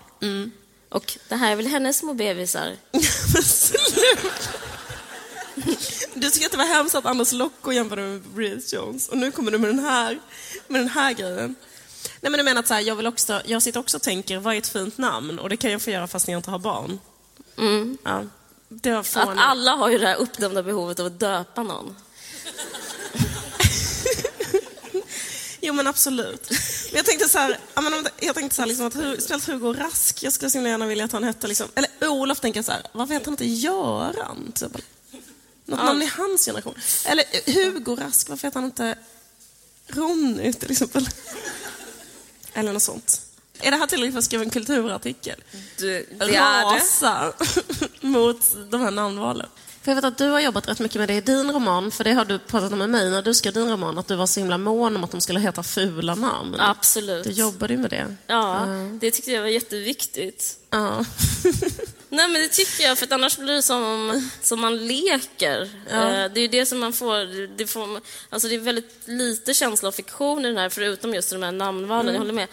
Och 0.88 1.18
det 1.28 1.34
här 1.34 1.52
är 1.52 1.56
väl 1.56 1.66
hennes 1.66 1.98
små 1.98 2.14
bebisar. 2.14 2.76
Du 6.14 6.30
tycker 6.30 6.46
att 6.46 6.52
det 6.52 6.58
var 6.58 6.64
hemskt 6.64 6.94
att 6.94 7.06
Anders 7.06 7.32
Locko 7.32 7.72
jämförde 7.72 8.02
med 8.02 8.20
Bridget 8.20 8.72
Jones 8.72 9.08
och 9.08 9.18
nu 9.18 9.30
kommer 9.30 9.50
du 9.50 9.58
med 9.58 9.70
den 9.70 9.78
här, 9.78 10.18
med 10.68 10.80
den 10.80 10.88
här 10.88 11.12
grejen. 11.12 11.54
Nej 12.20 12.30
men 12.30 12.38
du 12.38 12.42
menar 12.42 12.60
att 12.60 12.68
så 12.68 12.74
här, 12.74 12.80
jag, 12.80 12.96
vill 12.96 13.06
också, 13.06 13.42
jag 13.46 13.62
sitter 13.62 13.80
också 13.80 13.96
och 13.96 14.02
tänker, 14.02 14.38
vad 14.38 14.54
är 14.54 14.58
ett 14.58 14.68
fint 14.68 14.98
namn? 14.98 15.38
Och 15.38 15.48
det 15.48 15.56
kan 15.56 15.70
jag 15.70 15.82
få 15.82 15.90
göra 15.90 16.06
fast 16.06 16.28
jag 16.28 16.38
inte 16.38 16.50
har 16.50 16.58
barn. 16.58 16.98
Ja. 18.04 18.24
Var 18.70 19.32
Att 19.32 19.38
alla 19.38 19.70
har 19.70 19.90
ju 19.90 19.98
det 19.98 20.06
här 20.06 20.16
uppdämda 20.16 20.62
behovet 20.62 21.00
av 21.00 21.06
att 21.06 21.20
döpa 21.20 21.62
någon. 21.62 21.96
Jo 25.62 25.74
men 25.74 25.86
absolut. 25.86 26.50
Men 26.50 26.96
jag 26.96 27.04
tänkte 27.06 27.28
så 27.28 27.38
här, 27.38 27.58
ja, 27.74 28.02
jag 28.20 28.34
tänkte 28.34 28.56
så 28.56 28.62
här 28.62 28.66
liksom 28.66 28.86
att 28.86 28.92
speciellt 28.92 29.46
Hugo 29.46 29.72
Rask, 29.72 30.22
jag 30.22 30.32
skulle 30.32 30.50
så 30.50 30.58
gärna 30.58 30.86
vilja 30.86 31.04
att 31.04 31.12
han 31.12 31.24
hette 31.24 31.48
liksom, 31.48 31.68
eller 31.74 32.08
Olof 32.08 32.40
tänker 32.40 32.58
jag 32.58 32.64
så 32.64 32.72
här, 32.72 32.82
varför 32.92 33.14
heter 33.14 33.26
han 33.26 33.32
inte 33.32 33.46
Göran? 33.46 34.52
Typ. 34.54 34.76
Något 35.64 35.84
namn 35.84 36.02
i 36.02 36.06
hans 36.06 36.44
generation. 36.44 36.74
Eller 37.06 37.52
Hugo 37.52 37.96
Rask, 37.96 38.28
varför 38.28 38.48
heter 38.48 38.60
han 38.60 38.68
inte 38.68 38.98
Ronny 39.86 40.52
till 40.52 40.70
exempel? 40.70 41.08
Eller 42.54 42.72
något 42.72 42.82
sånt. 42.82 43.22
Är 43.60 43.70
det 43.70 43.76
här 43.76 43.86
tillräckligt 43.86 44.14
för 44.14 44.18
att 44.18 44.24
skriva 44.24 44.44
en 44.44 44.50
kulturartikel? 44.50 45.40
Du, 45.78 46.06
det 46.18 46.24
är 46.24 46.28
det. 46.28 46.74
Rasa 46.76 47.32
mot 48.00 48.70
de 48.70 48.80
här 48.80 48.90
namnvalen. 48.90 49.46
För 49.82 49.90
jag 49.90 49.96
vet 49.96 50.04
att 50.04 50.18
du 50.18 50.28
har 50.28 50.40
jobbat 50.40 50.68
rätt 50.68 50.78
mycket 50.78 50.98
med 50.98 51.08
det 51.08 51.14
i 51.14 51.20
din 51.20 51.52
roman, 51.52 51.90
för 51.90 52.04
det 52.04 52.12
har 52.12 52.24
du 52.24 52.38
pratat 52.38 52.72
om 52.72 52.78
med 52.78 52.90
mig 52.90 53.10
när 53.10 53.22
du 53.22 53.34
skrev 53.34 53.52
din 53.54 53.70
roman, 53.70 53.98
att 53.98 54.06
du 54.08 54.14
var 54.16 54.26
så 54.26 54.40
himla 54.40 54.58
mån 54.58 54.96
om 54.96 55.04
att 55.04 55.10
de 55.10 55.20
skulle 55.20 55.40
heta 55.40 55.62
fula 55.62 56.14
namn. 56.14 56.56
Absolut. 56.58 57.24
Du 57.24 57.30
jobbade 57.30 57.72
ju 57.74 57.78
med 57.80 57.90
det. 57.90 58.16
Ja, 58.26 58.66
det 59.00 59.10
tyckte 59.10 59.30
jag 59.30 59.40
var 59.40 59.48
jätteviktigt. 59.48 60.56
Ja. 60.70 61.04
Nej 62.08 62.28
men 62.28 62.32
det 62.42 62.48
tycker 62.48 62.84
jag, 62.84 62.98
för 62.98 63.06
att 63.06 63.12
annars 63.12 63.38
blir 63.38 63.52
det 63.54 63.62
som, 63.62 64.22
som 64.42 64.60
man 64.60 64.86
leker. 64.86 65.62
Eh, 65.90 66.00
Det 66.32 66.40
är 66.40 66.42
ju 66.42 66.48
det 66.48 66.66
som 66.66 66.78
man 66.80 66.92
får, 66.92 67.56
det, 67.56 67.66
får, 67.66 68.00
alltså 68.30 68.48
det 68.48 68.54
är 68.54 68.58
väldigt 68.58 69.00
lite 69.04 69.54
känsla 69.54 69.88
av 69.88 69.92
fiktion 69.92 70.44
i 70.44 70.48
den 70.48 70.58
här, 70.58 70.68
förutom 70.68 71.14
just 71.14 71.30
de 71.30 71.42
här 71.42 71.52
namnvalen, 71.52 72.14
jag 72.14 72.20
håller 72.20 72.32
med. 72.32 72.48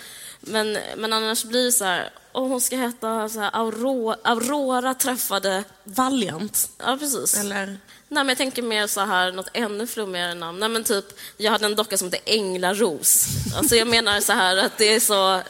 Men, 0.48 0.78
men 0.98 1.14
annars 1.14 1.44
blir 1.44 1.66
det 1.66 1.72
så 1.72 1.86
här, 1.86 2.10
oh, 2.34 2.48
hon 2.48 2.62
ska 2.62 2.76
heta 2.78 3.30
så 3.30 3.40
här, 3.40 3.50
Aurora, 3.54 4.18
Aurora 4.24 4.94
träffade, 4.94 5.64
Valiant. 5.84 6.70
ja 6.78 6.98
precis. 7.00 7.38
Eller? 7.40 7.66
Nej 8.10 8.24
men 8.24 8.28
jag 8.30 8.38
tänker 8.38 8.62
mer 8.62 8.88
så 8.88 9.02
här, 9.02 9.32
något 9.32 9.50
ännu 9.54 9.88
flummigare 9.88 10.34
namn. 10.34 10.60
Nej 10.60 10.70
men 10.70 10.84
typ, 10.84 11.06
jag 11.38 11.52
hade 11.52 11.66
en 11.66 11.76
docka 11.76 11.98
som 11.98 12.08
hette 12.12 12.32
Änglaros. 12.32 13.28
Alltså 13.56 13.76
jag 13.76 13.88
menar 13.88 14.22
så 14.22 14.34
här 14.34 14.58
att 14.58 14.78
det 14.78 14.94
är 14.96 15.00
så, 15.00 15.42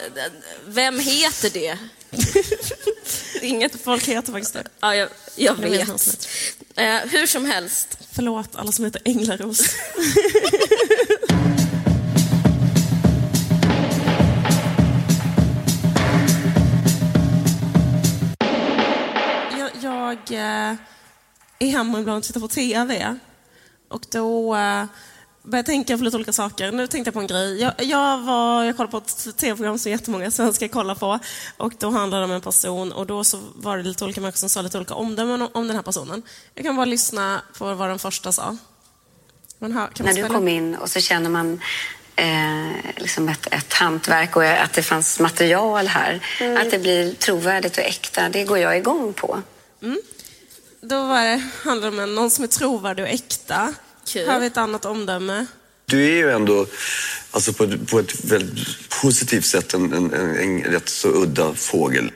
vem 0.65 0.99
heter 0.99 1.49
det? 1.49 1.77
Inget 3.41 3.83
Folk 3.83 4.07
heter 4.07 4.31
faktiskt 4.31 4.53
det. 4.53 4.63
Ja, 4.79 4.95
jag, 4.95 5.09
jag 5.35 5.55
Jag 5.59 5.69
vet 5.69 6.01
som 6.01 6.13
Eh, 6.77 6.99
hur 7.05 7.27
som 7.27 7.45
helst. 7.45 7.97
Förlåt 8.11 8.55
alla 8.55 8.71
som 8.71 8.85
heter 8.85 9.01
Änglaros. 9.05 9.59
är 20.35 20.77
hemma 21.59 21.99
ibland 21.99 22.17
och 22.17 22.23
tittar 22.23 22.39
på 22.39 22.47
TV. 22.47 23.17
Och 23.89 24.05
då 24.11 24.55
eh, 24.55 24.85
börjar 25.47 25.59
jag 25.59 25.65
tänka 25.65 25.97
på 25.97 26.03
lite 26.03 26.17
olika 26.17 26.33
saker. 26.33 26.71
Nu 26.71 26.87
tänkte 26.87 27.07
jag 27.07 27.13
på 27.13 27.19
en 27.19 27.27
grej. 27.27 27.61
Jag, 27.61 27.73
jag, 27.77 28.17
var, 28.17 28.63
jag 28.63 28.77
kollade 28.77 28.91
på 28.91 28.97
ett 28.97 29.37
TV-program 29.37 29.79
som 29.79 29.91
jättemånga 29.91 30.31
svenskar 30.31 30.67
kollar 30.67 30.95
på. 30.95 31.19
Och 31.57 31.73
då 31.79 31.89
handlade 31.89 32.21
det 32.21 32.25
om 32.25 32.31
en 32.31 32.41
person 32.41 32.91
och 32.91 33.05
då 33.05 33.23
så 33.23 33.39
var 33.55 33.77
det 33.77 33.83
lite 33.83 34.03
olika 34.03 34.21
människor 34.21 34.37
som 34.37 34.49
sa 34.49 34.61
lite 34.61 34.77
olika 34.77 34.93
omdömen 34.93 35.41
om, 35.41 35.49
om 35.53 35.67
den 35.67 35.75
här 35.75 35.83
personen. 35.83 36.23
Jag 36.53 36.65
kan 36.65 36.75
bara 36.75 36.85
lyssna 36.85 37.41
på 37.57 37.73
vad 37.73 37.89
den 37.89 37.99
första 37.99 38.31
sa. 38.31 38.57
När 39.59 40.13
du 40.13 40.29
kom 40.29 40.47
in 40.47 40.75
och 40.75 40.89
så 40.89 40.99
känner 40.99 41.29
man 41.29 41.61
eh, 42.15 42.95
liksom 42.95 43.29
ett, 43.29 43.47
ett 43.53 43.73
hantverk 43.73 44.35
och 44.35 44.43
att 44.43 44.73
det 44.73 44.83
fanns 44.83 45.19
material 45.19 45.87
här. 45.87 46.19
Mm. 46.39 46.61
Att 46.61 46.71
det 46.71 46.79
blir 46.79 47.13
trovärdigt 47.13 47.77
och 47.77 47.83
äkta, 47.83 48.29
det 48.29 48.43
går 48.43 48.57
jag 48.57 48.77
igång 48.77 49.13
på. 49.13 49.41
Då 50.81 51.07
var 51.07 51.21
det, 51.23 51.43
handlade 51.63 51.97
det 51.97 52.03
om 52.03 52.15
någon 52.15 52.29
som 52.29 52.43
är 52.43 52.47
trovärdig 52.47 53.03
och 53.05 53.09
äkta. 53.11 53.73
Kul. 54.07 54.27
Har 54.29 54.39
vi 54.39 54.47
ett 54.47 54.57
annat 54.57 54.85
omdöme? 54.85 55.45
Du 55.85 56.03
är 56.05 56.11
ju 56.15 56.31
ändå 56.31 56.65
alltså 57.31 57.53
på, 57.53 57.63
ett- 57.63 57.87
på 57.89 57.99
ett 57.99 58.25
väldigt 58.25 58.89
positivt 59.01 59.45
sätt 59.45 59.73
en, 59.73 59.93
en, 59.93 60.13
en, 60.13 60.35
en 60.37 60.63
rätt 60.63 60.89
så 60.89 61.07
udda 61.09 61.53
fågel. 61.53 62.11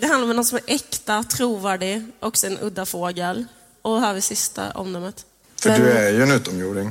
Det 0.00 0.06
handlar 0.06 0.30
om 0.30 0.36
någon 0.36 0.44
som 0.44 0.58
är 0.58 0.74
äkta, 0.74 1.22
trovärdig, 1.22 2.02
också 2.20 2.46
en 2.46 2.58
udda 2.60 2.86
fågel. 2.86 3.44
Och 3.82 4.00
här 4.00 4.06
har 4.06 4.14
vi 4.14 4.20
sista 4.20 4.70
omdömet. 4.70 5.26
För 5.60 5.78
du 5.78 5.90
är 5.90 6.12
ju 6.12 6.22
en 6.22 6.30
utomjording. 6.30 6.90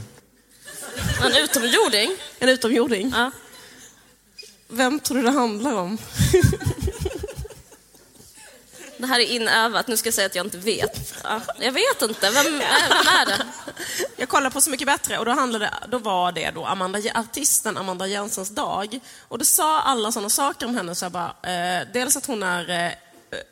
En 1.23 1.35
utomjording. 1.43 2.11
En 2.39 2.49
utomjording. 2.49 3.11
Ja. 3.15 3.31
Vem 4.67 4.99
tror 4.99 5.17
du 5.17 5.23
det 5.23 5.31
handlar 5.31 5.73
om? 5.73 5.97
Det 9.03 9.07
här 9.07 9.19
är 9.19 9.25
inövat. 9.25 9.87
Nu 9.87 9.97
ska 9.97 10.07
jag 10.07 10.13
säga 10.13 10.25
att 10.25 10.35
jag 10.35 10.45
inte 10.45 10.57
vet. 10.57 11.13
Ja, 11.23 11.41
jag 11.59 11.71
vet 11.71 12.01
inte. 12.01 12.29
Vem, 12.29 12.43
vem 12.43 12.61
är 12.61 13.25
det? 13.25 13.45
Jag 14.17 14.29
kollade 14.29 14.53
på 14.53 14.61
Så 14.61 14.69
mycket 14.69 14.87
bättre 14.87 15.17
och 15.17 15.25
då, 15.25 15.31
handlade, 15.31 15.73
då 15.89 15.97
var 15.97 16.31
det 16.31 16.51
då 16.51 16.65
Amanda, 16.65 16.99
artisten 17.15 17.77
Amanda 17.77 18.07
Jensens 18.07 18.49
dag. 18.49 18.99
Och 19.27 19.37
det 19.37 19.45
sa 19.45 19.81
alla 19.81 20.11
sådana 20.11 20.29
saker 20.29 20.65
om 20.65 20.75
henne. 20.75 20.95
Så 20.95 21.05
jag 21.05 21.11
bara, 21.11 21.35
eh, 21.43 21.87
dels 21.93 22.17
att 22.17 22.25
hon 22.25 22.43
är 22.43 22.69
eh, 22.69 22.91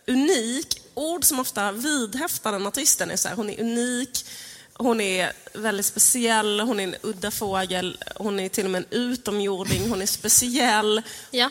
unik. 0.08 0.82
Ord 0.94 1.24
som 1.24 1.40
ofta 1.40 1.72
vidhäftar 1.72 2.52
den 2.52 2.68
artisten 2.68 3.12
är 3.12 3.16
så 3.16 3.28
här, 3.28 3.36
hon 3.36 3.50
är 3.50 3.62
unik, 3.62 4.26
hon 4.74 5.02
är 5.02 5.32
väldigt 5.54 5.86
speciell, 5.86 6.60
hon 6.60 6.80
är 6.80 6.84
en 6.84 6.96
udda 7.02 7.32
fågel, 7.32 7.98
hon 8.16 8.40
är 8.40 8.50
till 8.50 8.66
och 8.66 8.72
med 8.72 8.80
en 8.80 9.00
utomjording, 9.00 9.90
hon 9.90 10.02
är 10.02 10.06
speciell. 10.06 11.02
Ja. 11.32 11.50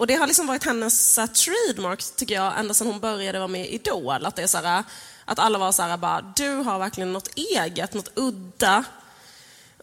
Och 0.00 0.06
det 0.06 0.14
har 0.14 0.26
liksom 0.26 0.46
varit 0.46 0.64
hennes 0.64 1.18
uh, 1.18 1.26
trademark, 1.26 2.02
tycker 2.16 2.34
jag, 2.34 2.58
ända 2.58 2.74
sedan 2.74 2.86
hon 2.86 3.00
började 3.00 3.38
vara 3.38 3.48
med 3.48 3.66
i 3.66 3.74
Idol. 3.74 4.26
Att, 4.26 4.36
det 4.36 4.42
är 4.42 4.46
så 4.46 4.58
här, 4.58 4.84
att 5.24 5.38
alla 5.38 5.58
var 5.58 5.72
så 5.72 5.82
här, 5.82 5.96
bara, 5.96 6.32
du 6.36 6.54
har 6.54 6.78
verkligen 6.78 7.12
något 7.12 7.28
eget, 7.34 7.94
något 7.94 8.10
udda. 8.14 8.84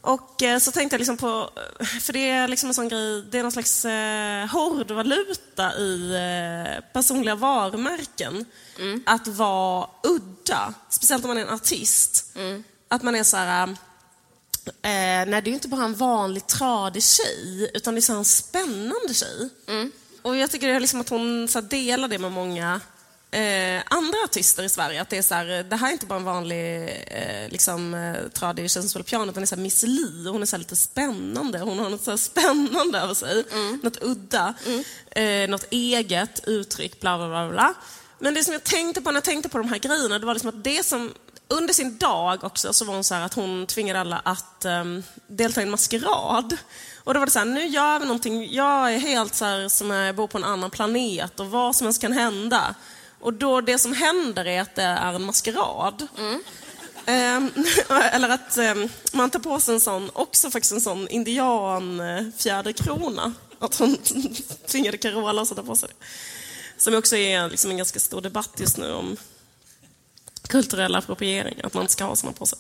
Och 0.01 0.43
eh, 0.43 0.60
så 0.60 0.71
tänkte 0.71 0.93
jag 0.93 0.99
liksom 0.99 1.17
på, 1.17 1.49
för 2.01 2.13
det 2.13 2.30
är 2.30 2.47
liksom 2.47 2.69
en 2.69 2.73
sån 2.73 2.89
grej, 2.89 3.23
det 3.32 3.39
är 3.39 3.43
någon 3.43 3.51
slags 3.51 3.86
eh, 3.86 4.47
hårdvaluta 4.47 5.77
i 5.77 6.13
eh, 6.15 6.84
personliga 6.93 7.36
varumärken. 7.36 8.45
Att 9.06 9.27
vara 9.27 9.89
udda, 10.03 10.73
speciellt 10.89 11.23
om 11.23 11.27
man 11.27 11.38
är 11.38 11.41
en 11.41 11.53
artist. 11.53 12.38
Att 12.88 13.03
man 13.03 13.15
är 13.15 13.23
så 13.23 13.38
här, 13.38 13.75
Eh, 14.67 14.71
nej, 14.82 15.25
det 15.25 15.36
är 15.36 15.47
ju 15.47 15.53
inte 15.53 15.67
bara 15.67 15.86
en 15.86 15.95
vanlig 15.95 16.47
tradig 16.47 17.03
tjej, 17.03 17.71
utan 17.73 17.95
det 17.95 18.10
är 18.10 18.13
en 18.13 18.25
spännande 18.25 19.13
tjej. 19.13 19.49
Och 20.28 20.38
jag 20.38 20.52
tycker 20.52 20.80
liksom 20.80 21.02
att 21.02 21.10
hon 21.10 21.48
så 21.48 21.62
delar 21.62 22.08
det 22.08 22.20
med 22.20 22.32
många 22.32 22.82
eh, 23.32 23.82
andra 23.86 24.18
artister 24.26 24.63
i 24.63 24.70
Sverige. 24.70 25.02
Att 25.02 25.10
det 25.10 25.18
är 25.18 25.22
så 25.22 25.36
här, 25.36 25.63
det 25.63 25.76
här 25.76 25.88
är 25.88 25.92
inte 25.92 26.06
bara 26.06 26.20
en 26.20 26.26
vanlig 26.26 26.84
eh, 27.08 27.50
liksom, 27.50 27.94
eh, 27.94 28.30
tradig 28.34 28.72
spelar 28.72 29.04
piano, 29.04 29.32
utan 29.32 29.42
det 29.42 29.44
är 29.44 29.46
så 29.46 29.56
här 29.56 29.62
Miss 29.62 29.84
Li. 29.84 30.30
Hon 30.30 30.42
är 30.42 30.46
så 30.46 30.58
lite 30.58 30.76
spännande. 30.76 31.60
Hon 31.60 31.80
har 31.80 31.90
något 31.90 32.04
så 32.04 32.18
spännande 32.18 33.00
över 33.00 33.13
sig. 33.13 33.44
Något 33.84 34.04
udda. 34.04 34.54
Eh, 35.12 35.50
något 35.50 35.66
eget 35.70 36.48
uttryck, 36.48 37.00
bla 37.00 37.18
bla 37.18 37.28
bla. 37.28 37.50
bla. 37.50 37.74
Men 38.20 38.34
det 38.34 38.44
som 38.44 38.54
jag 38.54 38.63
tänkte 38.63 39.02
på 39.02 39.12
när 39.12 39.18
jag 39.18 39.24
tänkte 39.24 39.50
på 39.50 39.58
de 39.58 39.70
här 39.70 39.80
grejerna, 39.80 40.20
det 40.20 40.26
var 40.26 40.34
liksom 40.34 40.50
att 40.50 40.63
det 40.63 40.86
som 40.86 41.13
under 41.48 41.74
sin 41.74 41.98
dag 41.98 42.44
också 42.44 42.74
så 42.74 42.86
var 42.86 42.94
hon 42.94 43.04
så 43.04 43.16
att 43.16 43.34
hon 43.34 43.66
tvingade 43.66 44.00
alla 44.00 44.22
att 44.26 44.66
um, 44.66 45.04
delta 45.28 45.62
i 45.62 45.63
en 45.63 45.70
maskerad. 45.70 46.58
Och 47.08 47.13
då 47.13 47.20
var 47.20 47.26
det 47.26 47.32
så 47.32 47.39
här, 47.39 47.46
nu 47.46 47.67
gör 47.67 48.00
vi 48.00 48.06
någonting, 48.06 48.54
jag 48.54 48.93
är 48.93 48.98
helt 48.98 49.36
så 49.36 49.46
här 49.46 49.70
som 49.70 49.91
jag 49.91 50.15
bor 50.15 50.28
på 50.28 50.38
en 50.38 50.43
annan 50.43 50.70
planet 50.70 51.39
och 51.39 51.52
vad 51.52 51.76
som 51.76 51.88
helst 51.88 52.02
kan 52.02 52.12
hända. 52.12 52.76
Och 53.20 53.34
då 53.34 53.62
det 53.62 53.78
som 53.78 53.93
händer 53.93 54.48
är 54.48 54.62
att 54.62 54.76
det 54.76 54.84
är 54.84 55.13
en 55.13 55.24
maskerad. 55.24 56.08
Ehm, 57.06 57.52
eller 57.89 58.30
att 58.30 58.58
ehm, 58.58 58.89
man 59.12 59.30
tar 59.30 59.39
på 59.39 59.60
sig 59.60 59.74
en 59.74 59.80
sån, 59.80 60.10
också 60.13 60.52
faktiskt 60.52 60.74
en 60.74 60.82
sån 60.82 61.08
indian 61.08 62.00
eh, 62.00 62.26
fjäderkrona. 62.38 63.34
Att 63.60 63.76
hon 63.76 63.98
tvingade 64.67 64.98
Carola 64.98 65.41
att 65.41 65.48
sätta 65.48 65.63
på 65.63 65.76
sig 65.76 65.89
det. 65.89 66.06
Som 66.78 66.96
också 66.96 67.15
är 67.15 67.50
liksom 67.50 67.72
en 67.72 67.78
ganska 67.78 68.00
stor 68.00 68.22
debatt 68.22 68.52
just 68.58 68.78
nu 68.78 68.93
om 68.93 69.17
kulturell 70.48 70.96
appropriering, 70.96 71.62
att 71.63 71.74
man 71.74 71.82
inte 71.84 71.93
ska 71.93 72.04
ha 72.04 72.15
såna 72.15 72.34
på 72.34 72.46
sig. 72.46 72.60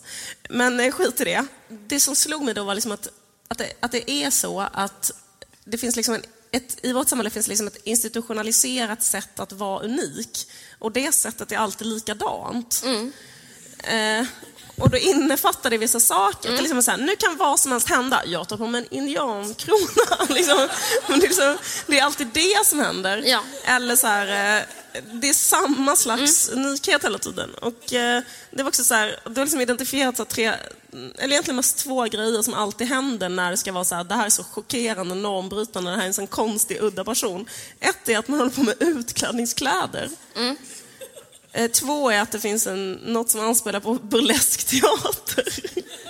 Men 0.49 0.79
eh, 0.79 0.91
skit 0.91 1.21
i 1.21 1.23
det. 1.23 1.45
Det 1.67 1.99
som 1.99 2.15
slog 2.15 2.43
mig 2.43 2.53
då 2.53 2.63
var 2.63 2.75
liksom 2.75 2.91
att, 2.91 3.07
att, 3.47 3.57
det, 3.57 3.73
att 3.79 3.91
det 3.91 4.11
är 4.11 4.29
så 4.29 4.59
att 4.73 5.11
det 5.63 5.77
finns 5.77 5.95
liksom 5.95 6.13
en, 6.13 6.23
ett, 6.51 6.77
i 6.81 6.93
vårt 6.93 7.09
samhälle 7.09 7.29
finns 7.29 7.47
liksom 7.47 7.67
ett 7.67 7.81
institutionaliserat 7.83 9.03
sätt 9.03 9.39
att 9.39 9.51
vara 9.51 9.83
unik. 9.83 10.49
Och 10.79 10.91
det 10.91 11.11
sättet 11.11 11.51
är 11.51 11.57
alltid 11.57 11.87
likadant. 11.87 12.83
Eh, 13.83 14.25
och 14.77 14.89
då 14.89 14.97
innefattar 14.97 15.69
det 15.69 15.77
vissa 15.77 15.99
saker. 15.99 16.49
Till 16.49 16.65
exempel 16.65 16.83
så 16.83 16.91
här, 16.91 16.97
nu 16.97 17.15
kan 17.15 17.37
vad 17.37 17.59
som 17.59 17.71
helst 17.71 17.89
hända. 17.89 18.21
Jag 18.25 18.47
tar 18.47 18.57
på 18.57 18.67
mig 18.67 18.81
en 18.81 18.97
indiankrona. 18.97 20.25
liksom. 20.29 20.67
Men 21.07 21.19
det, 21.19 21.25
är 21.25 21.27
liksom, 21.27 21.57
det 21.87 21.99
är 21.99 22.03
alltid 22.03 22.27
det 22.33 22.65
som 22.65 22.79
händer. 22.79 23.23
Ja. 23.25 23.43
Eller 23.65 23.95
så 23.95 24.07
här, 24.07 24.57
eh, 24.57 24.63
det 25.11 25.29
är 25.29 25.33
samma 25.33 25.95
slags 25.95 26.49
unikhet 26.49 27.03
hela 27.03 27.17
tiden. 27.17 27.53
Och 27.53 27.93
eh, 27.93 28.21
det 28.51 28.63
var 28.63 28.69
också 28.69 28.83
så 28.83 28.93
här, 28.93 29.19
det 29.23 29.39
har 29.39 29.45
liksom 29.45 29.61
identifierats 29.61 30.19
att 30.19 30.29
tre, 30.29 30.53
eller 31.17 31.33
egentligen 31.33 31.55
mest 31.55 31.77
två 31.77 32.03
grejer 32.03 32.41
som 32.41 32.53
alltid 32.53 32.87
händer 32.87 33.29
när 33.29 33.51
det 33.51 33.57
ska 33.57 33.71
vara 33.71 33.83
så 33.83 33.95
här, 33.95 34.03
det 34.03 34.15
här 34.15 34.25
är 34.25 34.29
så 34.29 34.43
chockerande, 34.43 35.15
normbrytande, 35.15 35.91
det 35.91 35.95
här 35.95 36.03
är 36.03 36.07
en 36.07 36.13
sån 36.13 36.27
konstig, 36.27 36.81
udda 36.81 37.03
person. 37.03 37.45
Ett 37.79 38.09
är 38.09 38.17
att 38.17 38.27
man 38.27 38.39
håller 38.39 38.51
på 38.51 38.63
med 38.63 38.75
utklädningskläder. 38.79 40.09
Eh, 41.51 41.71
Två 41.71 42.09
är 42.11 42.21
att 42.21 42.31
det 42.31 42.39
finns 42.39 42.67
en, 42.67 42.91
något 42.93 43.29
som 43.29 43.41
anspelar 43.41 43.79
på 43.79 43.93
burlesk 43.93 44.63
teater. 44.67 45.47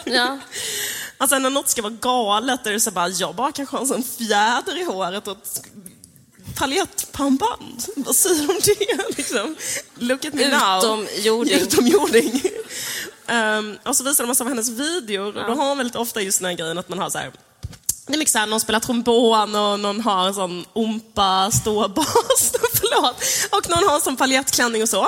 Ja. 0.06 0.40
Alltså 1.18 1.40
när 1.40 1.50
något 1.50 1.70
ska 1.70 1.82
vara 1.82 1.94
galet 2.02 2.68
är 2.68 2.72
det 2.72 2.80
så 2.80 2.92
bara, 2.92 3.10
jag 3.10 3.36
bara 3.36 3.52
kanske 3.52 3.76
har 3.76 3.82
en 3.82 3.88
sån 3.88 4.04
fjäder 4.04 4.82
i 4.82 4.84
håret 4.84 5.28
och 5.28 5.38
paljettpannband. 6.58 7.86
Vad 7.96 8.16
säger 8.16 8.42
du 8.42 8.48
om 8.48 8.60
det? 8.64 9.18
Liksom? 9.18 9.56
Look 9.96 10.26
at 10.26 10.34
me 10.34 10.48
now. 10.48 10.80
Utomjording. 10.80 11.54
Utomjording. 11.62 12.42
um, 13.28 13.78
och 13.84 13.96
så 13.96 14.04
visar 14.04 14.24
de 14.24 14.28
massa 14.28 14.44
av 14.44 14.48
hennes 14.50 14.70
videor 14.70 15.26
och 15.26 15.34
då 15.34 15.40
har 15.54 15.70
hon 15.70 15.78
väldigt 15.78 15.96
ofta 15.96 16.22
just 16.22 16.40
den 16.40 16.50
här 16.50 16.58
grejen 16.58 16.78
att 16.78 16.90
man 16.90 17.00
har 17.00 17.10
så 17.10 17.18
här 17.18 17.32
det 18.08 18.14
är 18.14 18.18
mycket 18.18 18.32
såhär, 18.32 18.46
någon 18.46 18.60
spelar 18.60 18.80
trombon 18.80 19.56
och 19.56 19.80
någon 19.80 20.02
har 20.02 20.28
en 20.28 20.34
sån 20.34 20.66
ompa 20.74 21.52
ståbas. 21.52 22.08
Förlåt. 22.74 23.24
Och 23.52 23.70
någon 23.70 23.88
har 23.88 23.96
en 23.96 24.02
sån 24.02 24.16
paljettklänning 24.16 24.82
och 24.82 24.90
så. 24.90 25.08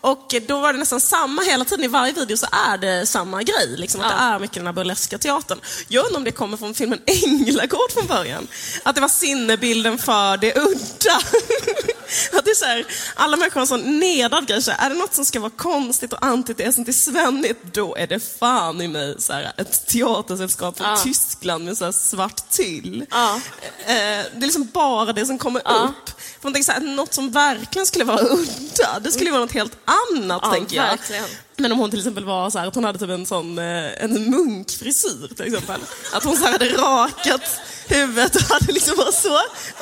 Och 0.00 0.34
då 0.48 0.58
var 0.60 0.72
det 0.72 0.78
nästan 0.78 1.00
samma 1.00 1.42
hela 1.42 1.64
tiden. 1.64 1.84
I 1.84 1.88
varje 1.88 2.12
video 2.12 2.36
så 2.36 2.46
är 2.52 2.78
det 2.78 3.06
samma 3.06 3.42
grej. 3.42 3.74
Liksom, 3.76 4.00
att 4.00 4.08
det 4.08 4.14
är 4.24 4.38
mycket 4.38 4.56
den 4.56 4.66
här 4.66 4.72
burleska 4.72 5.18
teatern. 5.18 5.60
Jag 5.88 6.04
undrar 6.06 6.18
om 6.18 6.24
det 6.24 6.32
kommer 6.32 6.56
från 6.56 6.74
filmen 6.74 7.00
Änglagård 7.24 7.92
från 7.92 8.06
början. 8.06 8.48
Att 8.82 8.94
det 8.94 9.00
var 9.00 9.08
sinnebilden 9.08 9.98
för 9.98 10.36
det 10.36 10.56
udda. 10.56 11.20
Att 12.32 12.44
det 12.44 12.50
är 12.50 12.54
så 12.54 12.64
här, 12.64 12.86
alla 13.14 13.36
människor 13.36 13.54
har 13.54 13.60
en 13.60 13.66
sån 13.66 13.98
nedad 14.00 14.46
grej. 14.46 14.62
Så 14.62 14.72
är 14.78 14.90
det 14.90 14.96
något 14.96 15.14
som 15.14 15.24
ska 15.24 15.40
vara 15.40 15.50
konstigt 15.56 16.12
och 16.12 16.24
antitesen 16.24 16.84
till 16.84 16.94
svennigt, 16.98 17.74
då 17.74 17.96
är 17.96 18.06
det 18.06 18.20
fan 18.38 18.80
i 18.82 18.88
mig 18.88 19.14
så 19.18 19.32
här, 19.32 19.52
ett 19.56 19.86
teatersällskap 19.86 20.76
från 20.78 20.86
Ja. 20.86 20.96
Tyskland 20.96 21.64
med 21.64 21.78
så 21.78 21.84
här 21.84 21.92
svart 22.38 22.50
tyll. 22.50 23.06
Ja. 23.10 23.34
Eh, 23.86 23.86
det 23.86 24.36
är 24.36 24.40
liksom 24.40 24.68
bara 24.72 25.12
det 25.12 25.26
som 25.26 25.38
kommer 25.38 25.60
upp. 25.60 26.10
För 26.40 26.42
man 26.42 26.52
tänker 26.52 26.64
så 26.64 26.72
här, 26.72 26.80
något 26.80 27.14
som 27.14 27.30
verkligen 27.30 27.86
skulle 27.86 28.04
vara 28.04 28.20
udda, 28.30 29.00
det 29.00 29.12
skulle 29.12 29.30
vara 29.30 29.40
något 29.40 29.52
helt 29.52 29.78
annat, 29.84 30.40
Ja, 30.42 30.52
tänker 30.52 30.76
jag. 30.76 30.82
verkligen. 30.88 31.24
Men 31.56 31.72
om 31.72 31.78
hon 31.78 31.90
till 31.90 31.98
exempel 31.98 32.24
var 32.24 32.50
så 32.50 32.58
här, 32.58 32.66
att 32.66 32.74
hon 32.74 32.84
hade 32.84 32.98
typ 32.98 33.10
en 33.10 33.26
sån 33.26 33.58
eh, 33.58 34.04
en 34.04 34.30
munkfrisyr 34.30 35.34
till 35.36 35.46
exempel. 35.46 35.80
Att 36.12 36.24
hon 36.24 36.36
så 36.36 36.44
här 36.44 36.52
hade 36.52 36.68
rakat 36.68 37.60
huvudet 37.88 38.36
och 38.36 38.42
hade 38.42 38.72
liksom 38.72 38.96
bara 38.96 39.12
så. 39.12 39.34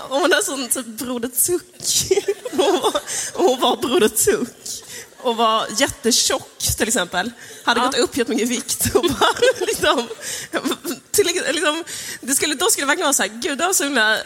Och 0.09 0.21
hon 0.21 0.23
hade 0.33 0.45
sån 0.45 0.69
typ 0.69 0.87
Broder 0.87 1.29
Tuck. 1.29 1.63
Och 2.53 2.65
hon 2.65 2.81
var, 2.81 3.01
och 3.35 3.45
hon 3.45 3.61
var 3.61 3.77
Broder 3.77 4.09
Tuck. 4.09 4.83
Och 5.27 5.37
var 5.37 5.67
jättetjock 5.77 6.59
till 6.77 6.89
exempel. 6.89 7.31
Hade 7.65 7.81
gått 7.81 7.99
upp 7.99 8.17
jättemycket 8.17 8.47
i 8.47 8.55
vikt 8.55 8.95
och 8.95 9.03
bara 9.03 9.33
liksom, 9.67 10.09
till, 11.11 11.27
liksom 11.27 11.85
det 12.21 12.35
skulle, 12.35 12.55
Då 12.55 12.71
skulle 12.71 12.85
det 12.85 12.87
verkligen 12.87 13.07
vara 13.07 13.13
så 13.13 13.23
här, 13.23 13.31
gud 13.31 13.59
du 13.59 13.65
har 13.65 13.73
så 13.73 13.85
himla 13.85 14.15
eh, 14.15 14.21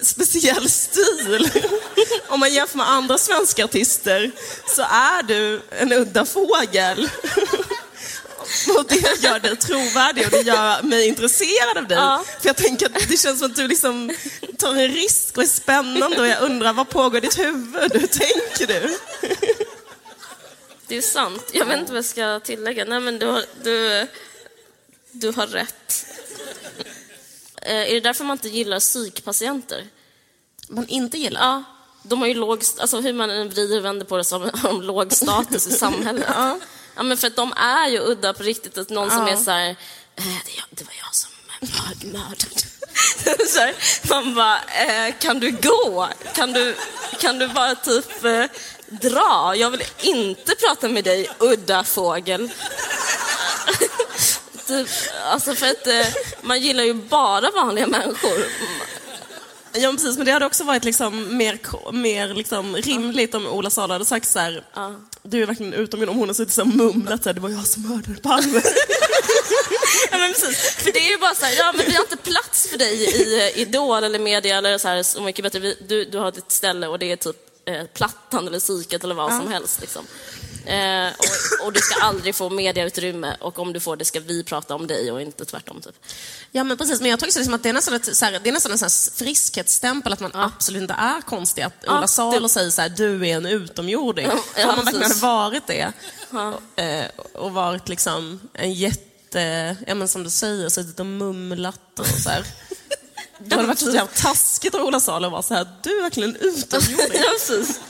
speciell 0.00 0.70
stil. 0.70 1.50
Om 2.28 2.40
man 2.40 2.52
jämför 2.54 2.76
med 2.76 2.90
andra 2.90 3.18
svenska 3.18 3.64
artister 3.64 4.30
så 4.76 4.82
är 4.82 5.22
du 5.22 5.62
en 5.70 5.92
udda 5.92 6.24
fågel. 6.24 7.10
Och 8.78 8.84
det 8.88 9.22
gör 9.22 9.38
dig 9.38 9.56
trovärdig 9.56 10.24
och 10.24 10.30
det 10.30 10.40
gör 10.40 10.82
mig 10.82 11.08
intresserad 11.08 11.78
av 11.78 11.88
dig. 11.88 11.98
Ja. 11.98 12.24
För 12.40 12.48
jag 12.48 12.56
tänker 12.56 12.86
att 12.86 13.08
det 13.08 13.16
känns 13.16 13.38
som 13.38 13.50
att 13.50 13.56
du 13.56 13.68
liksom 13.68 14.12
tar 14.58 14.74
en 14.74 14.88
risk 14.88 15.36
och 15.36 15.42
är 15.42 15.46
spännande 15.46 16.20
och 16.20 16.26
jag 16.26 16.42
undrar 16.42 16.72
vad 16.72 16.88
pågår 16.88 17.16
i 17.16 17.20
ditt 17.20 17.38
huvud? 17.38 17.92
Hur 17.92 18.06
tänker 18.06 18.66
du? 18.66 18.98
Det 20.90 20.96
är 20.96 21.02
sant. 21.02 21.50
Jag 21.52 21.66
vet 21.66 21.78
inte 21.78 21.92
vad 21.92 21.98
jag 21.98 22.04
ska 22.04 22.40
tillägga. 22.40 22.84
Nej, 22.84 23.00
men 23.00 23.18
du 23.18 23.26
har, 23.26 23.44
du, 23.62 24.06
du 25.12 25.30
har 25.32 25.46
rätt. 25.46 26.06
Eh, 27.62 27.74
Är 27.90 27.94
det 27.94 28.00
därför 28.00 28.24
man 28.24 28.34
inte 28.36 28.48
gillar 28.48 28.80
psykpatienter? 28.80 29.86
Man 30.68 30.88
inte 30.88 31.18
gillar? 31.18 31.40
Ja. 31.40 31.62
De 32.02 32.20
har 32.20 32.28
ju 32.28 32.34
låg, 32.34 32.62
alltså 32.78 33.00
hur 33.00 33.12
man 33.12 33.30
än 33.30 33.48
vrider 33.48 33.78
och 33.78 33.84
vänder 33.84 34.06
på 34.06 34.16
det 34.16 34.24
så 34.24 34.38
har 34.38 34.62
de 34.62 34.82
låg 34.82 35.12
status 35.12 35.66
i 35.66 35.70
samhället. 35.72 36.24
Ja. 36.28 36.58
men 37.02 37.16
för 37.16 37.26
att 37.26 37.36
de 37.36 37.52
är 37.56 37.88
ju 37.88 37.98
udda 38.00 38.32
på 38.34 38.42
riktigt. 38.42 38.78
Att 38.78 38.90
någon 38.90 39.10
som 39.10 39.26
Ja. 39.26 39.32
är 39.32 39.36
så 39.36 39.50
här, 39.50 39.70
eh, 40.16 40.24
det, 40.70 40.84
var 40.84 40.94
jag 41.04 41.14
som 41.14 41.30
mörd- 41.60 42.12
mördade. 42.12 42.60
så 43.48 43.60
här, 43.60 43.74
man 44.08 44.34
bara, 44.34 44.56
eh, 44.56 45.14
kan 45.18 45.40
du 45.40 45.50
gå? 45.50 46.08
Kan 46.34 46.52
du, 46.52 46.74
kan 47.20 47.38
du 47.38 47.48
bara 47.48 47.74
typ 47.74 48.24
eh, 48.24 48.44
dra? 48.88 49.54
Jag 49.56 49.70
vill 49.70 49.82
inte 50.00 50.54
prata 50.54 50.88
med 50.88 51.04
dig, 51.04 51.30
udda 51.38 51.84
fågel. 51.84 52.50
typ, 54.66 54.88
alltså 55.24 55.54
för 55.54 55.66
att 55.66 55.86
eh, 55.86 56.06
man 56.40 56.60
gillar 56.60 56.84
ju 56.84 56.94
bara 56.94 57.50
vanliga 57.50 57.86
människor. 57.86 58.44
Ja, 59.72 59.92
precis. 59.92 60.16
Men 60.16 60.26
det 60.26 60.32
hade 60.32 60.46
också 60.46 60.64
varit 60.64 60.84
liksom 60.84 61.36
mer, 61.36 61.58
mer 61.92 62.34
liksom 62.34 62.76
rimligt 62.76 63.34
om 63.34 63.46
Ola 63.46 63.70
Salo 63.70 63.92
hade 63.92 64.04
sagt 64.04 64.28
så 64.28 64.38
här, 64.38 64.64
du 65.22 65.42
är 65.42 65.46
verkligen 65.46 65.72
utomjording, 65.72 66.12
om 66.12 66.18
hon 66.18 66.28
har 66.28 66.34
suttit 66.34 66.58
och 66.58 66.66
mumlat 66.66 67.22
så 67.22 67.28
här, 67.28 67.34
det 67.34 67.40
var 67.40 67.50
jag 67.50 67.66
som 67.66 67.82
mördade 67.82 68.20
Palme. 68.20 68.62
Ja, 70.10 70.18
men 70.18 70.32
precis. 70.32 70.58
För 70.74 70.92
det 70.92 70.98
är 70.98 71.10
ju 71.10 71.18
bara 71.18 71.34
så 71.34 71.44
här, 71.44 71.54
ja 71.58 71.72
men 71.76 71.86
vi 71.86 71.92
har 71.94 72.02
inte 72.02 72.16
plats 72.16 72.68
för 72.68 72.78
dig 72.78 72.94
i 72.94 73.52
Idol 73.60 74.04
eller 74.04 74.18
media 74.18 74.58
eller 74.58 74.78
så 74.78 74.88
här, 74.88 75.02
så 75.02 75.22
mycket 75.22 75.42
bättre. 75.42 75.74
Du, 75.88 76.04
du 76.04 76.18
har 76.18 76.32
ditt 76.32 76.52
ställe 76.52 76.86
och 76.86 76.98
det 76.98 77.12
är 77.12 77.16
typ 77.16 77.36
eh, 77.64 77.84
Plattan 77.94 78.46
eller 78.48 78.60
Psyket 78.60 79.04
eller 79.04 79.14
vad 79.14 79.30
som 79.36 79.52
helst. 79.52 79.80
Liksom. 79.80 80.06
Eh, 80.66 81.08
och, 81.18 81.66
och 81.66 81.72
du 81.72 81.80
ska 81.80 82.00
aldrig 82.00 82.34
få 82.34 82.50
mediautrymme 82.50 83.36
och 83.40 83.58
om 83.58 83.72
du 83.72 83.80
får 83.80 83.96
det 83.96 84.04
ska 84.04 84.20
vi 84.20 84.44
prata 84.44 84.74
om 84.74 84.86
dig 84.86 85.12
och 85.12 85.22
inte 85.22 85.44
tvärtom. 85.44 85.80
Typ. 85.80 85.94
Ja, 86.52 86.64
men 86.64 86.76
precis. 86.76 87.00
Men 87.00 87.10
jag 87.10 87.18
tycker 87.20 87.32
så 87.32 87.38
liksom 87.38 87.54
att 87.54 87.62
det 87.62 87.68
är 87.68 87.72
nästan, 87.72 87.94
ett, 87.94 88.16
så 88.16 88.24
här, 88.24 88.40
det 88.42 88.48
är 88.50 88.52
nästan 88.52 88.72
en 88.72 88.78
här 88.78 89.16
friskhetsstämpel 89.18 90.12
att 90.12 90.20
man 90.20 90.30
absolut 90.34 90.80
inte 90.82 90.94
är 90.94 91.20
konstig. 91.20 91.62
Att 91.62 91.72
Ja, 91.86 91.98
Ola 91.98 92.06
Salo 92.08 92.40
det- 92.40 92.48
säger 92.48 92.70
så 92.70 92.82
här, 92.82 92.88
du 92.88 93.28
är 93.28 93.36
en 93.36 93.46
utomjording. 93.46 94.26
Ja, 94.26 94.38
ja, 94.56 94.68
Om 94.70 94.76
man 94.76 94.84
verkligen 94.84 95.02
hade 95.10 95.20
varit 95.20 95.66
det 95.66 95.92
eh, 96.76 97.04
och 97.34 97.52
varit 97.52 97.88
liksom 97.88 98.40
en 98.52 98.72
jätte, 98.72 99.04
ja 99.86 99.94
men 99.94 100.08
som 100.08 100.24
du 100.24 100.30
säger, 100.30 100.68
suttit 100.68 101.00
och 101.00 101.06
mumlat 101.06 101.98
och 101.98 102.06
så 102.06 102.30
här. 102.30 102.44
Det 103.38 103.54
hade 103.54 103.68
varit 103.68 103.78
så 103.78 103.90
jävla 103.90 104.06
taskigt 104.06 104.74
av 104.74 104.80
Ola 104.80 105.00
Salo 105.00 105.26
att 105.26 105.32
vara 105.32 105.42
så 105.42 105.54
här, 105.54 105.68
du 105.82 105.98
är 105.98 106.02
verkligen 106.02 106.30
en 106.30 106.36
utomjording. 106.36 107.06
ja, 107.22 107.30
precis. 107.32 107.80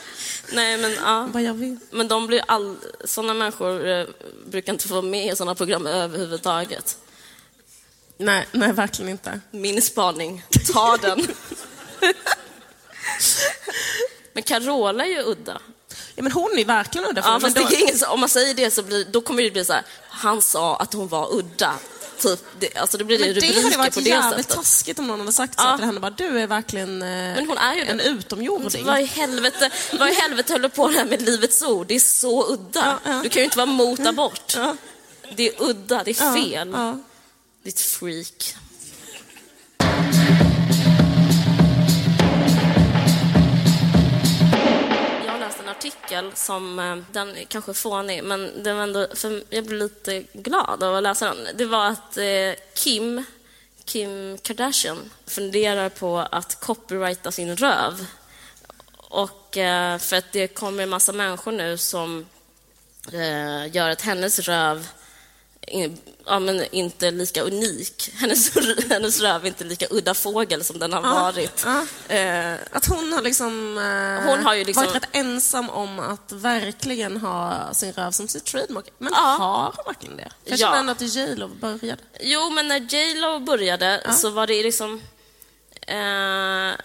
Nej, 0.51 0.77
men 0.77 0.93
ja. 0.93 1.29
Vad 1.31 1.43
jag 1.43 1.53
vill. 1.53 1.77
Men 1.91 2.07
de 2.07 2.27
blir 2.27 2.41
all... 2.47 2.77
sådana 3.05 3.33
människor 3.33 3.87
eh, 3.87 4.07
brukar 4.45 4.73
inte 4.73 4.87
få 4.87 4.93
vara 4.93 5.05
med 5.05 5.33
i 5.33 5.35
sådana 5.35 5.55
program 5.55 5.87
överhuvudtaget. 5.87 6.97
Nej, 8.17 8.47
nej, 8.51 8.73
verkligen 8.73 9.11
inte. 9.11 9.39
Min 9.51 9.81
spaning, 9.81 10.43
ta 10.73 10.97
den. 10.97 11.27
men 14.33 14.43
Carola 14.43 15.05
är 15.05 15.09
ju 15.09 15.23
udda. 15.23 15.61
Ja, 16.21 16.23
men 16.23 16.31
hon 16.31 16.57
är 16.59 16.65
verkligen 16.65 17.07
udda. 17.09 17.21
Ja, 17.25 17.39
fast 17.39 17.55
då- 17.55 17.69
ingen, 17.71 17.95
om 18.07 18.19
man 18.19 18.29
säger 18.29 18.53
det 18.53 18.71
så 18.71 18.83
blir, 18.83 19.05
då 19.11 19.21
kommer 19.21 19.43
det 19.43 19.51
bli 19.51 19.65
så 19.65 19.73
här, 19.73 19.83
han 20.09 20.41
sa 20.41 20.75
att 20.75 20.93
hon 20.93 21.07
var 21.07 21.35
udda. 21.35 21.73
Typ, 22.19 22.39
det, 22.59 22.77
alltså 22.77 22.97
det 22.97 23.03
blir 23.03 23.19
Men 23.19 23.27
det 23.27 23.33
rubriker 23.33 23.63
hade 23.63 23.77
varit 23.77 23.93
på 23.93 23.99
det 23.99 24.09
jävligt 24.09 24.45
sättet. 24.45 24.55
taskigt 24.55 24.99
om 24.99 25.07
någon 25.07 25.19
hade 25.19 25.31
sagt 25.31 25.59
så 25.59 25.65
Ja. 25.65 25.77
till 25.77 25.85
henne. 25.85 25.99
Bara, 25.99 26.11
du 26.11 26.39
är 26.39 26.47
verkligen 26.47 27.01
eh, 27.01 27.07
Men 27.07 27.47
hon 27.47 27.57
är 27.57 27.75
ju 27.75 27.81
en 27.81 27.97
det. 27.97 28.03
utomjording. 28.03 28.85
Vad 28.85 29.01
i 29.01 29.05
helvete, 29.05 29.69
vad 29.99 30.09
i 30.09 30.13
helvete 30.13 30.53
höll 30.53 30.61
du 30.61 30.69
på 30.69 30.87
det 30.87 30.93
här 30.93 31.05
med 31.05 31.21
Livets 31.21 31.61
Ord? 31.61 31.87
Det 31.87 31.95
är 31.95 31.99
så 31.99 32.53
udda. 32.53 32.99
Ja, 33.05 33.11
ja. 33.11 33.19
Du 33.23 33.29
kan 33.29 33.39
ju 33.39 33.43
inte 33.43 33.57
vara 33.57 33.65
mot 33.65 33.99
abort. 33.99 34.53
Ja. 34.55 34.75
Det 35.35 35.47
är 35.47 35.61
udda, 35.63 36.03
det 36.03 36.11
är 36.19 36.33
fel. 36.33 36.75
Ditt 37.63 37.79
freak. 37.79 38.55
Artikel 45.81 46.31
som, 46.35 46.79
eh, 46.79 46.97
den 47.11 47.37
är 47.37 47.43
kanske 47.43 47.73
fånig, 47.73 48.23
men 48.23 48.63
den 48.63 48.75
var 48.75 48.83
ändå, 48.83 49.07
för 49.15 49.43
jag 49.49 49.65
blev 49.65 49.79
lite 49.79 50.23
glad 50.33 50.83
av 50.83 50.95
att 50.95 51.03
läsa 51.03 51.33
den. 51.33 51.47
Det 51.57 51.65
var 51.65 51.87
att 51.87 52.17
eh, 52.17 52.53
Kim, 52.73 53.23
Kim 53.85 54.37
Kardashian 54.37 55.11
funderar 55.25 55.89
på 55.89 56.17
att 56.31 56.59
copyrighta 56.59 57.31
sin 57.31 57.55
röv. 57.57 58.05
Och 58.97 59.57
eh, 59.57 59.97
för 59.97 60.15
att 60.15 60.31
det 60.31 60.47
kommer 60.47 60.83
en 60.83 60.89
massa 60.89 61.13
människor 61.13 61.51
nu 61.51 61.77
som 61.77 62.25
gör 63.71 63.89
att 63.89 64.01
hennes 64.01 64.39
röv 64.39 64.87
ja, 66.25 66.39
men 66.39 66.65
inte 66.71 67.11
lika 67.11 67.41
unik. 67.41 68.09
Hennes, 68.13 68.51
hennes 68.89 69.21
röv 69.21 69.43
är 69.43 69.47
inte 69.47 69.63
lika 69.63 69.87
udda 69.89 70.13
fågel 70.13 70.63
som 70.63 70.79
den 70.79 70.93
har 70.93 71.01
varit. 71.01 71.65
Ja. 71.65 72.15
Eh, 72.15 72.55
Att 72.71 72.85
hon 72.85 73.13
har 73.13 73.21
liksom, 73.21 73.77
eh, 73.77 74.29
Hon 74.29 74.45
har 74.45 74.53
ju 74.55 74.63
liksom- 74.63 74.85
varit 74.85 74.95
rätt 74.95 75.09
ensam 75.11 75.69
om 75.69 75.99
att 75.99 76.31
verkligen 76.31 77.17
ha 77.17 77.69
sin 77.73 77.93
röv 77.93 78.11
som 78.11 78.27
sitt 78.27 78.45
trademark. 78.45 78.85
Men 78.97 79.13
Ja. 79.15 79.19
har 79.39 79.73
hon 79.75 79.85
verkligen 79.85 80.17
det? 80.17 80.29
Jag 80.43 80.59
Ja. 80.59 80.67
känner 80.67 80.79
ändå 80.79 80.91
att 80.91 81.01
J 81.01 81.35
Lo 81.35 81.47
började. 81.47 82.01
jo, 82.21 82.49
men 82.49 82.67
när 82.67 82.79
J 82.79 83.15
Lo 83.15 83.39
började 83.39 84.13
så 84.13 84.29
var 84.29 84.47
det 84.47 84.63
liksom... 84.63 85.01
Eh, 85.87 86.75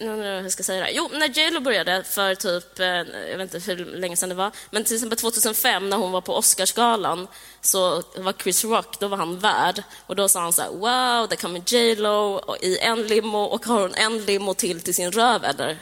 nu 0.00 0.08
undrar 0.10 0.26
jag 0.26 0.36
hur 0.36 0.42
jag 0.42 0.52
ska 0.52 0.62
säga 0.62 0.80
det. 0.80 0.86
här. 0.86 0.92
Jo, 0.94 1.10
när 1.12 1.28
J 1.28 1.50
Lo 1.50 1.60
började 1.60 2.04
för 2.04 2.34
typ, 2.34 2.78
eh, 2.78 2.86
jag 3.30 3.38
vet 3.38 3.54
inte 3.54 3.70
hur 3.70 3.84
länge 3.84 4.16
sedan 4.16 4.28
det 4.28 4.34
var, 4.34 4.50
men 4.70 4.84
till 4.84 4.94
exempel 4.94 5.18
2005 5.18 5.90
när 5.90 5.96
hon 5.96 6.12
var 6.12 6.20
på 6.20 6.36
Oscarsgalan 6.36 7.28
så 7.60 8.02
var 8.16 8.32
Chris 8.42 8.64
Rock, 8.64 9.00
då 9.00 9.08
var 9.08 9.16
han 9.16 9.38
värd 9.38 9.82
och 10.06 10.16
då 10.16 10.28
sa 10.28 10.40
han 10.40 10.52
så 10.52 10.62
här, 10.62 10.70
wow, 10.70 11.28
där 11.28 11.36
kommer 11.36 11.62
J 11.66 11.94
Lo 11.94 12.40
i 12.60 12.78
en 12.78 13.06
limo 13.06 13.38
och 13.38 13.66
har 13.66 13.80
hon 13.80 13.94
en 13.94 14.24
limo 14.24 14.54
till 14.54 14.80
till 14.80 14.94
sin 14.94 15.12
röv 15.12 15.44
eller? 15.44 15.78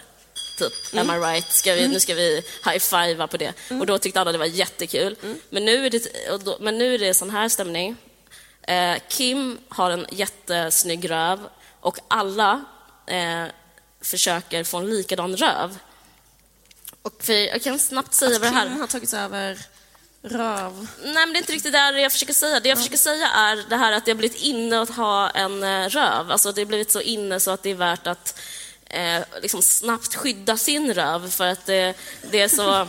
Typ, 0.58 0.72
am 1.00 1.10
I 1.10 1.18
right? 1.18 1.52
Ska 1.52 1.74
vi, 1.74 1.88
Nu 1.88 2.00
ska 2.00 2.14
vi 2.14 2.42
high-fivea 2.64 3.26
på 3.26 3.36
det. 3.36 3.52
Och 3.80 3.86
då 3.86 3.98
tyckte 3.98 4.20
alla 4.20 4.32
det 4.32 4.38
var 4.38 4.46
jättekul. 4.46 5.16
Men, 5.50 5.64
nu 5.64 5.86
är 5.86 5.90
det, 5.90 6.08
då, 6.44 6.56
men 6.60 6.78
nu 6.78 6.94
är 6.94 6.98
det 6.98 7.14
sån 7.14 7.30
här 7.30 7.48
stämning. 7.48 7.96
Eh, 8.62 8.94
Kim 9.08 9.58
har 9.68 9.90
en 9.90 10.06
jättesnygg 10.10 11.10
röv 11.10 11.48
och 11.80 11.98
alla 12.08 12.64
eh, 13.06 13.44
försöker 14.02 14.64
få 14.64 14.78
en 14.78 14.90
likadan 14.90 15.36
röv. 15.36 15.78
Och 17.02 17.22
för, 17.24 17.32
jag 17.32 17.62
kan 17.62 17.78
snabbt 17.78 18.14
säga 18.14 18.38
vad 18.38 18.52
det 18.52 18.56
här... 18.56 18.68
Har 18.68 18.86
tagit 18.86 19.12
över 19.14 19.58
röv. 20.22 20.86
Nej, 21.04 21.14
men 21.14 21.32
det 21.32 21.36
är 21.36 21.40
inte 21.40 21.52
riktigt 21.52 21.72
det 21.72 22.00
jag 22.00 22.12
försöker 22.12 22.32
säga. 22.34 22.60
Det 22.60 22.68
jag 22.68 22.78
försöker 22.78 22.98
säga 22.98 23.28
är 23.28 23.64
det 23.68 23.76
här 23.76 23.92
att 23.92 24.04
det 24.04 24.10
har 24.10 24.16
blivit 24.16 24.40
inne 24.42 24.80
att 24.80 24.90
ha 24.90 25.30
en 25.30 25.62
eh, 25.62 25.88
röv. 25.88 26.30
Alltså 26.30 26.52
det 26.52 26.60
har 26.60 26.66
blivit 26.66 26.90
så 26.90 27.00
inne 27.00 27.40
så 27.40 27.50
att 27.50 27.62
det 27.62 27.70
är 27.70 27.74
värt 27.74 28.06
att 28.06 28.38
eh, 28.86 29.22
liksom 29.42 29.62
snabbt 29.62 30.14
skydda 30.14 30.56
sin 30.56 30.94
röv 30.94 31.30
för 31.30 31.46
att 31.46 31.66
det, 31.66 31.94
det 32.30 32.40
är 32.40 32.48
så... 32.48 32.80
Eh, 32.80 32.86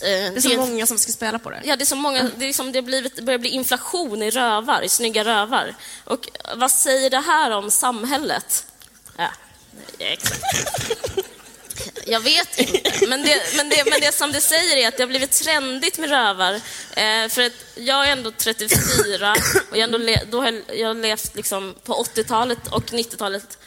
Det 0.00 0.36
är 0.36 0.40
så 0.40 0.56
många 0.56 0.86
som 0.86 0.98
ska 0.98 1.12
spela 1.12 1.38
på 1.38 1.50
det. 1.50 1.60
Ja, 1.64 1.76
det 1.76 1.82
är 1.82 1.86
så 1.86 1.96
många, 1.96 2.30
det, 2.36 2.44
är 2.44 2.52
som 2.52 2.72
det, 2.72 2.82
blivit, 2.82 3.16
det 3.16 3.22
börjar 3.22 3.38
bli 3.38 3.50
inflation 3.50 4.22
i 4.22 4.30
rövar, 4.30 4.82
i 4.82 4.88
snygga 4.88 5.24
rövar. 5.24 5.74
Och 6.04 6.28
vad 6.56 6.70
säger 6.70 7.10
det 7.10 7.20
här 7.20 7.50
om 7.50 7.70
samhället? 7.70 8.66
Ja, 9.16 9.28
ja, 9.98 10.06
exakt. 10.06 10.42
Jag 12.06 12.20
vet 12.20 12.58
inte. 12.58 13.06
Men 13.08 13.22
det, 13.22 13.42
men, 13.56 13.68
det, 13.68 13.84
men 13.90 14.00
det 14.00 14.14
som 14.14 14.32
det 14.32 14.40
säger 14.40 14.76
är 14.76 14.88
att 14.88 14.96
det 14.96 15.02
har 15.02 15.08
blivit 15.08 15.30
trendigt 15.30 15.98
med 15.98 16.10
rövar. 16.10 16.54
Eh, 16.96 17.28
för 17.28 17.42
att 17.42 17.52
jag 17.74 18.08
är 18.08 18.12
ändå 18.12 18.30
34 18.30 19.34
och 19.70 19.76
jag, 19.76 19.80
ändå 19.80 19.98
le, 19.98 20.20
då 20.30 20.40
har 20.40 20.52
jag, 20.52 20.78
jag 20.78 20.88
har 20.88 20.94
levt 20.94 21.36
liksom 21.36 21.74
på 21.84 22.04
80-talet 22.14 22.68
och 22.72 22.84
90-talet. 22.84 23.58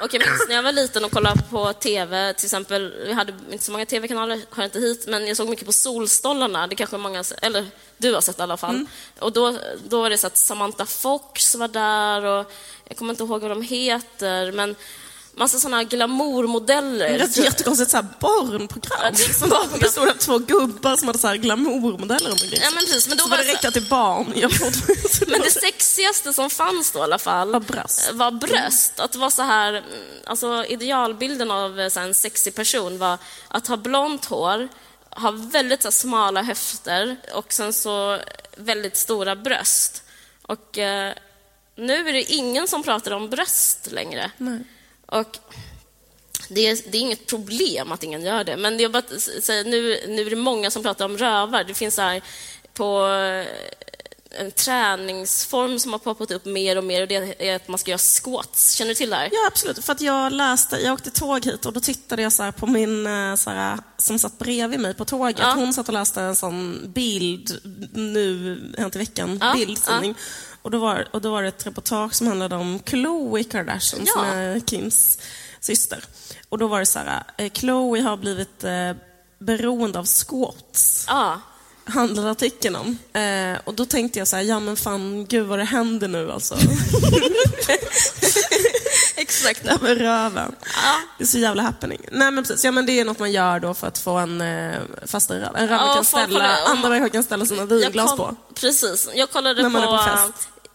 Och 0.00 0.14
jag 0.14 0.20
minns 0.20 0.48
när 0.48 0.54
jag 0.54 0.62
var 0.62 0.72
liten 0.72 1.04
och 1.04 1.12
kollade 1.12 1.42
på 1.50 1.72
TV, 1.72 2.34
till 2.34 2.46
exempel, 2.46 2.94
vi 3.06 3.12
hade 3.12 3.34
inte 3.52 3.64
så 3.64 3.72
många 3.72 3.86
TV-kanaler, 3.86 4.40
hör 4.50 4.64
inte 4.64 4.78
hit, 4.78 5.04
men 5.06 5.26
jag 5.26 5.36
såg 5.36 5.48
mycket 5.48 5.66
på 5.66 5.72
Solstollarna, 5.72 6.66
det 6.66 6.74
kanske 6.74 6.96
många, 6.96 7.24
eller 7.42 7.66
du 7.98 8.14
har 8.14 8.20
sett 8.20 8.38
i 8.38 8.42
alla 8.42 8.56
fall. 8.56 8.86
Och 9.20 9.32
då, 9.32 9.58
då 9.88 10.00
var 10.02 10.10
det 10.10 10.18
så 10.18 10.26
att 10.26 10.36
Samantha 10.36 10.86
Fox 10.86 11.54
var 11.54 11.68
där 11.68 12.24
och 12.24 12.52
jag 12.84 12.96
kommer 12.96 13.12
inte 13.12 13.22
ihåg 13.22 13.40
vad 13.40 13.50
de 13.50 13.62
heter, 13.62 14.52
men 14.52 14.76
massa 15.34 15.58
sådana 15.58 15.84
glamourmodeller. 15.84 17.08
Det 17.08 17.14
är 17.14 17.24
ett 17.24 17.36
jättekonstigt 17.36 17.90
så 17.90 17.96
här 17.96 18.06
barnprogram. 18.20 19.14
Det 19.16 19.24
är 19.24 19.32
Som 19.32 19.48
bara 19.48 19.66
bestod 19.80 20.08
av 20.08 20.12
två 20.14 20.38
gubbar 20.38 20.96
som 20.96 21.08
hade 21.08 21.18
så 21.18 21.28
här 21.28 21.36
glamourmodeller 21.36 22.28
runt 22.30 22.42
omkring 22.42 22.60
Ja, 22.62 22.70
men 22.74 22.84
precis, 22.84 23.08
men 23.08 23.16
då 23.16 23.24
Så 23.24 23.30
var 23.30 23.36
det 23.36 23.42
det 23.42 23.48
så- 23.48 23.52
riktat 23.54 23.74
till 23.74 23.88
barn. 23.88 24.26
Men 25.26 25.40
det 25.40 25.50
sexigaste 25.50 26.32
som 26.32 26.50
fanns 26.50 26.90
då 26.90 26.98
i 26.98 27.02
alla 27.02 27.18
fall 27.18 27.52
Var 27.52 27.60
bröst. 27.60 28.10
var 28.12 28.30
bröst. 28.30 29.00
Att 29.00 29.16
vara 29.16 29.30
så 29.30 29.42
här, 29.42 29.68
mm, 29.74 29.84
alltså 30.26 30.64
idealbilden 30.64 31.50
av 31.50 31.88
så 31.90 32.00
här, 32.00 32.06
en 32.06 32.14
sexig 32.14 32.54
person 32.54 32.98
var 32.98 33.18
att 33.48 33.66
ha 33.66 33.76
blont 33.76 34.24
hår, 34.24 34.68
ha 35.10 35.30
väldigt 35.30 35.82
så 35.82 35.90
smala 35.92 36.42
höfter 36.42 37.16
och 37.34 37.52
sen 37.52 37.72
så 37.72 38.18
väldigt 38.56 38.96
stora 38.96 39.36
bröst. 39.36 40.02
Och 40.42 40.78
eh, 40.78 41.12
nu 41.76 42.08
är 42.08 42.12
det 42.12 42.22
ingen 42.32 42.68
som 42.68 42.82
pratar 42.82 43.10
om 43.10 43.30
bröst 43.30 43.88
längre. 43.92 44.30
Och 45.06 45.38
det 46.48 46.66
är, 46.66 46.78
det 46.90 46.98
är 46.98 47.02
inget 47.02 47.26
problem 47.26 47.92
att 47.92 48.02
ingen 48.04 48.22
gör 48.22 48.44
det, 48.44 48.56
men 48.56 48.76
är 48.84 48.88
bara 48.88 48.98
att 48.98 49.12
s- 49.12 49.44
säga, 49.44 49.62
nu, 49.62 50.00
nu 50.08 50.26
är 50.26 50.30
det 50.30 50.36
många 50.36 50.70
som 50.70 50.82
pratar 50.82 51.04
om 51.04 51.18
rövar. 51.18 51.64
Det 51.64 51.74
finns 51.74 51.94
så 51.94 52.02
här 52.02 52.22
på 52.74 53.08
en 54.30 54.50
träningsform 54.52 55.78
som 55.78 55.92
har 55.92 55.98
poppat 55.98 56.30
upp 56.30 56.44
mer 56.44 56.78
och 56.78 56.84
mer 56.84 57.02
och 57.02 57.08
det 57.08 57.48
är 57.48 57.56
att 57.56 57.68
man 57.68 57.78
ska 57.78 57.90
göra 57.90 57.98
squats. 57.98 58.72
Känner 58.72 58.88
du 58.88 58.94
till 58.94 59.10
det 59.10 59.16
här? 59.16 59.28
Ja, 59.32 59.46
absolut. 59.46 59.84
För 59.84 59.92
att 59.92 60.00
jag 60.00 60.32
läste, 60.32 60.76
jag 60.76 60.92
åkte 60.94 61.10
tåg 61.10 61.44
hit 61.44 61.66
och 61.66 61.72
då 61.72 61.80
tittade 61.80 62.22
jag 62.22 62.32
så 62.32 62.52
på 62.52 62.66
min 62.66 63.06
eh, 63.06 63.34
så 63.34 63.50
här, 63.50 63.78
som 63.98 64.18
satt 64.18 64.38
bredvid 64.38 64.80
mig 64.80 64.94
på 64.94 65.04
tåget. 65.04 65.36
Ja. 65.38 65.52
Hon 65.56 65.72
satt 65.74 65.88
och 65.88 65.94
läste 65.94 66.22
en 66.22 66.36
sån 66.36 66.80
bild 66.94 67.60
nu, 67.94 68.74
Hänt 68.78 68.96
i 68.96 68.98
veckan, 68.98 69.38
Ja, 69.42 69.54
bildsändning. 69.54 70.14
Och, 70.62 70.70
då 70.70 70.78
var, 70.78 71.08
och 71.12 71.20
då 71.20 71.30
var 71.30 71.42
det 71.42 71.48
ett 71.48 71.66
reportage 71.66 72.14
som 72.14 72.26
handlade 72.26 72.56
om 72.56 72.78
Khloe 72.78 73.44
Kardashian 73.44 74.06
som 74.06 74.24
Ja. 74.24 74.34
är 74.34 74.60
Kims 74.60 75.18
syster. 75.60 76.04
Och 76.48 76.58
då 76.58 76.66
var 76.66 76.78
det 76.80 76.86
så 76.86 76.98
här, 76.98 77.22
eh, 77.36 77.50
Khloe 77.50 78.00
har 78.02 78.16
blivit 78.16 78.64
eh, 78.64 78.92
beroende 79.38 79.98
av 79.98 80.04
squats. 80.06 81.04
Ja. 81.08 81.40
Handlade 81.88 82.30
artikeln 82.30 82.76
om. 82.76 82.98
Eh, 83.22 83.58
och 83.64 83.74
då 83.74 83.84
tänkte 83.84 84.18
jag 84.18 84.28
så 84.28 84.36
här, 84.36 84.42
ja 84.42 84.60
men 84.60 84.76
fan, 84.76 85.26
gud 85.26 85.46
vad 85.46 85.58
det 85.58 85.64
händer 85.64 86.08
nu 86.08 86.32
alltså. 86.32 86.56
Exakt. 89.16 89.66
Över 89.66 89.96
röven. 89.96 90.54
Ja. 90.60 90.94
Det 91.18 91.24
är 91.24 91.28
så 91.28 91.38
jävla 91.38 91.62
happening. 91.62 92.00
Nej 92.12 92.30
men 92.30 92.44
precis, 92.44 92.64
ja 92.64 92.70
men 92.70 92.86
det 92.86 93.00
är 93.00 93.04
något 93.04 93.18
man 93.18 93.32
gör 93.32 93.60
då 93.60 93.74
för 93.74 93.86
att 93.86 93.98
få 93.98 94.10
en 94.16 94.40
eh, 94.40 94.78
fastare 95.06 95.40
röv. 95.40 95.56
En 95.56 95.68
röv 95.68 95.78
man 95.78 95.88
Ja, 95.88 95.94
kan 95.94 96.04
ställa, 96.04 96.56
andra 96.66 96.88
människor 96.88 97.08
kan 97.08 97.22
ställa 97.22 97.46
sina 97.46 97.64
vinglas 97.64 98.16
på. 98.16 98.36
Precis. 98.54 99.08
Jag 99.14 99.30
kollade 99.30 99.64
på, 99.64 99.70
på 99.70 99.94
eh, 99.94 100.26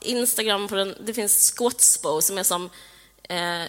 Instagram, 0.01 0.68
på 0.68 0.76
den, 0.76 0.95
det 1.05 1.14
finns 1.14 1.53
Squatspo 1.57 2.22
som 2.22 2.38
är 2.38 2.43
som 2.43 2.70
eh, 3.30 3.64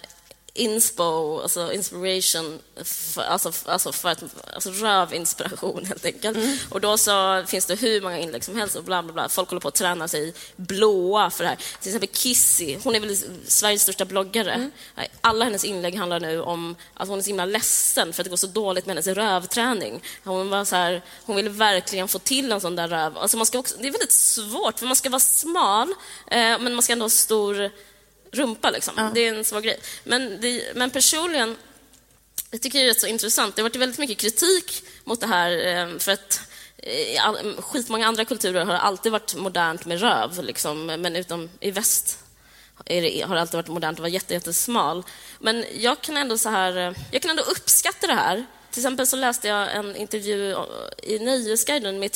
inspo, 0.57 1.39
alltså 1.41 1.73
inspiration, 1.73 2.59
för, 2.83 3.21
alltså, 3.21 3.51
alltså, 3.65 3.91
för 3.91 4.09
att, 4.09 4.23
alltså 4.53 4.69
rövinspiration 4.69 5.85
helt 5.87 6.05
enkelt. 6.05 6.37
Mm. 6.37 6.57
Och 6.69 6.81
då 6.81 6.97
så 6.97 7.43
finns 7.47 7.65
det 7.65 7.75
hur 7.75 8.01
många 8.01 8.19
inlägg 8.19 8.43
som 8.43 8.55
helst 8.55 8.75
och 8.75 8.83
bla 8.83 9.03
bla 9.03 9.13
bla. 9.13 9.29
Folk 9.29 9.49
håller 9.49 9.61
på 9.61 9.67
att 9.67 9.75
träna 9.75 10.07
sig 10.07 10.33
blåa 10.55 11.29
för 11.29 11.43
det 11.43 11.49
här. 11.49 11.57
Till 11.81 11.89
exempel 11.89 12.09
Kissy, 12.09 12.77
hon 12.83 12.95
är 12.95 12.99
väl 12.99 13.17
Sveriges 13.47 13.81
största 13.81 14.05
bloggare. 14.05 14.51
Mm. 14.51 14.71
Alla 15.21 15.45
hennes 15.45 15.65
inlägg 15.65 15.95
handlar 15.95 16.19
nu 16.19 16.41
om 16.41 16.75
att 16.93 17.07
hon 17.07 17.19
är 17.19 17.23
så 17.23 17.27
himla 17.27 17.45
ledsen 17.45 18.13
för 18.13 18.21
att 18.21 18.25
det 18.25 18.29
går 18.29 18.37
så 18.37 18.47
dåligt 18.47 18.85
med 18.85 18.95
hennes 18.95 19.07
rövträning. 19.07 20.01
Hon, 20.23 20.49
var 20.49 20.65
så 20.65 20.75
här, 20.75 21.01
hon 21.25 21.35
vill 21.35 21.49
verkligen 21.49 22.07
få 22.07 22.19
till 22.19 22.51
en 22.51 22.61
sån 22.61 22.75
där 22.75 22.87
röv. 22.87 23.17
Alltså 23.17 23.37
man 23.37 23.45
ska 23.45 23.59
också, 23.59 23.75
det 23.79 23.87
är 23.87 23.91
väldigt 23.91 24.11
svårt, 24.11 24.79
för 24.79 24.85
man 24.85 24.95
ska 24.95 25.09
vara 25.09 25.19
smal, 25.19 25.89
eh, 26.27 26.59
men 26.59 26.73
man 26.73 26.83
ska 26.83 26.93
ändå 26.93 27.05
ha 27.05 27.09
stor 27.09 27.71
rumpa. 28.35 28.69
Liksom. 28.69 29.11
Det 29.13 29.19
är 29.27 29.33
en 29.33 29.45
svår 29.45 29.61
grej. 29.61 29.79
Men, 30.03 30.41
det, 30.41 30.75
men 30.75 30.89
personligen, 30.89 31.55
jag 32.51 32.61
tycker 32.61 32.79
det 32.79 32.85
är 32.85 32.89
rätt 32.89 33.01
så 33.01 33.07
intressant. 33.07 33.55
Det 33.55 33.61
har 33.61 33.69
varit 33.69 33.75
väldigt 33.75 33.99
mycket 33.99 34.17
kritik 34.17 34.83
mot 35.03 35.21
det 35.21 35.27
här, 35.27 35.51
eh, 35.67 35.97
för 35.97 36.11
att 36.11 36.41
i 36.83 37.17
all, 37.17 37.55
skitmånga 37.61 38.07
andra 38.07 38.25
kulturer 38.25 38.65
har 38.65 38.73
det 38.73 38.79
alltid 38.79 39.11
varit 39.11 39.35
modernt 39.35 39.85
med 39.85 39.99
röv, 40.01 40.43
liksom, 40.43 40.85
men 40.85 41.15
utom 41.15 41.49
i 41.59 41.71
väst 41.71 42.19
det, 42.85 43.21
har 43.27 43.35
det 43.35 43.41
alltid 43.41 43.55
varit 43.55 43.67
modernt 43.67 43.95
att 43.95 43.99
vara 43.99 44.09
jätte, 44.09 44.33
jättesmal. 44.33 45.03
Men 45.39 45.65
jag 45.77 46.01
kan 46.01 46.17
ändå 46.17 46.37
så 46.37 46.49
här, 46.49 46.77
eh, 46.77 46.93
jag 47.11 47.21
kan 47.21 47.31
ändå 47.31 47.43
uppskatta 47.43 48.07
det 48.07 48.13
här. 48.13 48.45
Till 48.71 48.81
exempel 48.81 49.07
så 49.07 49.15
läste 49.15 49.47
jag 49.47 49.75
en 49.75 49.95
intervju 49.95 50.55
i 51.03 51.19
Nöjesguiden 51.19 51.99
med 51.99 52.11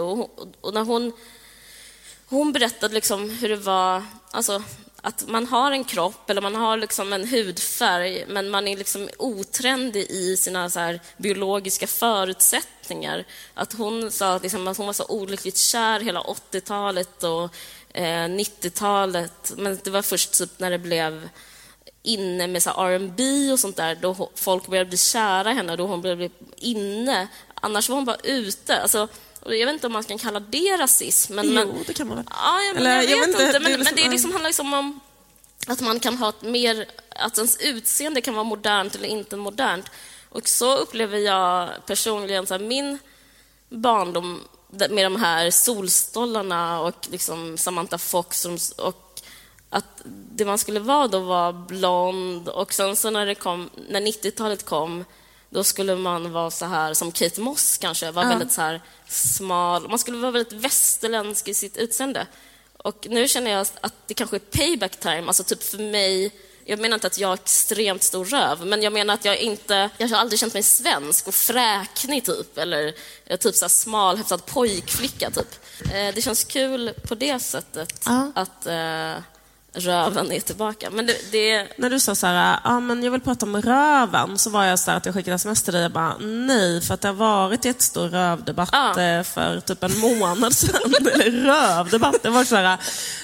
och- 0.00 0.48
och 0.60 0.74
när 0.74 0.84
hon 0.84 1.12
hon 2.26 2.52
berättade 2.52 2.94
liksom 2.94 3.30
hur 3.30 3.48
det 3.48 3.56
var, 3.56 4.04
alltså 4.30 4.62
att 5.02 5.28
man 5.28 5.46
har 5.46 5.72
en 5.72 5.84
kropp 5.84 6.30
eller 6.30 6.40
man 6.40 6.54
har 6.54 6.76
liksom 6.76 7.12
en 7.12 7.28
hudfärg 7.28 8.24
men 8.28 8.50
man 8.50 8.68
är 8.68 8.76
liksom 8.76 9.08
otrendig 9.18 10.06
i 10.10 10.36
sina 10.36 10.70
så 10.70 10.80
här 10.80 11.00
biologiska 11.16 11.86
förutsättningar. 11.86 13.24
Att 13.54 13.72
hon 13.72 14.10
sa 14.10 14.34
att, 14.34 14.42
liksom, 14.42 14.68
att 14.68 14.76
hon 14.76 14.86
var 14.86 14.92
så 14.92 15.06
olyckligt 15.08 15.56
kär 15.56 16.00
hela 16.00 16.20
80-talet 16.20 17.22
och 17.22 17.44
eh, 17.96 18.28
90-talet 18.28 19.52
men 19.56 19.78
det 19.84 19.90
var 19.90 20.02
först 20.02 20.32
typ 20.32 20.50
när 20.58 20.70
det 20.70 20.78
blev 20.78 21.28
inne 22.02 22.46
med 22.46 22.66
R&B 22.66 23.52
och 23.52 23.58
sånt 23.58 23.76
där 23.76 23.98
då 24.00 24.30
folk 24.34 24.66
började 24.66 24.88
bli 24.88 24.98
kära 24.98 25.52
i 25.52 25.54
henne 25.54 25.76
då 25.76 25.86
hon 25.86 26.02
började 26.02 26.16
bli 26.16 26.30
inne. 26.56 27.28
Annars 27.54 27.88
var 27.88 27.96
hon 27.96 28.04
bara 28.04 28.16
ute. 28.22 28.82
Alltså, 28.82 29.08
och 29.40 29.56
jag 29.56 29.66
vet 29.66 29.74
inte 29.74 29.86
om 29.86 29.92
man 29.92 30.04
kan 30.04 30.18
kalla 30.18 30.40
det 30.40 30.76
rasism. 30.76 31.34
Men, 31.34 31.46
Jo, 31.46 31.52
men, 31.52 31.84
det 31.86 31.94
kan 31.94 32.08
man 32.08 32.16
väl. 32.16 32.26
Ja, 32.30 32.62
ja, 32.62 32.72
men 32.74 32.82
Eller, 32.82 32.94
jag, 32.94 33.00
vet 33.00 33.10
jag 33.10 33.18
vet 33.18 33.28
inte, 33.28 33.42
inte. 33.42 33.58
det 33.58 33.60
Men, 33.60 33.72
men 33.72 33.80
liksom- 33.80 33.96
det 33.96 34.02
är 34.02 34.04
ja. 34.04 34.10
liksom, 34.10 34.32
handlar 34.32 34.48
liksom 34.48 34.74
om 34.74 35.00
att 35.66 35.80
man 35.80 36.00
kan 36.00 36.16
ha 36.16 36.28
ett 36.28 36.42
mer... 36.42 36.86
Att 37.08 37.38
ens 37.38 37.56
utseende 37.60 38.20
kan 38.20 38.34
vara 38.34 38.44
modernt 38.44 38.94
eller 38.94 39.08
inte 39.08 39.36
modernt. 39.36 39.86
Och 40.28 40.48
så 40.48 40.76
upplever 40.76 41.18
jag 41.18 41.70
personligen 41.86 42.46
så 42.46 42.54
här, 42.54 42.60
min 42.60 42.98
barndom 43.68 44.40
med 44.90 45.04
de 45.06 45.16
här 45.16 45.50
solstollarna 45.50 46.80
och 46.80 46.94
liksom 47.10 47.58
Samantha 47.58 47.98
Fox 47.98 48.44
och, 48.44 48.86
och 48.86 49.20
att 49.70 50.02
det 50.04 50.44
man 50.44 50.58
skulle 50.58 50.80
vara 50.80 51.08
då 51.08 51.20
var 51.20 51.52
blond 51.52 52.48
och 52.48 52.72
sen 52.72 52.96
så 52.96 53.10
när, 53.10 53.26
det 53.26 53.34
kom, 53.34 53.70
när 53.88 54.00
90-talet 54.00 54.64
kom 54.64 55.04
då 55.50 55.64
skulle 55.64 55.96
man 55.96 56.32
vara 56.32 56.50
så 56.50 56.66
här 56.66 56.94
som 56.94 57.12
Kate 57.12 57.40
Moss 57.40 57.78
kanske, 57.78 58.10
var 58.10 58.24
väldigt 58.24 58.52
så 58.52 58.60
här 58.60 58.82
smal. 59.08 59.88
Man 59.88 59.98
skulle 59.98 60.18
vara 60.18 60.30
väldigt 60.30 60.52
västerländsk 60.52 61.48
i 61.48 61.54
sitt 61.54 61.76
utseende. 61.76 62.26
Och 62.76 63.06
nu 63.10 63.28
känner 63.28 63.50
jag 63.50 63.66
att 63.80 63.94
det 64.06 64.14
kanske 64.14 64.36
är 64.36 64.40
payback 64.40 65.00
time, 65.00 65.24
alltså 65.26 65.44
typ 65.44 65.62
för 65.62 65.78
mig 65.78 66.32
jag 66.64 66.78
menar 66.78 66.94
inte 66.94 67.06
att 67.06 67.18
jag 67.18 67.28
har 67.28 67.34
extremt 67.34 68.02
stor 68.02 68.24
röv, 68.24 68.66
men 68.66 68.82
jag 68.82 68.92
menar 68.92 69.14
att 69.14 69.24
jag 69.24 69.38
inte... 69.38 69.90
Jag 69.98 70.08
har 70.08 70.16
aldrig 70.16 70.40
känt 70.40 70.54
mig 70.54 70.62
svensk 70.62 71.28
och 71.28 71.34
fräknig, 71.34 72.24
typ. 72.24 72.58
Eller 72.58 72.94
eh, 73.26 73.36
typ 73.36 73.54
så 73.54 73.64
här 73.64 73.68
smal, 73.68 74.16
hyfsad 74.16 74.46
pojkflicka, 74.46 75.30
typ. 75.30 75.54
Eh, 75.84 76.14
det 76.14 76.22
känns 76.22 76.44
kul 76.44 76.94
på 77.08 77.14
det 77.14 77.40
sättet 77.40 78.02
Ja. 78.06 78.32
att 78.34 78.66
eh, 78.66 79.22
röven 79.72 80.32
är 80.32 80.40
tillbaka. 80.40 80.90
Men 80.90 81.06
det... 81.06 81.16
det 81.32 81.66
När 81.78 81.90
du 81.90 82.00
sa 82.00 82.14
så 82.14 82.26
här, 82.26 82.60
ja 82.64 82.80
men 82.80 83.02
jag 83.02 83.10
vill 83.10 83.20
prata 83.20 83.46
om 83.46 83.62
röven, 83.62 84.38
så 84.38 84.50
var 84.50 84.64
jag 84.64 84.78
så 84.78 84.90
här 84.90 84.98
att 84.98 85.06
jag 85.06 85.14
skickade 85.14 85.34
sms 85.34 85.62
till 85.62 85.72
dig 85.72 85.84
och 85.84 85.90
bara, 85.92 86.16
nej, 86.20 86.80
för 86.80 86.94
att 86.94 87.00
det 87.00 87.08
har 87.08 87.14
varit 87.14 87.64
jättestor 87.64 88.08
rövdebatt 88.08 88.68
Ja. 88.72 89.00
eh, 89.02 89.22
för 89.22 89.60
typ 89.60 89.82
en 89.82 89.98
månad 89.98 90.54
sedan. 90.54 90.94
Eller 91.14 91.30
rövdebatt, 91.30 92.22
det 92.22 92.30
var 92.30 92.44
så 92.44 92.56
här, 92.56 92.78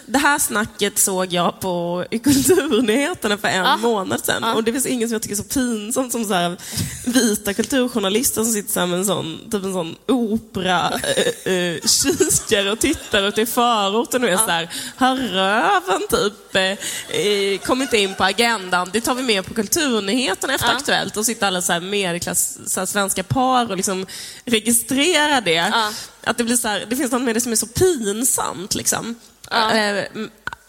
det 0.07 0.19
här 0.19 0.39
snacket 0.39 0.99
såg 0.99 1.33
jag 1.33 1.61
på 1.61 2.05
i 2.11 2.19
Kulturnyheterna 2.19 3.37
för 3.39 3.49
en 3.49 3.65
Ja. 3.65 3.77
månad 3.77 4.25
sedan. 4.25 4.45
Och 4.45 4.65
det 4.65 4.73
finns 4.73 4.87
ingen 4.87 5.09
som 5.09 5.13
jag 5.15 5.23
tycker 5.23 5.35
är 5.35 5.43
så 5.43 5.45
pinsamt 5.45 6.13
som 6.13 6.25
så 6.25 6.35
här, 6.35 6.57
vita 7.07 7.55
kulturjournalister 7.55 8.45
som 8.45 8.53
sitter 8.53 8.73
så 8.73 8.87
med 8.87 8.99
en 8.99 9.05
sån, 9.05 9.39
typ 9.51 9.65
en 9.65 9.73
sån 9.73 9.97
opera 10.09 10.93
eh, 11.45 11.53
eh, 11.53 11.81
kikare 11.87 12.73
och 12.73 12.79
tittar 12.79 13.23
ute 13.29 13.41
i 13.43 13.47
förorten 13.47 14.25
och 14.25 14.31
är 14.31 14.37
så 14.37 14.51
här, 14.51 14.69
har 14.97 15.17
röven 15.17 16.03
typ 16.11 16.33
eh, 16.55 16.63
eh, 17.21 17.59
kommit 17.59 17.93
in 17.93 18.15
på 18.15 18.25
agendan? 18.25 18.91
Det 18.93 19.01
tar 19.01 19.15
vi 19.15 19.23
med 19.23 19.47
på 19.47 19.55
Kulturnyheterna 19.55 20.55
efter 20.55 20.69
Ja. 20.69 20.77
Aktuellt 20.77 21.17
och 21.17 21.27
sitter 21.27 21.47
alla 21.47 21.63
så 21.63 21.73
här 21.73 21.81
medelklass, 21.81 22.59
så 22.67 22.81
här 22.81 22.87
svenska 22.87 23.23
par 23.23 23.71
och 23.71 23.77
liksom 23.77 24.07
registrerar 24.45 25.41
det. 25.41 25.53
Ja. 25.53 25.91
Att 26.25 26.39
det 26.39 26.45
blir 26.45 26.57
så 26.57 26.69
här, 26.69 26.87
det 26.89 26.97
finns 26.97 27.13
något 27.13 27.23
med 27.23 27.37
det 27.37 27.41
som 27.41 27.53
är 27.53 27.57
så 27.57 27.67
pinsamt 27.67 28.75
liksom. 28.75 29.15
Ja. 29.51 29.73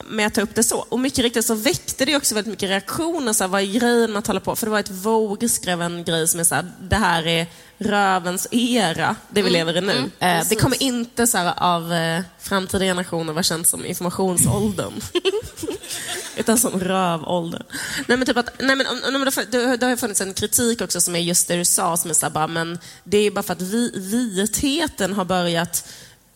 Med 0.09 0.27
att 0.27 0.33
ta 0.33 0.41
upp 0.41 0.55
det 0.55 0.63
så. 0.63 0.77
Och 0.89 0.99
mycket 0.99 1.19
riktigt 1.19 1.45
så 1.45 1.53
väckte 1.55 2.05
det 2.05 2.15
också 2.15 2.35
väldigt 2.35 2.51
mycket 2.51 2.69
reaktioner. 2.69 3.33
Så 3.33 3.43
här, 3.43 3.49
vad 3.49 3.61
är 3.61 3.65
grejen 3.65 4.11
med 4.11 4.19
att 4.19 4.27
hålla 4.27 4.39
på? 4.39 4.55
För 4.55 4.65
det 4.65 4.71
var 4.71 4.79
ett 4.79 4.89
Vogue 4.91 5.49
skrev 5.49 5.81
en 5.81 6.03
grej 6.03 6.27
som 6.27 6.39
är 6.39 6.43
så 6.43 6.55
här, 6.55 6.71
det 6.81 6.95
här 6.95 7.27
är 7.27 7.47
rövens 7.77 8.47
era, 8.51 9.15
det 9.29 9.41
vi 9.41 9.49
lever 9.49 9.77
i 9.77 9.81
nu. 9.81 9.93
eh, 9.97 10.03
det 10.19 10.25
Mm. 10.27 10.59
kommer 10.59 10.83
inte 10.83 11.27
så 11.27 11.37
här, 11.37 11.53
av 11.57 11.93
eh, 11.93 12.21
framtida 12.39 12.85
generationer 12.85 13.33
vara 13.33 13.43
känt 13.43 13.67
som 13.67 13.85
informationsåldern. 13.85 14.93
Utan 16.37 16.57
som 16.57 16.79
rövåldern. 16.79 17.63
Nej 18.07 18.17
men 18.17 18.25
typ 18.27 18.37
att, 18.37 18.49
nej 18.59 18.75
men, 18.75 18.87
om- 18.87 19.15
om 19.15 19.25
det, 19.51 19.77
det, 19.77 19.85
har 19.85 19.95
funnits 19.95 20.21
en 20.21 20.33
kritik 20.33 20.81
också 20.81 21.01
som 21.01 21.15
är 21.15 21.19
just 21.19 21.47
det 21.47 21.55
du 21.55 21.65
sa, 21.65 21.97
som 21.97 22.09
är 22.09 22.13
så 22.15 22.25
här, 22.25 22.33
bara, 22.33 22.47
men 22.47 22.79
det 23.03 23.17
är 23.17 23.31
bara 23.31 23.43
för 23.43 23.53
att 23.53 23.61
vi, 23.61 23.91
vitheten 23.95 25.13
har 25.13 25.25
börjat 25.25 25.87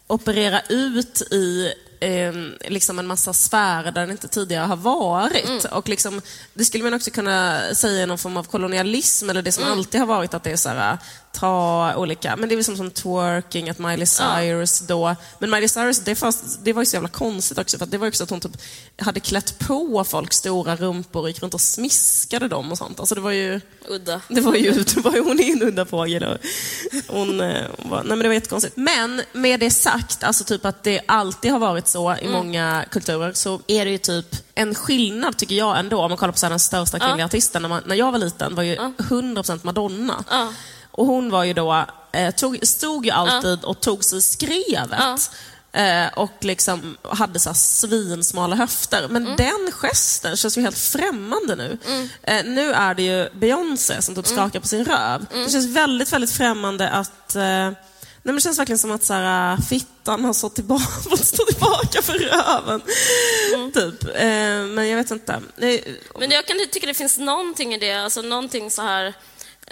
operera 0.07 0.61
ut 0.69 1.21
i 1.21 1.73
eh, 2.01 2.33
liksom 2.69 2.99
en 2.99 3.07
massa 3.07 3.33
sfärer 3.33 3.91
där 3.91 4.01
den 4.01 4.11
inte 4.11 4.27
tidigare 4.27 4.65
har 4.65 4.75
varit. 4.75 5.65
Och 5.65 5.89
liksom, 5.89 6.21
det 6.53 6.65
skulle 6.65 6.83
man 6.83 6.93
också 6.93 7.11
kunna 7.11 7.61
säga 7.75 8.03
är 8.03 8.07
någon 8.07 8.17
form 8.17 8.37
av 8.37 8.43
kolonialism, 8.43 9.29
eller 9.29 9.41
det 9.41 9.51
som 9.51 9.63
alltid 9.63 9.99
har 9.99 10.07
varit 10.07 10.33
att 10.33 10.43
det 10.43 10.51
är 10.51 10.57
så 10.57 10.69
här, 10.69 10.97
ta 11.33 11.93
olika, 11.95 12.35
men 12.35 12.49
det 12.49 12.53
är 12.53 12.57
väl 12.57 12.65
som, 12.65 12.77
som 12.77 12.91
twerking, 12.91 13.69
att 13.69 13.79
Miley 13.79 14.05
Cyrus 14.05 14.79
då, 14.79 15.15
men 15.39 15.49
Miley 15.49 15.67
Cyrus, 15.67 15.99
det, 15.99 16.15
fanns, 16.15 16.59
det 16.63 16.73
var 16.73 16.81
ju 16.81 16.85
så 16.85 16.95
jävla 16.95 17.09
konstigt 17.09 17.57
också, 17.57 17.77
för 17.77 17.85
att 17.85 17.91
det 17.91 17.97
var 17.97 18.05
ju 18.05 18.09
också 18.09 18.23
att 18.23 18.29
hon 18.29 18.39
typ 18.39 18.57
hade 19.01 19.19
klätt 19.19 19.59
på 19.59 20.03
folk 20.03 20.33
stora 20.33 20.75
rumpor 20.75 21.21
och 21.21 21.27
gick 21.27 21.41
runt 21.43 21.53
och 21.53 21.61
smiskade 21.61 22.47
dem 22.47 22.71
och 22.71 22.77
sånt. 22.77 22.99
Alltså 22.99 23.15
det 23.15 23.21
var 23.21 23.31
ju... 23.31 23.61
udda. 23.87 24.21
Det 24.27 24.41
var 24.41 24.55
ju, 24.55 24.71
det 24.71 24.97
var 24.97 25.13
ju 25.13 25.23
hon 25.23 25.39
är 25.39 25.51
en 25.51 25.63
udda 25.63 25.85
fågel. 25.85 26.23
och 26.23 26.37
Hon, 27.07 27.41
eh, 27.41 27.65
hon 27.77 27.89
var, 27.89 27.97
nej 27.97 28.09
men 28.09 28.19
det 28.19 28.27
var 28.27 28.33
jättekonstigt. 28.33 28.77
Men 28.77 29.21
med 29.33 29.59
det 29.59 29.71
sagt, 29.71 30.23
alltså 30.23 30.43
typ 30.43 30.65
att 30.65 30.83
det 30.83 31.01
alltid 31.05 31.51
har 31.51 31.59
varit 31.59 31.87
så 31.87 32.15
i 32.15 32.27
många 32.29 32.85
kulturer, 32.91 33.33
så 33.33 33.61
är 33.67 33.85
det 33.85 33.91
ju 33.91 33.97
typ 33.97 34.35
en 34.55 34.75
skillnad 34.75 35.37
tycker 35.37 35.55
jag 35.55 35.79
ändå, 35.79 36.01
om 36.01 36.11
man 36.11 36.17
kollar 36.17 36.31
på 36.31 36.39
så 36.39 36.45
här, 36.45 36.49
den 36.49 36.59
största 36.59 36.99
kvinnliga 36.99 37.25
artisten 37.25 37.61
när, 37.61 37.69
man, 37.69 37.83
när 37.85 37.95
jag 37.95 38.11
var 38.11 38.19
liten, 38.19 38.55
var 38.55 38.63
ju 38.63 38.75
100% 38.75 39.59
Madonna. 39.63 40.23
Ja. 40.29 40.53
Och 40.91 41.05
hon 41.05 41.31
var 41.31 41.43
ju 41.43 41.53
då, 41.53 41.85
eh, 42.11 42.31
tog, 42.35 42.67
stod 42.67 43.05
ju 43.05 43.11
alltid 43.11 43.63
och 43.63 43.79
tog 43.79 44.03
sig 44.03 44.21
skrevet. 44.21 45.31
Eh, 45.73 46.07
och 46.15 46.31
liksom 46.39 46.97
hade 47.03 47.39
så 47.39 47.53
svinsmala 47.53 48.55
höfter. 48.55 49.07
Men 49.07 49.35
den 49.37 49.71
gesten 49.71 50.37
känns 50.37 50.57
ju 50.57 50.61
helt 50.61 50.77
främmande 50.77 51.55
nu. 51.55 51.77
Eh, 52.23 52.45
nu 52.45 52.71
är 52.73 52.93
det 52.95 53.03
ju 53.03 53.29
Beyoncé 53.33 54.01
som 54.01 54.15
typ 54.15 54.27
skakar 54.27 54.59
på 54.59 54.67
sin 54.67 54.85
röv. 54.85 55.25
Det 55.33 55.51
känns 55.51 55.65
väldigt, 55.67 56.13
väldigt 56.13 56.31
främmande 56.31 56.89
att 56.89 57.35
eh, 57.35 57.71
Nej, 58.23 58.33
men 58.33 58.35
det 58.35 58.41
känns 58.41 58.59
verkligen 58.59 58.79
som 58.79 58.91
att 58.91 59.03
så 59.03 59.13
här, 59.13 59.53
äh, 59.53 59.59
fittan 59.59 60.25
har 60.25 60.33
stått 60.33 60.55
tillbaka, 60.55 60.85
fått 61.09 61.25
stå 61.25 61.45
tillbaka 61.45 62.01
för 62.01 62.13
röven. 62.13 62.81
Typ. 63.73 64.03
Eh, 64.15 64.75
men 64.75 64.87
jag 64.87 64.97
vet 64.97 65.11
inte. 65.11 65.41
Nej, 65.55 66.01
Men 66.19 66.31
jag 66.31 66.45
kan 66.45 66.57
tycka 66.71 66.87
det 66.87 66.93
finns 66.93 67.17
någonting 67.17 67.73
i 67.73 67.77
det, 67.77 67.93
alltså 67.93 68.21
någonting 68.21 68.71
så 68.71 68.81
här... 68.81 69.13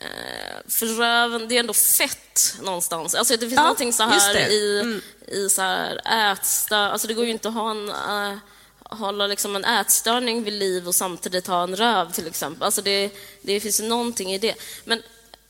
Eh, 0.02 0.58
för 0.68 0.86
röven, 0.86 1.47
det 1.47 1.56
är 1.56 1.60
ändå 1.60 1.74
fett 1.74 2.56
någonstans. 2.62 3.16
Alltså 3.16 3.34
det 3.34 3.39
finns 3.39 3.54
Ja, 3.54 3.62
någonting 3.62 3.93
så 3.93 4.04
här 4.04 4.34
det. 4.34 4.39
Mm. 4.39 5.02
i, 5.28 5.36
i 5.36 5.50
så 5.50 5.62
här 5.62 6.02
ätstör... 6.32 6.89
Alltså 6.89 7.08
det 7.08 7.14
går 7.14 7.26
ju 7.26 7.32
inte 7.32 7.47
att 7.47 7.54
ha 7.54 7.72
en... 7.72 7.89
eh, 7.89 8.38
hålla 8.91 9.28
liksom 9.28 9.56
en 9.56 9.66
ätstörning 9.66 10.43
vid 10.43 10.54
liv 10.54 10.88
och 10.88 10.95
samtidigt 10.95 11.47
ha 11.47 11.64
en 11.64 11.76
röv 11.76 12.12
till 12.12 12.28
exempel. 12.28 12.64
Alltså 12.64 12.82
det, 12.82 13.10
det 13.41 13.60
finns 13.60 13.80
ju 13.80 13.84
någonting 13.88 14.34
i 14.34 14.38
det. 14.38 14.56
Men, 14.86 15.02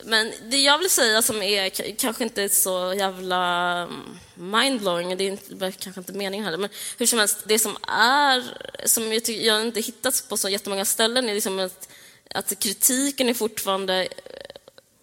men 0.03 0.33
det 0.43 0.57
jag 0.57 0.77
vill 0.77 0.89
säga 0.89 1.21
som 1.21 1.41
är 1.41 1.69
kanske 1.95 2.23
inte 2.23 2.49
så 2.49 2.93
jävla 2.97 3.71
mm, 3.81 4.19
mindblowing, 4.35 5.17
det 5.17 5.23
är 5.23 5.27
inte, 5.27 5.65
är 5.65 5.71
kanske 5.71 6.01
inte 6.01 6.13
meningen 6.13 6.45
heller, 6.45 6.57
men 6.57 6.69
hur 6.97 7.05
som 7.05 7.19
helst, 7.19 7.37
det 7.45 7.59
som 7.59 7.77
är, 7.87 8.43
som 8.85 9.13
jag, 9.13 9.25
tycker, 9.25 9.47
jag 9.47 9.61
inte 9.61 9.81
hittat 9.81 10.23
på 10.29 10.37
så 10.37 10.49
jättemånga 10.49 10.85
ställen 10.85 11.29
är 11.29 11.33
liksom 11.33 11.59
att, 11.59 11.89
att 12.35 12.59
kritiken 12.59 13.29
är 13.29 13.33
fortfarande 13.33 14.07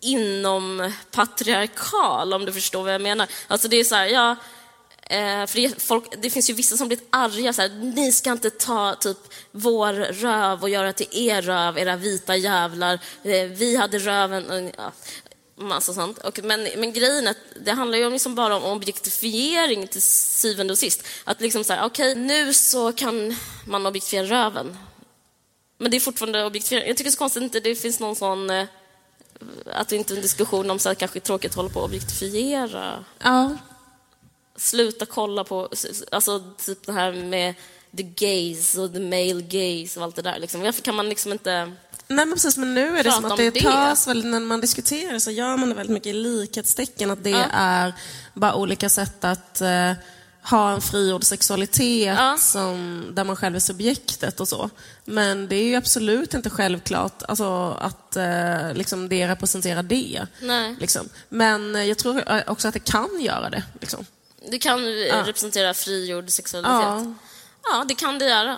inom 0.07 0.93
patriarkal, 1.11 2.33
om 2.33 2.45
du 2.45 2.53
förstår 2.53 2.83
vad 2.83 2.95
jag 2.95 3.01
menar. 3.01 3.29
Alltså 3.47 3.69
det 3.69 3.77
är 3.77 3.85
så 3.85 3.95
här, 3.95 4.07
ja, 4.07 4.37
eh, 5.03 5.47
för 5.47 5.61
det, 5.61 5.83
folk, 5.83 6.05
det 6.23 6.31
finns 6.31 6.51
ju 6.51 6.55
vissa 6.55 6.77
som 6.77 6.89
blir 6.89 6.99
arga, 7.11 7.53
så 7.53 7.63
här, 7.63 7.69
ni 7.69 8.13
ska 8.13 8.33
inte 8.33 8.51
ta 8.51 8.95
typ 8.95 9.19
vår 9.51 9.93
röv 9.93 10.63
och 10.63 10.69
göra 10.69 10.93
till 10.93 11.09
er 11.11 11.43
röv, 11.43 11.79
era 11.79 11.97
vita 11.97 12.37
jävlar. 12.37 12.95
Eh, 13.23 13.45
vi 13.45 13.77
hade 13.77 13.99
röven, 13.99 14.73
ja, 14.77 14.93
massa 15.57 15.95
sånt. 15.95 16.19
Och, 16.19 16.41
men, 16.43 16.69
men 16.77 16.93
grejen 16.93 17.27
är 17.27 17.31
att 17.31 17.65
det 17.65 17.73
handlar 17.73 17.99
ju 17.99 18.11
liksom 18.11 18.35
bara 18.35 18.57
om 18.57 18.65
objektifiering 18.65 19.87
till 19.87 20.03
syvende 20.03 20.73
och 20.73 20.79
sist. 20.79 21.07
Att 21.25 21.41
liksom 21.41 21.65
så 21.65 21.73
här, 21.73 21.87
okej, 21.87 22.15
nu 22.15 22.55
så 22.55 22.93
kan 22.93 23.37
man 23.65 23.87
objektifiera 23.87 24.27
röven. 24.27 24.79
Men 25.79 25.91
det 25.91 25.97
är 25.97 26.01
fortfarande 26.01 26.45
objektifiering. 26.45 26.89
Jag 26.89 26.97
tycker 26.97 27.11
det 27.11 27.11
är 27.11 27.13
så 27.13 27.19
konstigt 27.19 27.43
att 27.43 27.53
det 27.53 27.69
inte 27.69 27.83
finns 27.83 28.01
någon 28.01 28.17
sån 28.17 28.51
eh, 28.51 28.67
att 29.73 29.89
det 29.89 29.97
inte 29.97 30.15
är 30.15 30.17
en 30.17 30.23
diskussion 30.23 30.71
om 30.71 30.79
så 30.79 30.89
här, 30.89 30.95
kanske 30.95 31.21
tråkigt 31.21 31.51
att 31.51 31.57
hålla 31.57 31.69
på 31.69 31.79
och 31.79 31.85
objektifiera. 31.85 33.05
Ja. 33.19 33.57
Sluta 34.57 35.07
kolla 35.07 35.45
på, 35.45 35.69
alltså 36.13 36.43
typ 36.59 36.87
det 36.87 36.93
här 36.93 37.13
med 37.13 37.55
the 37.97 38.03
gaze 38.03 38.81
och 38.81 38.93
the 38.93 39.01
male 39.01 39.43
gaze 39.43 40.01
och 40.01 40.05
allt 40.05 40.17
det 40.17 40.23
där. 40.23 40.39
Liksom. 40.39 40.61
Varför 40.61 40.83
kan 40.83 40.95
man 40.95 41.09
liksom 41.09 41.33
inte... 41.33 41.73
Nej 42.09 42.27
men 42.27 42.33
precis, 42.33 42.57
men 42.57 42.75
nu 42.75 42.99
är 42.99 43.05
det 43.05 43.13
som 43.13 43.25
att 43.25 43.37
det 43.37 43.51
det. 43.51 43.61
tas 43.61 44.07
väldigt, 44.07 44.31
när 44.31 44.41
man 44.41 44.61
diskuterar 44.61 45.19
så 45.19 45.31
gör 45.31 45.57
man 45.57 45.69
det 45.69 45.75
väldigt 45.75 45.95
mycket 45.95 46.11
i 46.11 46.13
likhetstecken, 46.13 47.11
att 47.11 47.25
det 47.25 47.47
är 47.53 47.95
bara 48.35 48.55
olika 48.55 48.89
sätt 48.89 49.25
att 49.25 49.61
eh, 49.61 49.93
ha 50.51 50.73
en 50.73 50.81
frigjord 50.81 51.25
sexualitet 51.25 52.15
Ja. 52.19 52.37
som, 52.39 53.07
där 53.13 53.25
man 53.25 53.37
själv 53.37 53.57
är 53.57 53.61
subjektet 53.61 54.41
och 54.41 54.49
så. 54.49 54.71
Men 55.05 55.49
det 55.49 55.57
är 55.57 55.65
ju 55.65 55.75
absolut 55.75 56.35
inte 56.35 56.51
självklart 56.51 57.23
alltså, 57.29 57.77
att 57.81 58.17
eh, 58.17 58.75
liksom 58.75 59.09
det 59.09 59.29
representerar 59.29 59.83
det. 59.83 60.27
Nej. 60.41 60.77
Liksom. 60.81 61.09
Men 61.29 61.77
eh, 61.77 61.85
jag 61.85 61.99
tror 61.99 62.23
också 62.47 62.69
att 62.69 62.75
det 62.75 62.85
kan 62.85 63.21
göra 63.21 63.51
det. 63.51 63.63
Liksom. 63.81 64.07
Det 64.51 64.59
kan 64.59 64.85
representera 65.27 65.75
frigjord 65.75 66.31
sexualitet. 66.31 66.73
Ja. 66.73 67.15
Ja. 67.73 67.85
det 67.89 67.95
kan 67.95 68.19
det 68.19 68.25
göra. 68.29 68.57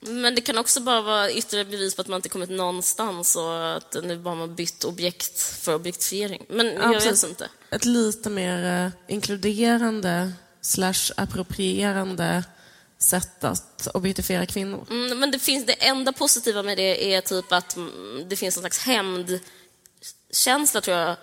Men 0.00 0.34
det 0.34 0.40
kan 0.40 0.58
också 0.58 0.80
bara 0.80 1.02
vara 1.02 1.30
ytterligare 1.30 1.70
bevis 1.70 1.94
på 1.94 2.02
att 2.02 2.08
man 2.08 2.16
inte 2.16 2.28
kommit 2.28 2.50
någonstans 2.50 3.36
och 3.36 3.76
att 3.76 3.96
nu 4.02 4.18
bara 4.18 4.34
man 4.34 4.54
bytt 4.54 4.84
objekt 4.84 5.40
för 5.40 5.74
objektifiering. 5.74 6.46
Men 6.48 6.66
jag 6.66 6.92
precis. 6.92 7.24
vet 7.24 7.30
inte. 7.30 7.48
Ett 7.70 7.84
lite 7.84 8.30
mer 8.30 8.84
eh, 8.84 9.14
inkluderande 9.14 10.32
slash 10.60 11.12
approprierande 11.16 12.44
sätt 12.98 13.44
att 13.44 13.88
objektifiera 13.94 14.46
kvinnor. 14.46 14.86
Mm, 14.90 15.18
men 15.18 15.30
det, 15.30 15.38
finns, 15.38 15.66
det 15.66 15.72
enda 15.72 16.12
positiva 16.12 16.62
med 16.62 16.78
det 16.78 17.14
är 17.14 17.20
typ 17.20 17.52
att 17.52 17.76
mm, 17.76 18.22
det 18.28 18.36
finns 18.36 18.56
en 18.56 18.62
slags 18.62 18.78
hämndkänsla, 18.78 20.80
tror 20.80 20.96
jag. 20.96 21.16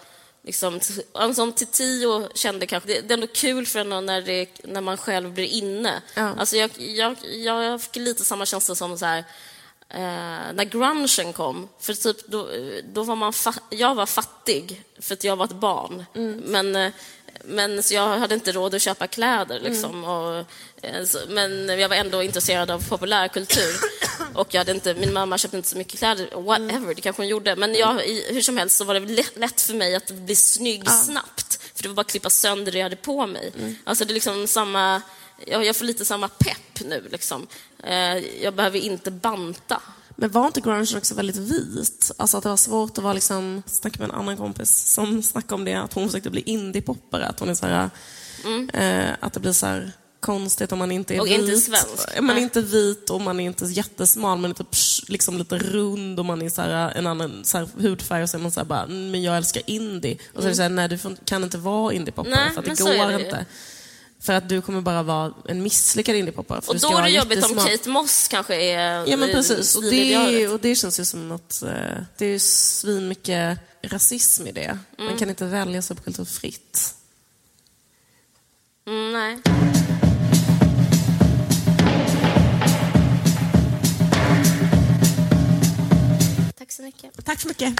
Liksom, 0.45 0.79
t- 0.79 1.33
som 1.35 1.53
Tio 1.53 2.29
kände 2.35 2.65
kanske. 2.65 2.87
Det, 2.87 3.09
är 3.09 3.13
ändå 3.13 3.27
kul 3.27 3.65
för 3.65 3.79
henne 3.79 4.01
när, 4.01 4.21
det, 4.21 4.47
när 4.63 4.81
man 4.81 4.97
själv 4.97 5.33
blir 5.33 5.45
inne. 5.45 6.01
Ja. 6.15 6.33
Alltså 6.37 6.55
jag, 6.55 6.71
jag, 6.77 7.15
jag 7.33 7.81
fick 7.81 7.95
lite 7.95 8.25
samma 8.25 8.45
känsla 8.45 8.75
som 8.75 8.97
så 8.97 9.05
här, 9.05 9.17
eh, 9.89 10.53
när 10.53 10.63
grungen 10.63 11.33
kom. 11.33 11.69
För 11.79 11.93
typ 11.93 12.27
då, 12.27 12.49
då 12.93 13.03
var 13.03 13.15
man 13.15 13.33
jag 13.69 13.95
var 13.95 14.05
fattig 14.05 14.83
för 14.99 15.13
att 15.13 15.23
jag 15.23 15.35
var 15.35 15.45
ett 15.45 15.51
barn. 15.51 16.05
Men, 16.45 16.75
eh, 16.75 16.91
men 17.43 17.83
så 17.83 17.93
jag 17.93 18.17
hade 18.17 18.35
inte 18.35 18.51
råd 18.51 18.75
att 18.75 18.81
köpa 18.81 19.07
kläder. 19.07 19.59
Liksom, 19.59 20.03
och, 20.03 20.45
eh, 20.81 21.05
men 21.27 21.79
jag 21.79 21.89
var 21.89 21.95
ändå 21.95 22.23
intresserad 22.23 22.71
av 22.71 22.89
populärkultur. 22.89 23.75
och 24.35 24.53
jag 24.53 24.59
hade 24.59 24.71
inte, 24.71 24.93
min 24.93 25.13
mamma 25.13 25.37
köpte 25.37 25.57
inte 25.57 25.69
så 25.69 25.77
mycket 25.77 25.99
kläder. 25.99 26.29
Whatever, 26.41 26.95
det 26.95 27.01
kanske 27.01 27.21
hon 27.21 27.27
gjorde. 27.27 27.55
Men 27.55 27.75
jag, 27.75 28.05
i, 28.05 28.33
hur 28.33 28.41
som 28.41 28.57
helst 28.57 28.77
så 28.77 28.83
var 28.83 28.93
det 28.93 29.35
lätt, 29.35 29.61
för 29.61 29.73
mig 29.73 29.95
att 29.95 30.11
bli 30.11 30.35
snygg 30.35 30.89
snabbt. 30.89 31.59
För 31.75 31.83
det 31.83 31.89
var 31.89 31.95
bara 31.95 32.01
att 32.01 32.11
klippa 32.11 32.29
sönder 32.29 32.71
det 32.71 32.77
jag 32.77 32.85
hade 32.85 32.95
på 32.95 33.27
mig. 33.27 33.53
Alltså 33.83 34.05
det 34.05 34.11
är 34.11 34.13
liksom 34.13 34.47
samma... 34.47 35.01
Jag, 35.45 35.65
jag 35.65 35.75
får 35.75 35.85
lite 35.85 36.05
samma 36.05 36.27
pepp 36.27 36.85
nu. 36.85 37.07
Liksom. 37.11 37.47
Eh, 37.83 38.17
jag 38.17 38.53
behöver 38.53 38.79
inte 38.79 39.11
banta. 39.11 39.81
Men 40.15 40.31
var 40.31 40.47
inte 40.47 40.61
grungen 40.61 40.87
också 40.97 41.15
väldigt 41.15 41.35
vit? 41.35 42.11
Alltså 42.17 42.37
att 42.37 42.43
det 42.43 42.49
var 42.49 42.57
svårt 42.57 42.97
att 42.97 43.03
vara 43.03 43.13
liksom... 43.13 43.63
Jag 43.65 43.75
snackade 43.75 44.07
med 44.07 44.13
en 44.13 44.19
annan 44.21 44.37
kompis 44.37 44.93
som 44.93 45.23
snackade 45.23 45.55
om 45.55 45.65
det, 45.65 45.73
att 45.73 45.93
hon 45.93 46.07
försökte 46.07 46.29
bli 46.29 46.41
indiepoppare. 46.41 47.25
Att 47.25 47.39
hon 47.39 47.49
är 47.49 47.55
så 47.55 47.65
här, 47.65 47.89
eh, 48.73 49.15
att 49.19 49.33
det 49.33 49.39
blir 49.39 49.53
så 49.53 49.65
här 49.65 49.91
konstigt 50.23 50.71
om 50.71 50.79
man 50.79 50.91
inte 50.91 51.15
är 51.15 51.19
Och 51.19 51.27
vit. 51.27 51.39
inte 51.41 51.57
svensk. 51.57 52.21
Man 52.21 52.37
är 52.37 52.41
inte 52.41 52.61
vit 52.61 53.09
och 53.09 53.21
man 53.21 53.39
är 53.39 53.45
inte 53.45 53.65
jättesmal, 53.65 54.37
man 54.39 54.51
är 54.51 54.55
typ 54.55 54.67
liksom 55.09 55.37
lite 55.37 55.57
rund 55.57 56.19
och 56.19 56.25
man 56.25 56.41
är 56.41 56.49
så 56.49 56.61
här, 56.61 56.91
en 56.95 57.07
annan 57.07 57.45
så 57.45 57.57
här, 57.57 57.67
hudfärg 57.77 58.23
och 58.23 58.29
så 58.29 58.37
är 58.37 58.41
man 58.41 58.51
så 58.51 58.59
här 58.59 58.65
bara, 58.65 58.83
"Mm, 58.83 59.11
men 59.11 59.23
jag 59.23 59.37
älskar 59.37 59.63
indie. 59.65 60.17
Och 60.33 60.41
så 60.41 60.45
är 60.47 60.49
det 60.49 60.55
så 60.55 60.61
här, 60.61 60.69
nej 60.69 60.87
du 60.89 60.99
kan 61.25 61.43
inte 61.43 61.57
vara 61.57 61.93
indiepoppare 61.93 62.51
för 62.53 62.59
att 62.59 62.65
det 62.77 62.83
går 62.83 63.07
det 63.07 63.23
inte. 63.25 63.45
För 64.19 64.33
att 64.33 64.49
du 64.49 64.61
kommer 64.61 64.81
bara 64.81 65.03
vara 65.03 65.33
en 65.47 65.63
misslyckad 65.63 66.15
indiepoppare. 66.15 66.61
Och 66.67 66.79
då 66.79 66.97
är 66.97 67.01
det 67.03 67.09
jobbigt 67.09 67.45
om. 67.45 67.57
Kate 67.57 67.89
Moss 67.89 68.27
kanske 68.27 68.55
är 68.55 69.05
Ja 69.09 69.17
men 69.17 69.29
precis, 69.31 69.75
och 69.75 69.83
det, 69.83 70.47
och 70.47 70.59
det 70.59 70.75
känns 70.75 70.99
ju 70.99 71.05
som 71.05 71.27
något, 71.29 71.61
eh, 71.63 71.69
det 72.17 72.25
är 72.25 72.29
ju 72.29 72.39
svin 72.39 73.07
mycket 73.07 73.59
rasism 73.81 74.47
i 74.47 74.51
det. 74.51 74.77
Man 74.97 75.17
kan 75.17 75.29
inte 75.29 75.45
välja 75.45 75.81
subkultur 75.81 76.25
fritt. 76.25 76.93
Mm, 78.87 79.13
nej. 79.13 79.37
Tack 86.63 86.71
så 86.71 86.83
mycket. 86.83 87.25
Tack 87.25 87.39
så 87.39 87.47
mycket. 87.47 87.73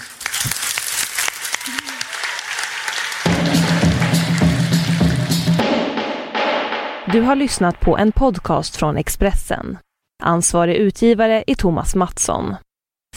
Du 7.12 7.20
har 7.20 7.36
lyssnat 7.36 7.80
på 7.80 7.98
en 7.98 8.12
podcast 8.12 8.76
från 8.76 8.96
Expressen. 8.96 9.78
Ansvarig 10.22 10.76
utgivare 10.76 11.44
är 11.46 11.54
Thomas 11.54 11.94
Mattsson. 11.94 12.54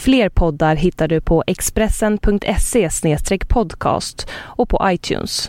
Fler 0.00 0.28
poddar 0.28 0.76
hittar 0.76 1.08
du 1.08 1.20
på 1.20 1.44
expressen.se 1.46 2.88
podcast 3.48 4.28
och 4.32 4.68
på 4.68 4.80
iTunes. 4.84 5.48